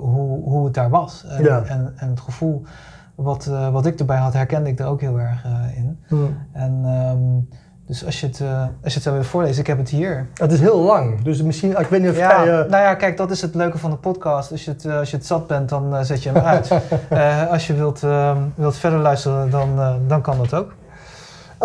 hoe, 0.00 0.42
hoe 0.44 0.64
het 0.64 0.74
daar 0.74 0.90
was. 0.90 1.24
En, 1.28 1.42
Ja. 1.42 1.62
en, 1.62 1.92
en 1.96 2.10
het 2.10 2.20
gevoel 2.20 2.62
wat, 3.14 3.46
eh, 3.46 3.68
wat 3.68 3.86
ik 3.86 3.98
erbij 3.98 4.16
had, 4.18 4.32
herkende 4.32 4.70
ik 4.70 4.78
er 4.78 4.86
ook 4.86 5.00
heel 5.00 5.20
erg 5.20 5.44
in. 5.76 5.98
En 6.52 6.80
ehm, 6.84 7.56
dus 7.86 8.04
als 8.04 8.20
je, 8.20 8.26
het, 8.26 8.40
als 8.82 8.92
je 8.92 8.94
het 8.94 9.02
zou 9.02 9.14
willen 9.14 9.30
voorlezen, 9.30 9.60
ik 9.60 9.66
heb 9.66 9.78
het 9.78 9.88
hier. 9.88 10.28
Het 10.34 10.52
is 10.52 10.60
heel 10.60 10.80
lang, 10.80 11.22
dus 11.22 11.42
misschien, 11.42 11.70
ik 11.80 11.86
weet 11.86 12.00
niet 12.00 12.10
of 12.10 12.16
Ja, 12.16 12.44
jij... 12.44 12.54
nou 12.54 12.82
ja, 12.82 12.94
kijk, 12.94 13.16
dat 13.16 13.30
is 13.30 13.40
het 13.42 13.54
leuke 13.54 13.78
van 13.78 13.90
de 13.90 13.96
podcast. 13.96 14.50
Als 14.52 14.64
je 14.64 14.70
het, 14.70 14.86
als 14.86 15.10
je 15.10 15.16
het 15.16 15.26
zat 15.26 15.46
bent, 15.46 15.68
dan 15.68 16.04
zet 16.04 16.22
je 16.22 16.30
hem 16.30 16.42
uit. 16.42 16.70
Als 17.50 17.66
je 17.66 17.74
wilt, 17.74 18.02
ehm, 18.02 18.38
wilt 18.54 18.76
verder 18.76 18.98
luisteren, 18.98 19.50
dan, 19.50 19.68
dan 20.06 20.20
kan 20.22 20.36
dat 20.38 20.54
ook. 20.54 20.74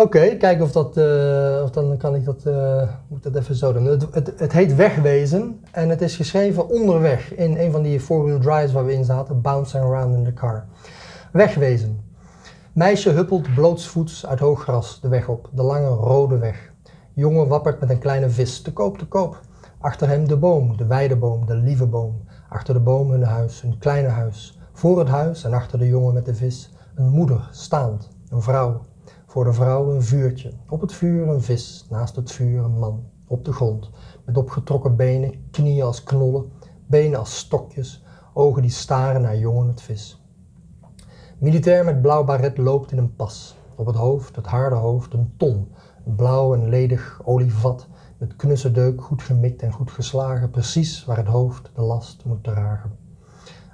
Oké, 0.00 0.36
kijken 0.36 0.64
of 0.64 0.72
dat, 0.72 0.96
eh, 0.96 1.60
of 1.62 1.70
dan 1.70 1.96
kan 1.96 2.14
ik 2.14 2.24
dat, 2.24 2.46
eh, 2.46 2.88
moet 3.08 3.22
dat 3.22 3.36
even 3.36 3.54
zo 3.54 3.72
doen. 3.72 3.84
Het, 3.84 4.06
het, 4.10 4.32
het 4.36 4.52
heet 4.52 4.74
Wegwezen 4.74 5.60
en 5.70 5.88
het 5.88 6.02
is 6.02 6.16
geschreven 6.16 6.68
onderweg 6.68 7.34
in 7.34 7.56
een 7.56 7.72
van 7.72 7.82
die 7.82 8.00
four-wheel 8.00 8.38
drives 8.38 8.72
waar 8.72 8.84
we 8.84 8.92
in 8.92 9.04
zaten, 9.04 9.40
bouncing 9.40 9.84
around 9.84 10.14
in 10.14 10.24
the 10.24 10.32
car. 10.32 10.64
Wegwezen. 11.32 12.00
Meisje 12.72 13.10
huppelt 13.10 13.54
blootsvoets 13.54 14.26
uit 14.26 14.38
hoog 14.38 14.62
gras 14.62 15.00
de 15.00 15.08
weg 15.08 15.28
op, 15.28 15.48
de 15.52 15.62
lange 15.62 15.88
rode 15.88 16.38
weg. 16.38 16.72
Jongen 17.12 17.48
wappert 17.48 17.80
met 17.80 17.90
een 17.90 17.98
kleine 17.98 18.30
vis, 18.30 18.62
te 18.62 18.72
koop, 18.72 18.98
te 18.98 19.06
koop. 19.06 19.40
Achter 19.80 20.08
hem 20.08 20.28
de 20.28 20.36
boom, 20.36 20.76
de 20.76 20.86
weideboom, 20.86 21.46
de 21.46 21.54
lieve 21.54 21.86
boom. 21.86 22.24
Achter 22.48 22.74
de 22.74 22.80
boom 22.80 23.10
hun 23.10 23.24
huis, 23.24 23.60
hun 23.60 23.78
kleine 23.78 24.08
huis. 24.08 24.58
Voor 24.72 24.98
het 24.98 25.08
huis 25.08 25.44
en 25.44 25.52
achter 25.52 25.78
de 25.78 25.88
jongen 25.88 26.14
met 26.14 26.24
de 26.24 26.34
vis, 26.34 26.72
een 26.94 27.08
moeder 27.10 27.48
staand, 27.50 28.08
een 28.28 28.42
vrouw. 28.42 28.88
Voor 29.30 29.44
de 29.44 29.52
vrouw 29.52 29.94
een 29.94 30.02
vuurtje. 30.02 30.52
Op 30.68 30.80
het 30.80 30.92
vuur 30.92 31.28
een 31.28 31.42
vis, 31.42 31.86
naast 31.90 32.16
het 32.16 32.32
vuur 32.32 32.64
een 32.64 32.78
man. 32.78 33.04
Op 33.26 33.44
de 33.44 33.52
grond, 33.52 33.90
met 34.24 34.36
opgetrokken 34.36 34.96
benen, 34.96 35.50
knieën 35.50 35.84
als 35.84 36.02
knollen, 36.02 36.52
benen 36.86 37.18
als 37.18 37.38
stokjes, 37.38 38.04
ogen 38.32 38.62
die 38.62 38.70
staren 38.70 39.22
naar 39.22 39.36
jongen 39.36 39.68
het 39.68 39.82
vis. 39.82 40.22
Militair 41.38 41.84
met 41.84 42.02
blauw 42.02 42.24
baret 42.24 42.58
loopt 42.58 42.92
in 42.92 42.98
een 42.98 43.16
pas. 43.16 43.56
Op 43.76 43.86
het 43.86 43.96
hoofd, 43.96 44.36
het 44.36 44.46
harde 44.46 44.76
hoofd, 44.76 45.12
een 45.12 45.32
ton. 45.36 45.68
Blauw 46.04 46.54
en 46.54 46.68
ledig 46.68 47.20
olievat 47.24 47.86
met 48.18 48.36
knusse 48.36 48.72
deuk 48.72 49.02
goed 49.02 49.22
gemikt 49.22 49.62
en 49.62 49.72
goed 49.72 49.90
geslagen, 49.90 50.50
precies 50.50 51.04
waar 51.04 51.16
het 51.16 51.26
hoofd 51.26 51.70
de 51.74 51.82
last 51.82 52.24
moet 52.24 52.44
dragen. 52.44 52.98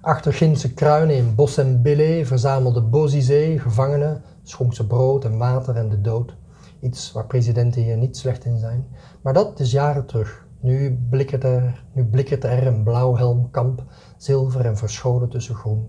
Achter 0.00 0.32
Ginse 0.32 0.74
kruinen 0.74 1.16
in 1.16 1.34
bos 1.34 1.56
en 1.56 1.82
billé 1.82 2.24
verzamelde 2.24 2.82
Bozizee 2.82 3.58
gevangenen, 3.58 4.22
schonk 4.48 4.74
ze 4.74 4.86
brood 4.86 5.24
en 5.24 5.38
water 5.38 5.76
en 5.76 5.88
de 5.88 6.00
dood. 6.00 6.36
Iets 6.80 7.12
waar 7.12 7.26
presidenten 7.26 7.82
hier 7.82 7.96
niet 7.96 8.16
slecht 8.16 8.44
in 8.44 8.58
zijn. 8.58 8.86
Maar 9.22 9.32
dat 9.32 9.60
is 9.60 9.70
jaren 9.70 10.06
terug. 10.06 10.46
Nu 10.60 11.06
blikkert 11.10 11.44
er, 11.44 11.84
nu 11.92 12.04
blikkert 12.04 12.44
er 12.44 12.66
een 12.66 12.82
blauwhelmkamp, 12.82 13.84
zilver 14.16 14.66
en 14.66 14.76
verscholen 14.76 15.28
tussen 15.28 15.54
groen. 15.54 15.88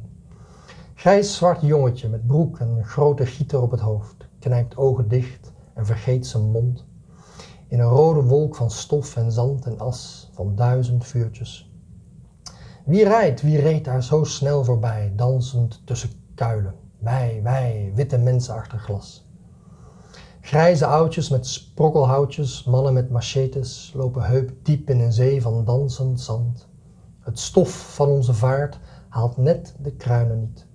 Grijs-zwart 0.93 1.61
jongetje 1.61 2.09
met 2.09 2.27
broek 2.27 2.59
en 2.59 2.67
een 2.67 2.85
grote 2.85 3.25
gieter 3.25 3.61
op 3.61 3.71
het 3.71 3.79
hoofd, 3.79 4.27
knijpt 4.39 4.77
ogen 4.77 5.07
dicht 5.07 5.51
en 5.73 5.85
vergeet 5.85 6.27
zijn 6.27 6.43
mond. 6.43 6.85
In 7.67 7.79
een 7.79 7.89
rode 7.89 8.23
wolk 8.23 8.55
van 8.55 8.71
stof 8.71 9.15
en 9.15 9.31
zand 9.31 9.65
en 9.65 9.79
as 9.79 10.29
van 10.33 10.55
duizend 10.55 11.05
vuurtjes. 11.05 11.71
Wie 12.85 13.03
rijdt, 13.03 13.41
wie 13.41 13.59
reed 13.59 13.85
daar 13.85 14.03
zo 14.03 14.23
snel 14.23 14.63
voorbij, 14.63 15.13
dansend 15.15 15.81
tussen 15.85 16.09
kuilen? 16.35 16.86
Wij, 16.99 17.39
wij, 17.43 17.91
witte 17.95 18.17
mensen 18.17 18.53
achter 18.55 18.79
glas. 18.79 19.25
Grijze 20.41 20.85
oudjes 20.85 21.29
met 21.29 21.47
sprokkelhoutjes, 21.47 22.63
mannen 22.63 22.93
met 22.93 23.09
machetes, 23.09 23.91
lopen 23.95 24.23
heupdiep 24.23 24.89
in 24.89 24.99
een 24.99 25.13
zee 25.13 25.41
van 25.41 25.65
dansend 25.65 26.21
zand. 26.21 26.67
Het 27.19 27.39
stof 27.39 27.93
van 27.95 28.09
onze 28.09 28.33
vaart 28.33 28.79
haalt 29.09 29.37
net 29.37 29.75
de 29.79 29.91
kruinen 29.91 30.39
niet. 30.39 30.65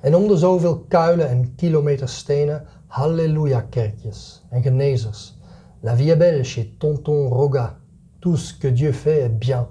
En 0.00 0.14
om 0.14 0.28
de 0.28 0.36
zoveel 0.36 0.78
kuilen 0.78 1.28
en 1.28 1.54
kilometers 1.54 2.16
stenen, 2.16 2.66
halleluja-kerkjes 2.86 4.46
en 4.50 4.62
genezers. 4.62 5.38
La 5.80 5.96
vie 5.96 6.10
est 6.10 6.18
belle 6.18 6.44
chez 6.44 6.76
tonton 6.78 7.28
Roga. 7.28 7.78
Tout 8.18 8.38
ce 8.38 8.58
que 8.58 8.72
Dieu 8.72 8.92
fait 8.92 9.22
est 9.22 9.38
bien. 9.38 9.68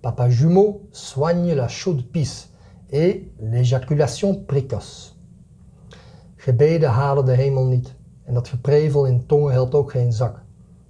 Papa 0.00 0.28
jumeau 0.28 0.88
soigne 0.90 1.54
la 1.54 1.68
chaude 1.68 2.02
pisse 2.10 2.48
et 2.88 3.30
l'éjaculation 3.38 4.44
précoce. 4.46 5.16
Gebeden 6.36 6.90
halen 6.90 7.24
de 7.24 7.32
hemel 7.32 7.64
niet 7.64 7.94
en 8.24 8.34
dat 8.34 8.48
geprevel 8.48 9.04
in 9.04 9.26
tongen 9.26 9.52
helpt 9.52 9.74
ook 9.74 9.90
geen 9.90 10.12
zak. 10.12 10.42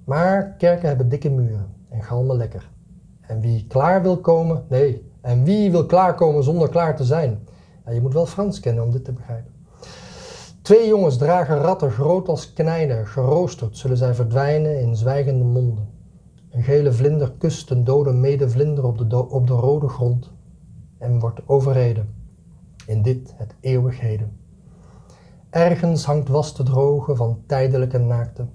Maar 0.04 0.54
kerken 0.58 0.88
hebben 0.88 1.08
dikke 1.08 1.30
muren 1.30 1.74
en 1.88 2.02
galmen 2.02 2.36
lekker. 2.36 2.70
En 3.20 3.40
wie 3.40 3.66
klaar 3.66 4.02
wil 4.02 4.16
komen, 4.16 4.64
nee, 4.68 5.10
en 5.20 5.44
wie 5.44 5.70
wil 5.70 5.86
klaarkomen 5.86 6.44
zonder 6.44 6.68
klaar 6.68 6.96
te 6.96 7.04
zijn? 7.04 7.38
Ja, 7.84 7.92
je 7.92 8.00
moet 8.00 8.12
wel 8.12 8.26
Frans 8.26 8.60
kennen 8.60 8.84
om 8.84 8.90
dit 8.90 9.04
te 9.04 9.12
begrijpen. 9.12 9.52
Twee 10.62 10.88
jongens 10.88 11.16
dragen 11.16 11.58
ratten 11.58 11.90
groot 11.90 12.28
als 12.28 12.52
knijden, 12.52 13.06
geroosterd 13.06 13.76
zullen 13.76 13.96
zij 13.96 14.14
verdwijnen 14.14 14.80
in 14.80 14.96
zwijgende 14.96 15.44
monden. 15.44 15.88
Een 16.50 16.62
gele 16.62 16.92
vlinder 16.92 17.32
kust 17.38 17.70
een 17.70 17.84
dode 17.84 18.12
medevlinder 18.12 18.84
op 18.84 19.10
de, 19.10 19.28
op 19.28 19.46
de 19.46 19.52
rode 19.52 19.88
grond 19.88 20.30
en 20.98 21.20
wordt 21.20 21.40
overreden. 21.46 22.14
In 22.86 23.02
dit 23.02 23.34
het 23.36 23.54
eeuwig 23.60 24.00
heden. 24.00 24.36
Ergens 25.50 26.04
hangt 26.04 26.28
was 26.28 26.52
te 26.52 26.62
drogen 26.62 27.16
van 27.16 27.42
tijdelijke 27.46 27.98
naakte. 27.98 28.46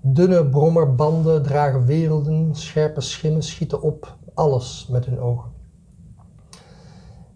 Dunne 0.00 0.46
brommerbanden 0.46 1.42
dragen 1.42 1.86
werelden, 1.86 2.54
scherpe 2.54 3.00
schimmen 3.00 3.42
schieten 3.42 3.82
op, 3.82 4.16
alles 4.34 4.88
met 4.90 5.04
hun 5.04 5.20
ogen. 5.20 5.50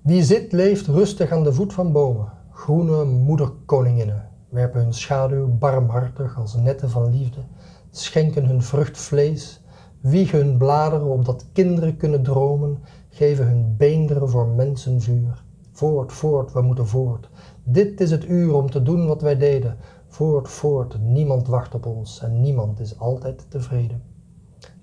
Wie 0.03 0.23
zit, 0.23 0.53
leeft 0.53 0.87
rustig 0.87 1.31
aan 1.31 1.43
de 1.43 1.53
voet 1.53 1.73
van 1.73 1.93
bomen. 1.93 2.33
Groene 2.51 3.05
moederkoninginnen 3.05 4.29
werpen 4.49 4.83
hun 4.83 4.95
schaduw 4.95 5.47
barmhartig 5.59 6.39
als 6.39 6.55
netten 6.55 6.91
van 6.91 7.11
liefde, 7.11 7.41
schenken 7.91 8.47
hun 8.47 8.63
vrucht 8.63 8.99
vlees, 8.99 9.61
wiegen 10.01 10.39
hun 10.39 10.57
bladeren 10.57 11.07
opdat 11.07 11.47
kinderen 11.53 11.97
kunnen 11.97 12.23
dromen, 12.23 12.79
geven 13.11 13.47
hun 13.47 13.75
beenderen 13.77 14.29
voor 14.29 14.49
mensenvuur. 14.49 15.45
Voort, 15.73 16.13
voort, 16.13 16.53
we 16.53 16.61
moeten 16.61 16.87
voort. 16.87 17.29
Dit 17.65 18.01
is 18.01 18.11
het 18.11 18.29
uur 18.29 18.55
om 18.55 18.71
te 18.71 18.83
doen 18.83 19.07
wat 19.07 19.23
wij 19.23 19.37
deden. 19.37 19.77
Voort, 20.09 20.49
voort, 20.49 21.01
niemand 21.01 21.47
wacht 21.47 21.75
op 21.75 21.87
ons 21.87 22.21
en 22.21 22.41
niemand 22.41 22.81
is 22.81 22.99
altijd 22.99 23.47
tevreden. 23.49 24.03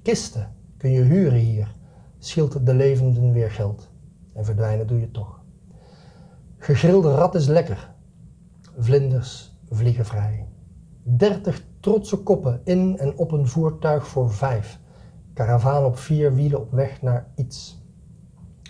Kisten 0.01 0.55
kun 0.78 0.91
je 0.91 1.01
huren 1.01 1.39
hier, 1.39 1.75
schilt 2.17 2.65
de 2.65 2.73
levenden 2.73 3.32
weer 3.32 3.51
geld. 3.51 3.89
En 4.34 4.45
verdwijnen 4.45 4.88
doe 4.88 4.99
je 4.99 5.11
toch. 5.11 5.39
Gegrilde 6.57 7.15
rat 7.15 7.36
is 7.36 7.47
lekker. 7.47 7.93
Vlinders 8.78 9.55
vliegen 9.69 10.05
vrij. 10.05 10.47
30 11.03 11.63
trotse 11.80 12.17
koppen 12.17 12.61
in 12.63 12.97
en 12.97 13.17
op 13.17 13.32
een 13.32 13.47
voertuig 13.47 14.07
voor 14.07 14.32
vijf. 14.32 14.80
Karavaan 15.34 15.86
op 15.86 15.97
vier 15.97 16.34
wielen 16.34 16.59
op 16.59 16.71
weg 16.71 17.01
naar 17.01 17.28
iets. 17.36 17.76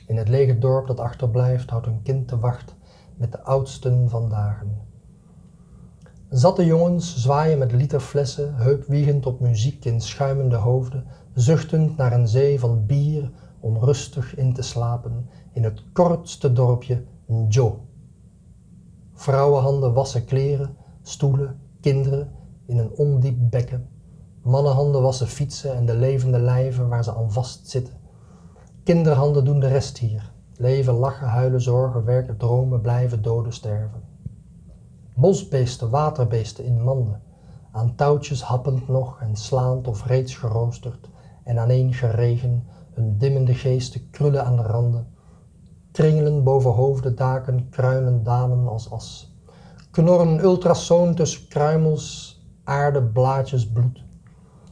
In 0.07 0.17
het 0.17 0.29
lege 0.29 0.57
dorp 0.57 0.87
dat 0.87 0.99
achterblijft 0.99 1.69
houdt 1.69 1.87
een 1.87 2.01
kind 2.01 2.27
te 2.27 2.39
wacht 2.39 2.75
met 3.15 3.31
de 3.31 3.43
oudsten 3.43 4.09
van 4.09 4.29
dagen. 4.29 4.77
Zatte 6.29 6.65
jongens 6.65 7.17
zwaaien 7.17 7.57
met 7.57 7.71
literflessen, 7.71 8.55
heupwiegend 8.55 9.25
op 9.25 9.39
muziek 9.39 9.85
in 9.85 10.01
schuimende 10.01 10.55
hoofden, 10.55 11.05
zuchtend 11.33 11.97
naar 11.97 12.13
een 12.13 12.27
zee 12.27 12.59
van 12.59 12.85
bier 12.85 13.31
om 13.59 13.77
rustig 13.77 14.35
in 14.35 14.53
te 14.53 14.61
slapen 14.61 15.29
in 15.53 15.63
het 15.63 15.83
kortste 15.91 16.53
dorpje 16.53 17.03
Njo. 17.25 17.79
Vrouwenhanden 19.13 19.93
wassen 19.93 20.25
kleren, 20.25 20.75
stoelen, 21.01 21.59
kinderen 21.81 22.31
in 22.65 22.77
een 22.77 22.91
ondiep 22.91 23.37
bekken. 23.39 23.89
Mannenhanden 24.41 25.01
wassen 25.01 25.27
fietsen 25.27 25.75
en 25.75 25.85
de 25.85 25.95
levende 25.95 26.39
lijven 26.39 26.87
waar 26.87 27.03
ze 27.03 27.15
aan 27.15 27.31
vastzitten. 27.31 27.96
Kinderhanden 28.87 29.45
doen 29.45 29.59
de 29.59 29.67
rest 29.67 29.97
hier. 29.97 30.31
Leven, 30.57 30.93
lachen, 30.93 31.27
huilen, 31.27 31.61
zorgen, 31.61 32.05
werken, 32.05 32.37
dromen, 32.37 32.81
blijven, 32.81 33.21
doden, 33.21 33.53
sterven. 33.53 34.01
Bosbeesten, 35.15 35.89
waterbeesten 35.89 36.65
in 36.65 36.83
manden, 36.83 37.21
aan 37.71 37.95
touwtjes 37.95 38.43
happend 38.43 38.87
nog 38.87 39.21
en 39.21 39.35
slaand 39.35 39.87
of 39.87 40.05
reeds 40.05 40.35
geroosterd, 40.35 41.09
en 41.43 41.59
aaneen 41.59 41.93
geregen, 41.93 42.67
hun 42.93 43.17
dimmende 43.17 43.53
geesten 43.53 44.09
krullen 44.09 44.45
aan 44.45 44.55
de 44.55 44.63
randen, 44.63 45.07
kringelen 45.91 46.43
boven 46.43 46.71
hoofden, 46.71 47.15
daken, 47.15 47.69
kruinen, 47.69 48.23
dalen 48.23 48.67
als 48.67 48.91
as. 48.91 49.35
Knorren 49.91 50.43
ultrasoon 50.43 51.15
tussen 51.15 51.47
kruimels, 51.47 52.39
aarde, 52.63 53.03
blaadjes, 53.03 53.71
bloed. 53.71 54.05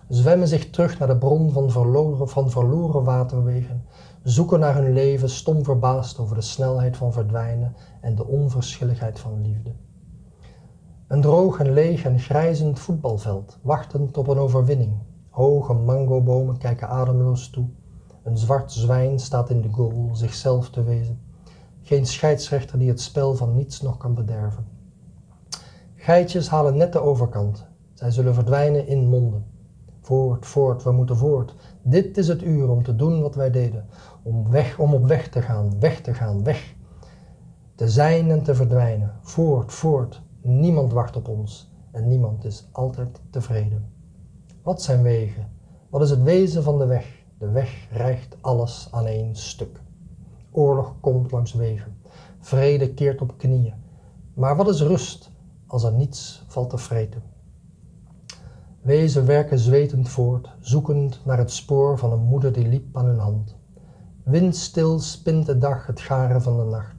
Zwemmen 0.07 0.47
zich 0.47 0.69
terug 0.69 0.99
naar 0.99 1.07
de 1.07 1.17
bron 1.17 1.51
van 1.51 1.71
verloren, 1.71 2.29
van 2.29 2.49
verloren 2.49 3.03
waterwegen, 3.03 3.83
zoeken 4.25 4.59
naar 4.59 4.75
hun 4.75 4.93
leven, 4.93 5.29
stom 5.29 5.63
verbaasd 5.63 6.19
over 6.19 6.35
de 6.35 6.41
snelheid 6.41 6.97
van 6.97 7.13
verdwijnen 7.13 7.75
en 8.01 8.15
de 8.15 8.27
onverschilligheid 8.27 9.19
van 9.19 9.41
liefde. 9.41 9.71
Een 11.07 11.21
droog 11.21 11.59
en 11.59 11.73
leeg 11.73 12.03
en 12.03 12.19
grijzend 12.19 12.79
voetbalveld, 12.79 13.57
wachtend 13.61 14.17
op 14.17 14.27
een 14.27 14.37
overwinning. 14.37 14.93
Hoge 15.29 15.73
mangobomen 15.73 16.57
kijken 16.57 16.87
ademloos 16.87 17.49
toe. 17.49 17.65
Een 18.23 18.37
zwart 18.37 18.71
zwijn 18.71 19.19
staat 19.19 19.49
in 19.49 19.61
de 19.61 19.69
goal, 19.69 20.09
zichzelf 20.13 20.69
te 20.69 20.83
wezen. 20.83 21.19
Geen 21.81 22.05
scheidsrechter 22.05 22.79
die 22.79 22.89
het 22.89 23.01
spel 23.01 23.35
van 23.35 23.55
niets 23.55 23.81
nog 23.81 23.97
kan 23.97 24.15
bederven. 24.15 24.65
Geitjes 25.95 26.49
halen 26.49 26.77
net 26.77 26.93
de 26.93 26.99
overkant. 26.99 27.65
Zij 27.93 28.11
zullen 28.11 28.33
verdwijnen 28.33 28.87
in 28.87 29.07
monden. 29.07 29.45
Voort, 30.05 30.45
voort, 30.45 30.83
we 30.83 30.91
moeten 30.91 31.17
voort. 31.17 31.55
Dit 31.81 32.17
is 32.17 32.27
het 32.27 32.43
uur 32.43 32.69
om 32.69 32.83
te 32.83 32.95
doen 32.95 33.21
wat 33.21 33.35
wij 33.35 33.51
deden. 33.51 33.85
Om, 34.25 34.49
weg, 34.49 34.79
om 34.79 34.93
op 34.93 35.07
weg 35.07 35.29
te 35.29 35.41
gaan, 35.41 35.79
weg 35.79 36.01
te 36.01 36.13
gaan, 36.13 36.43
weg. 36.43 36.75
Te 37.75 37.89
zijn 37.89 38.31
en 38.31 38.43
te 38.43 38.55
verdwijnen. 38.55 39.13
Voort, 39.21 39.73
voort. 39.73 40.21
Niemand 40.41 40.93
wacht 40.93 41.15
op 41.15 41.27
ons 41.27 41.73
en 41.91 42.07
niemand 42.07 42.45
is 42.45 42.67
altijd 42.71 43.21
tevreden. 43.29 43.89
Wat 44.63 44.81
zijn 44.81 45.01
wegen? 45.01 45.51
Wat 45.89 46.01
is 46.01 46.09
het 46.09 46.23
wezen 46.23 46.63
van 46.63 46.77
de 46.77 46.85
weg? 46.85 47.23
De 47.37 47.49
weg 47.49 47.87
rijgt 47.91 48.37
alles 48.41 48.87
aan 48.91 49.05
één 49.05 49.35
stuk. 49.35 49.81
Oorlog 50.51 50.95
komt 50.99 51.31
langs 51.31 51.53
wegen. 51.53 51.97
Vrede 52.39 52.93
keert 52.93 53.21
op 53.21 53.37
knieën. 53.37 53.73
Maar 54.33 54.55
wat 54.55 54.67
is 54.67 54.81
rust 54.81 55.31
als 55.67 55.83
er 55.83 55.93
niets 55.93 56.43
valt 56.47 56.69
te 56.69 56.77
vreten? 56.77 57.23
Wezen 58.81 59.25
werken 59.25 59.59
zwetend 59.59 60.09
voort, 60.09 60.49
zoekend 60.59 61.21
naar 61.25 61.37
het 61.37 61.51
spoor 61.51 61.97
van 61.97 62.11
een 62.11 62.23
moeder 62.23 62.51
die 62.51 62.67
liep 62.67 62.97
aan 62.97 63.05
hun 63.05 63.19
hand. 63.19 63.55
Windstil 64.25 64.99
spint 64.99 65.45
de 65.45 65.57
dag 65.57 65.85
het 65.85 65.99
garen 65.99 66.41
van 66.41 66.57
de 66.57 66.63
nacht. 66.63 66.95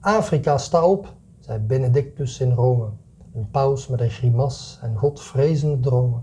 Afrika, 0.00 0.58
sta 0.58 0.86
op, 0.86 1.14
zei 1.38 1.58
Benedictus 1.58 2.40
in 2.40 2.52
Rome, 2.52 2.88
een 3.34 3.50
paus 3.50 3.88
met 3.88 4.00
een 4.00 4.10
grimas 4.10 4.78
en 4.82 4.96
godvrezende 4.96 5.80
dromen. 5.80 6.22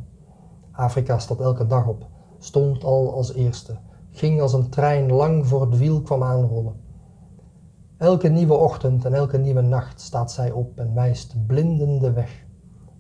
Afrika 0.72 1.20
staat 1.20 1.39
elke 1.39 1.68
dag 1.68 1.88
op, 1.88 2.08
stond 2.39 2.84
al 2.84 3.14
als 3.14 3.34
eerste, 3.34 3.78
ging 4.12 4.42
als 4.42 4.54
een 4.54 4.70
trein 4.70 5.12
lang 5.12 5.48
voor 5.48 5.62
het 5.62 5.78
wiel 5.78 6.02
kwam 6.02 6.24
aanrollen. 6.24 6.76
Elke 7.98 8.28
nieuwe 8.28 8.56
ochtend 8.56 9.06
en 9.06 9.14
elke 9.14 9.38
nieuwe 9.38 9.62
nacht 9.62 10.02
staat 10.02 10.32
zij 10.32 10.52
op 10.52 10.80
en 10.80 10.94
wijst 10.94 11.46
blindende 11.48 12.12
weg, 12.12 12.46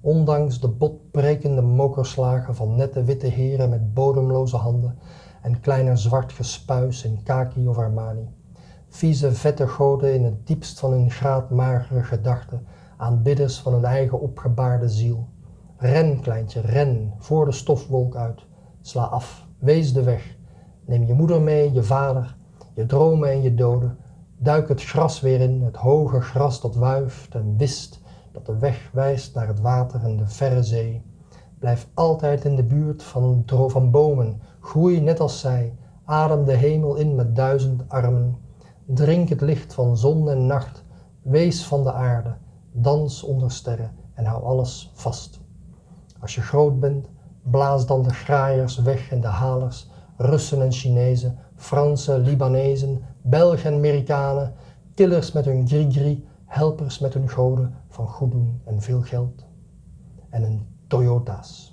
ondanks 0.01 0.59
de 0.59 0.69
botbrekende 0.69 1.61
mokerslagen 1.61 2.55
van 2.55 2.75
nette 2.75 3.03
witte 3.03 3.27
heren 3.27 3.69
met 3.69 3.93
bodemloze 3.93 4.57
handen 4.57 4.97
en 5.41 5.59
kleiner 5.59 5.97
zwart 5.97 6.31
gespuis 6.31 7.03
in 7.03 7.23
kaki 7.23 7.67
of 7.67 7.77
armani. 7.77 8.29
Vieze 8.89 9.31
vette 9.31 9.67
goden 9.67 10.13
in 10.13 10.23
het 10.23 10.47
diepst 10.47 10.79
van 10.79 10.91
hun 10.91 11.11
graadmagere 11.11 12.03
gedachten, 12.03 12.65
aanbidders 12.97 13.59
van 13.59 13.73
hun 13.73 13.85
eigen 13.85 14.19
opgebaarde 14.19 14.89
ziel. 14.89 15.27
Ren, 15.77 16.21
kleintje, 16.21 16.61
ren, 16.61 17.13
voor 17.17 17.45
de 17.45 17.51
stofwolk 17.51 18.15
uit. 18.15 18.45
Sla 18.81 19.03
af, 19.03 19.47
wees 19.59 19.93
de 19.93 20.03
weg. 20.03 20.37
Neem 20.85 21.05
je 21.05 21.13
moeder 21.13 21.41
mee, 21.41 21.73
je 21.73 21.83
vader, 21.83 22.35
je 22.73 22.85
dromen 22.85 23.29
en 23.29 23.41
je 23.41 23.53
doden. 23.53 23.97
Duik 24.37 24.67
het 24.67 24.83
gras 24.83 25.21
weer 25.21 25.39
in, 25.39 25.61
het 25.61 25.75
hoge 25.75 26.21
gras 26.21 26.61
dat 26.61 26.75
wuift 26.75 27.35
en 27.35 27.57
wist, 27.57 28.01
dat 28.31 28.45
de 28.45 28.57
weg 28.57 28.89
wijst 28.93 29.35
naar 29.35 29.47
het 29.47 29.59
water 29.59 30.03
en 30.03 30.17
de 30.17 30.27
verre 30.27 30.63
zee. 30.63 31.03
Blijf 31.59 31.87
altijd 31.93 32.45
in 32.45 32.55
de 32.55 32.63
buurt 32.63 33.03
van, 33.03 33.43
van 33.45 33.91
bomen, 33.91 34.41
groei 34.61 35.01
net 35.01 35.19
als 35.19 35.39
zij, 35.39 35.75
adem 36.05 36.45
de 36.45 36.55
hemel 36.55 36.95
in 36.95 37.15
met 37.15 37.35
duizend 37.35 37.89
armen. 37.89 38.37
Drink 38.85 39.29
het 39.29 39.41
licht 39.41 39.73
van 39.73 39.97
zon 39.97 40.29
en 40.29 40.45
nacht, 40.45 40.83
wees 41.21 41.65
van 41.65 41.83
de 41.83 41.93
aarde, 41.93 42.35
dans 42.71 43.23
onder 43.23 43.51
sterren 43.51 43.91
en 44.13 44.25
hou 44.25 44.43
alles 44.43 44.91
vast. 44.93 45.39
Als 46.19 46.35
je 46.35 46.41
groot 46.41 46.79
bent, 46.79 47.07
blaas 47.41 47.85
dan 47.85 48.03
de 48.03 48.13
graaiers 48.13 48.77
weg 48.77 49.11
en 49.11 49.21
de 49.21 49.27
halers, 49.27 49.89
Russen 50.17 50.61
en 50.61 50.71
Chinezen, 50.71 51.37
Fransen, 51.55 52.19
Libanezen, 52.19 53.01
Belgen 53.21 53.71
en 53.71 53.77
Amerikanen, 53.77 54.53
killers 54.93 55.31
met 55.31 55.45
hun 55.45 55.67
grigri, 55.67 56.27
helpers 56.45 56.99
met 56.99 57.13
hun 57.13 57.29
goden 57.29 57.75
van 57.87 58.07
goed 58.07 58.31
doen 58.31 58.61
en 58.65 58.81
veel 58.81 59.01
geld. 59.01 59.45
En 60.29 60.41
hun 60.41 60.67
Toyota's. 60.87 61.70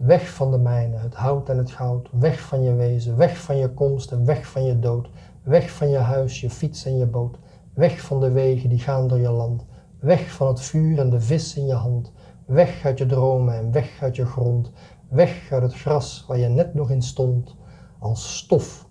Weg 0.00 0.28
van 0.28 0.50
de 0.50 0.58
mijnen, 0.58 1.00
het 1.00 1.14
hout 1.14 1.48
en 1.48 1.58
het 1.58 1.70
goud, 1.70 2.08
weg 2.12 2.40
van 2.40 2.62
je 2.62 2.74
wezen, 2.74 3.16
weg 3.16 3.38
van 3.38 3.56
je 3.56 3.74
komst 3.74 4.12
en 4.12 4.24
weg 4.24 4.46
van 4.46 4.64
je 4.64 4.78
dood, 4.78 5.10
weg 5.42 5.70
van 5.70 5.88
je 5.88 5.96
huis, 5.96 6.40
je 6.40 6.50
fiets 6.50 6.84
en 6.84 6.96
je 6.96 7.06
boot, 7.06 7.38
weg 7.74 8.00
van 8.00 8.20
de 8.20 8.30
wegen 8.30 8.68
die 8.68 8.78
gaan 8.78 9.08
door 9.08 9.18
je 9.18 9.30
land, 9.30 9.66
weg 9.98 10.32
van 10.32 10.48
het 10.48 10.60
vuur 10.60 10.98
en 10.98 11.10
de 11.10 11.20
vis 11.20 11.56
in 11.56 11.66
je 11.66 11.74
hand, 11.74 12.12
weg 12.44 12.84
uit 12.84 12.98
je 12.98 13.06
dromen 13.06 13.54
en 13.54 13.72
weg 13.72 14.02
uit 14.02 14.16
je 14.16 14.26
grond, 14.26 14.70
weg 15.08 15.52
uit 15.52 15.62
het 15.62 15.74
gras 15.74 16.24
waar 16.28 16.38
je 16.38 16.48
net 16.48 16.74
nog 16.74 16.90
in 16.90 17.02
stond, 17.02 17.56
als 17.98 18.36
stof, 18.36 18.88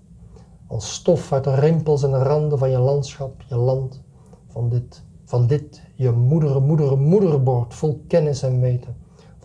als 0.68 0.94
stof 0.94 1.34
uit 1.34 1.44
de 1.44 1.56
rimpels 1.56 2.04
en 2.04 2.12
de 2.12 2.24
randen 2.24 2.58
van 2.58 2.70
je 2.70 2.80
landschap, 2.80 3.42
je 3.48 3.56
land, 3.56 4.04
van 4.48 4.70
dit, 4.70 5.04
van 5.26 5.48
dit 5.48 5.82
je 5.96 6.12
moeder, 6.12 6.62
moeder, 6.62 6.98
moederbord 6.98 7.74
vol 7.74 8.04
kennis 8.08 8.44
en 8.44 8.60
weten 8.60 8.99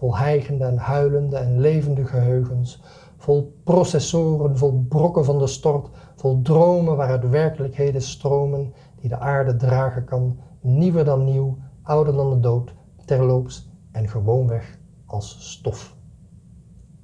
vol 0.05 0.17
hijgende 0.17 0.65
en 0.65 0.77
huilende 0.77 1.37
en 1.37 1.61
levende 1.61 2.05
geheugens, 2.05 2.83
vol 3.17 3.61
processoren, 3.65 4.59
vol 4.59 4.85
brokken 4.89 5.25
van 5.25 5.39
de 5.39 5.47
stort, 5.47 5.89
vol 6.17 6.43
dromen 6.43 6.97
waaruit 6.97 7.29
werkelijkheden 7.29 8.03
stromen 8.03 8.73
die 9.01 9.09
de 9.09 9.19
aarde 9.19 9.57
dragen 9.57 10.05
kan, 10.05 10.39
nieuwer 10.61 11.05
dan 11.05 11.25
nieuw, 11.25 11.59
ouder 11.83 12.15
dan 12.15 12.31
de 12.31 12.41
dood, 12.41 12.75
terloops 13.05 13.71
en 13.93 14.09
gewoonweg 14.09 14.79
als 15.07 15.53
stof. 15.53 15.97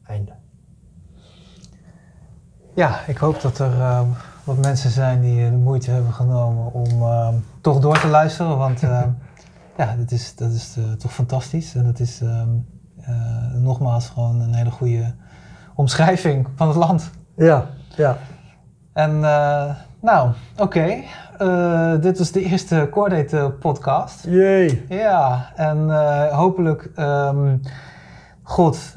Einde. 0.02 0.32
Ja, 2.74 3.06
ik 3.06 3.16
hoop 3.16 3.40
dat 3.40 3.58
er 3.58 3.72
uh, 3.72 4.00
wat 4.44 4.56
mensen 4.58 4.90
zijn 4.90 5.20
die 5.20 5.50
de 5.50 5.56
moeite 5.56 5.90
hebben 5.90 6.12
genomen 6.12 6.72
om 6.72 7.02
uh, 7.02 7.28
toch 7.60 7.80
door 7.80 8.00
te 8.00 8.08
luisteren, 8.08 8.58
want 8.58 8.82
uh, 8.82 9.02
ja, 9.76 9.96
dat 9.96 10.10
is, 10.10 10.34
dat 10.36 10.52
is 10.52 10.78
toch 10.98 11.12
fantastisch 11.12 11.74
en 11.74 11.84
dat 11.84 12.00
is 12.00 12.22
nogmaals 13.54 14.08
gewoon 14.08 14.40
een 14.40 14.54
hele 14.54 14.70
goede 14.70 15.14
omschrijving 15.74 16.46
van 16.54 16.68
het 16.68 16.76
land. 16.76 17.10
Ja, 17.36 17.66
ja. 17.96 18.16
En 18.92 19.10
uh, 19.10 19.70
nou, 20.00 20.30
oké. 20.52 20.62
Okay. 20.62 21.04
Uh, 21.38 22.00
dit 22.00 22.18
was 22.18 22.32
de 22.32 22.42
eerste 22.42 22.88
Cordate 22.90 23.54
podcast. 23.60 24.24
Jee. 24.24 24.84
Ja, 24.88 25.50
en 25.54 25.90
hopelijk, 26.30 26.90
um, 26.96 27.60
god, 28.42 28.96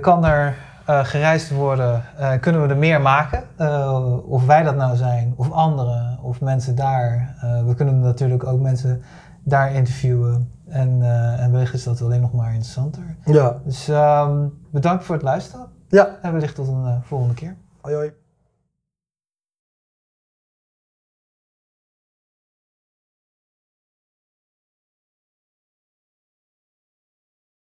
kan 0.00 0.24
er 0.24 0.56
gereisd 0.86 1.50
worden, 1.50 2.02
kunnen 2.40 2.62
we 2.62 2.68
er 2.68 2.76
meer 2.76 3.00
maken. 3.00 3.42
of 4.26 4.46
wij 4.46 4.62
dat 4.62 4.76
nou 4.76 4.96
zijn, 4.96 5.34
of 5.36 5.50
anderen, 5.50 6.18
of 6.22 6.40
mensen 6.40 6.74
daar. 6.74 7.34
we 7.66 7.74
kunnen 7.74 8.00
natuurlijk 8.00 8.46
ook 8.46 8.60
mensen 8.60 9.02
daar 9.48 9.72
interviewen. 9.72 10.50
En, 10.68 11.02
en 11.38 11.50
we 11.50 11.50
wellicht 11.50 11.74
is 11.74 11.82
dat 11.84 12.02
alleen 12.02 12.20
nog 12.20 12.32
maar 12.32 12.48
interessanter. 12.48 13.16
Ja. 13.24 13.60
Dus 13.64 13.88
ehm, 13.88 14.46
bedankt 14.70 15.04
voor 15.04 15.14
het 15.14 15.24
luisteren 15.24 15.66
Ja. 15.88 16.18
en 16.22 16.32
wellicht 16.32 16.54
tot 16.54 16.68
een 16.68 16.84
eh, 16.84 16.96
volgende 17.02 17.34
keer. 17.34 17.56
Hoi 17.80 17.94
hoi. 17.94 18.12